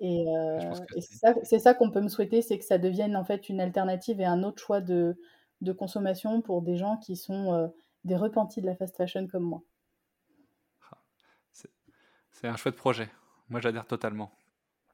Et, 0.00 0.26
euh, 0.28 0.74
c'est 1.42 1.58
ça, 1.58 1.74
qu'on 1.74 1.90
peut 1.90 2.00
me 2.00 2.08
souhaiter, 2.08 2.42
c'est 2.42 2.58
que 2.58 2.64
ça 2.64 2.78
devienne 2.78 3.16
en 3.16 3.24
fait 3.24 3.48
une 3.48 3.60
alternative 3.60 4.20
et 4.20 4.24
un 4.24 4.42
autre 4.42 4.62
choix 4.62 4.80
de, 4.80 5.16
de 5.60 5.72
consommation 5.72 6.42
pour 6.42 6.62
des 6.62 6.76
gens 6.76 6.98
qui 6.98 7.16
sont 7.16 7.54
euh, 7.54 7.68
des 8.04 8.16
repentis 8.16 8.60
de 8.60 8.66
la 8.66 8.74
fast 8.74 8.96
fashion 8.96 9.26
comme 9.26 9.44
moi. 9.44 9.62
Ah, 12.34 12.38
c'est 12.40 12.48
un 12.48 12.56
chouette 12.56 12.76
projet. 12.76 13.10
Moi, 13.48 13.60
j'adhère 13.60 13.86
totalement. 13.86 14.32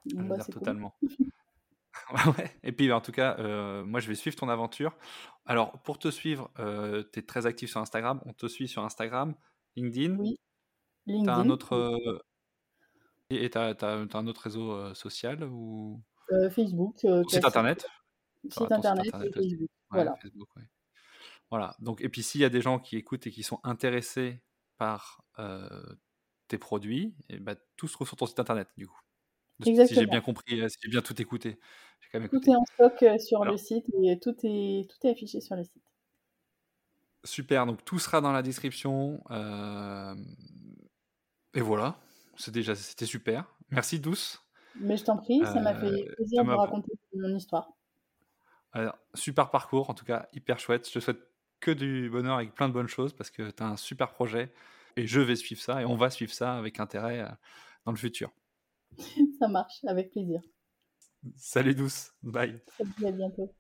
Bah, 0.07 0.23
j'adhère 0.29 0.47
totalement. 0.47 0.95
ouais. 2.39 2.51
Et 2.63 2.73
puis, 2.73 2.91
en 2.93 3.01
tout 3.01 3.13
cas, 3.13 3.37
euh, 3.39 3.85
moi, 3.85 4.01
je 4.01 4.09
vais 4.09 4.15
suivre 4.15 4.37
ton 4.37 4.49
aventure. 4.49 4.97
Alors, 5.47 5.73
pour 5.83 5.99
te 5.99 6.11
suivre, 6.11 6.51
tu 6.57 7.19
es 7.19 7.23
très 7.23 7.47
actif 7.47 7.71
sur 7.71 7.81
Instagram. 7.81 8.21
On 8.27 8.33
te 8.33 8.47
suit 8.47 8.69
sur 8.69 8.85
Instagram, 8.85 9.35
LinkedIn. 9.77 10.17
Oui. 10.17 10.39
LinkedIn. 11.07 11.33
Un 11.33 11.51
autre, 11.51 12.23
et 13.31 13.49
tu 13.49 13.59
as, 13.59 13.77
un 13.83 14.27
autre 14.27 14.43
réseau 14.43 14.73
euh, 14.73 14.95
social 14.95 15.45
ou? 15.45 16.03
Euh, 16.33 16.51
Facebook. 16.51 16.97
Euh, 17.05 17.23
site 17.29 17.45
internet 17.45 17.87
Site 18.49 18.73
internet, 18.73 19.07
et 19.07 19.33
Facebook. 19.33 19.71
voilà. 19.91 20.17
Voilà. 21.51 21.77
Donc, 21.79 22.01
et 22.01 22.09
puis 22.09 22.23
s'il 22.23 22.41
y 22.41 22.45
a 22.45 22.49
des 22.49 22.61
gens 22.61 22.79
qui 22.79 22.97
écoutent 22.97 23.27
et 23.27 23.31
qui 23.31 23.43
sont 23.43 23.61
intéressés 23.63 24.43
par 24.79 25.23
tes 26.51 26.59
produits, 26.59 27.15
et 27.29 27.39
bah, 27.39 27.55
tout 27.77 27.89
se 27.89 27.95
trouve 27.95 28.07
sur 28.07 28.17
ton 28.17 28.27
site 28.27 28.39
internet 28.39 28.69
du 28.77 28.87
coup. 28.87 29.01
Exactement. 29.65 29.87
Si 29.89 29.95
j'ai 29.95 30.07
bien 30.07 30.21
compris, 30.21 30.71
si 30.71 30.77
j'ai 30.83 30.91
bien 30.91 31.03
tout 31.03 31.21
écouté. 31.21 31.59
Quand 32.13 32.21
même 32.21 32.29
tout 32.29 32.51
est 32.51 32.57
en 32.57 32.65
stock 32.65 33.05
sur 33.21 33.45
le 33.45 33.57
site 33.57 33.87
et 34.03 34.19
tout 34.19 34.35
est, 34.43 34.89
tout 34.91 35.07
est 35.07 35.11
affiché 35.11 35.41
sur 35.41 35.55
le 35.55 35.65
site. 35.65 35.83
Super, 37.25 37.67
donc 37.67 37.85
tout 37.85 37.99
sera 37.99 38.21
dans 38.21 38.33
la 38.33 38.43
description. 38.43 39.23
Et 41.55 41.61
voilà 41.61 41.99
c'est 42.41 42.51
déjà, 42.51 42.75
c'était 42.75 43.07
super. 43.07 43.45
Merci 43.71 44.01
Douce. 44.01 44.43
Mais 44.77 44.97
je 44.97 45.05
t'en 45.05 45.17
prie, 45.17 45.41
ça 45.45 45.61
m'a 45.61 45.75
fait 45.75 45.87
euh, 45.87 46.15
plaisir 46.15 46.45
de 46.45 46.51
raconter 46.51 46.93
mon 47.15 47.37
histoire. 47.37 47.71
super 49.15 49.51
parcours, 49.51 49.91
en 49.91 49.95
tout 49.95 50.05
cas, 50.05 50.29
hyper 50.33 50.59
chouette. 50.59 50.89
Je 50.89 50.95
te 50.95 50.99
souhaite 51.01 51.21
que 51.61 51.71
du 51.71 52.09
bonheur 52.09 52.37
avec 52.37 52.55
plein 52.55 52.69
de 52.69 52.73
bonnes 52.73 52.89
choses 52.89 53.13
parce 53.13 53.31
que 53.31 53.51
tu 53.51 53.63
as 53.63 53.67
un 53.67 53.77
super 53.77 54.11
projet 54.13 54.53
et 54.97 55.07
je 55.07 55.21
vais 55.21 55.37
suivre 55.37 55.61
ça 55.61 55.83
et 55.83 55.85
on 55.85 55.97
va 55.97 56.11
suivre 56.11 56.33
ça 56.33 56.57
avec 56.57 56.81
intérêt 56.81 57.21
euh, 57.21 57.29
dans 57.85 57.93
le 57.93 57.99
futur. 57.99 58.31
ça 59.39 59.49
marche, 59.49 59.85
avec 59.87 60.11
plaisir. 60.11 60.41
Salut 61.37 61.75
Douce, 61.75 62.13
bye. 62.23 62.61
Salut, 62.79 63.07
à 63.07 63.13
bientôt. 63.13 63.55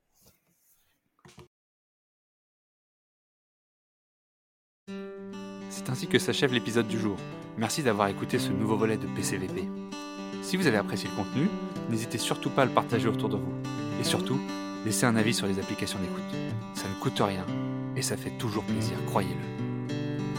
C'est 5.68 5.89
ainsi 5.89 6.09
que 6.09 6.18
s'achève 6.18 6.53
l'épisode 6.53 6.89
du 6.89 6.99
jour. 6.99 7.16
Merci 7.59 7.83
d'avoir 7.83 8.09
écouté 8.09 8.39
ce 8.39 8.51
nouveau 8.51 8.76
volet 8.76 8.97
de 8.97 9.07
PCVP. 9.14 9.68
Si 10.43 10.57
vous 10.57 10.66
avez 10.66 10.78
apprécié 10.78 11.09
le 11.11 11.16
contenu, 11.16 11.49
n'hésitez 11.91 12.18
surtout 12.18 12.51
pas 12.51 12.62
à 12.62 12.64
le 12.64 12.72
partager 12.72 13.09
autour 13.09 13.28
de 13.28 13.37
vous. 13.37 13.53
Et 14.01 14.05
surtout, 14.05 14.41
laissez 14.85 15.05
un 15.05 15.16
avis 15.16 15.35
sur 15.35 15.47
les 15.47 15.59
applications 15.59 15.99
d'écoute. 16.01 16.22
Ça 16.74 16.89
ne 16.89 16.95
coûte 17.01 17.20
rien 17.20 17.45
et 17.97 18.03
ça 18.03 18.16
fait 18.16 18.37
toujours 18.39 18.64
plaisir, 18.64 18.97
croyez-le. 19.07 19.70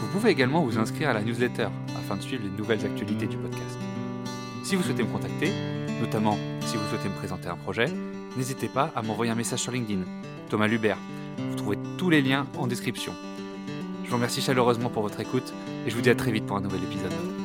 Vous 0.02 0.08
pouvez 0.18 0.30
également 0.30 0.62
vous 0.62 0.78
inscrire 0.78 1.10
à 1.10 1.12
la 1.12 1.22
newsletter 1.22 1.68
afin 1.96 2.16
de 2.16 2.22
suivre 2.22 2.42
les 2.42 2.50
nouvelles 2.50 2.84
actualités 2.84 3.28
du 3.28 3.36
podcast. 3.36 3.78
Si 4.64 4.74
vous 4.74 4.82
souhaitez 4.82 5.04
me 5.04 5.08
contacter, 5.08 5.52
notamment 6.00 6.36
si 6.60 6.76
vous 6.76 6.86
souhaitez 6.90 7.08
me 7.08 7.14
présenter 7.14 7.48
un 7.48 7.56
projet, 7.56 7.86
n'hésitez 8.36 8.68
pas 8.68 8.90
à 8.96 9.02
m'envoyer 9.02 9.30
un 9.30 9.36
message 9.36 9.60
sur 9.60 9.72
LinkedIn. 9.72 10.02
Thomas 10.50 10.66
Lubert. 10.66 10.98
Vous 11.38 11.56
trouvez 11.56 11.78
tous 11.98 12.10
les 12.10 12.20
liens 12.20 12.46
en 12.58 12.66
description. 12.66 13.12
Je 14.04 14.10
vous 14.10 14.16
remercie 14.16 14.42
chaleureusement 14.42 14.90
pour 14.90 15.02
votre 15.02 15.20
écoute 15.20 15.54
et 15.86 15.90
je 15.90 15.94
vous 15.94 16.02
dis 16.02 16.10
à 16.10 16.14
très 16.16 16.32
vite 16.32 16.46
pour 16.46 16.56
un 16.56 16.60
nouvel 16.60 16.82
épisode. 16.82 17.41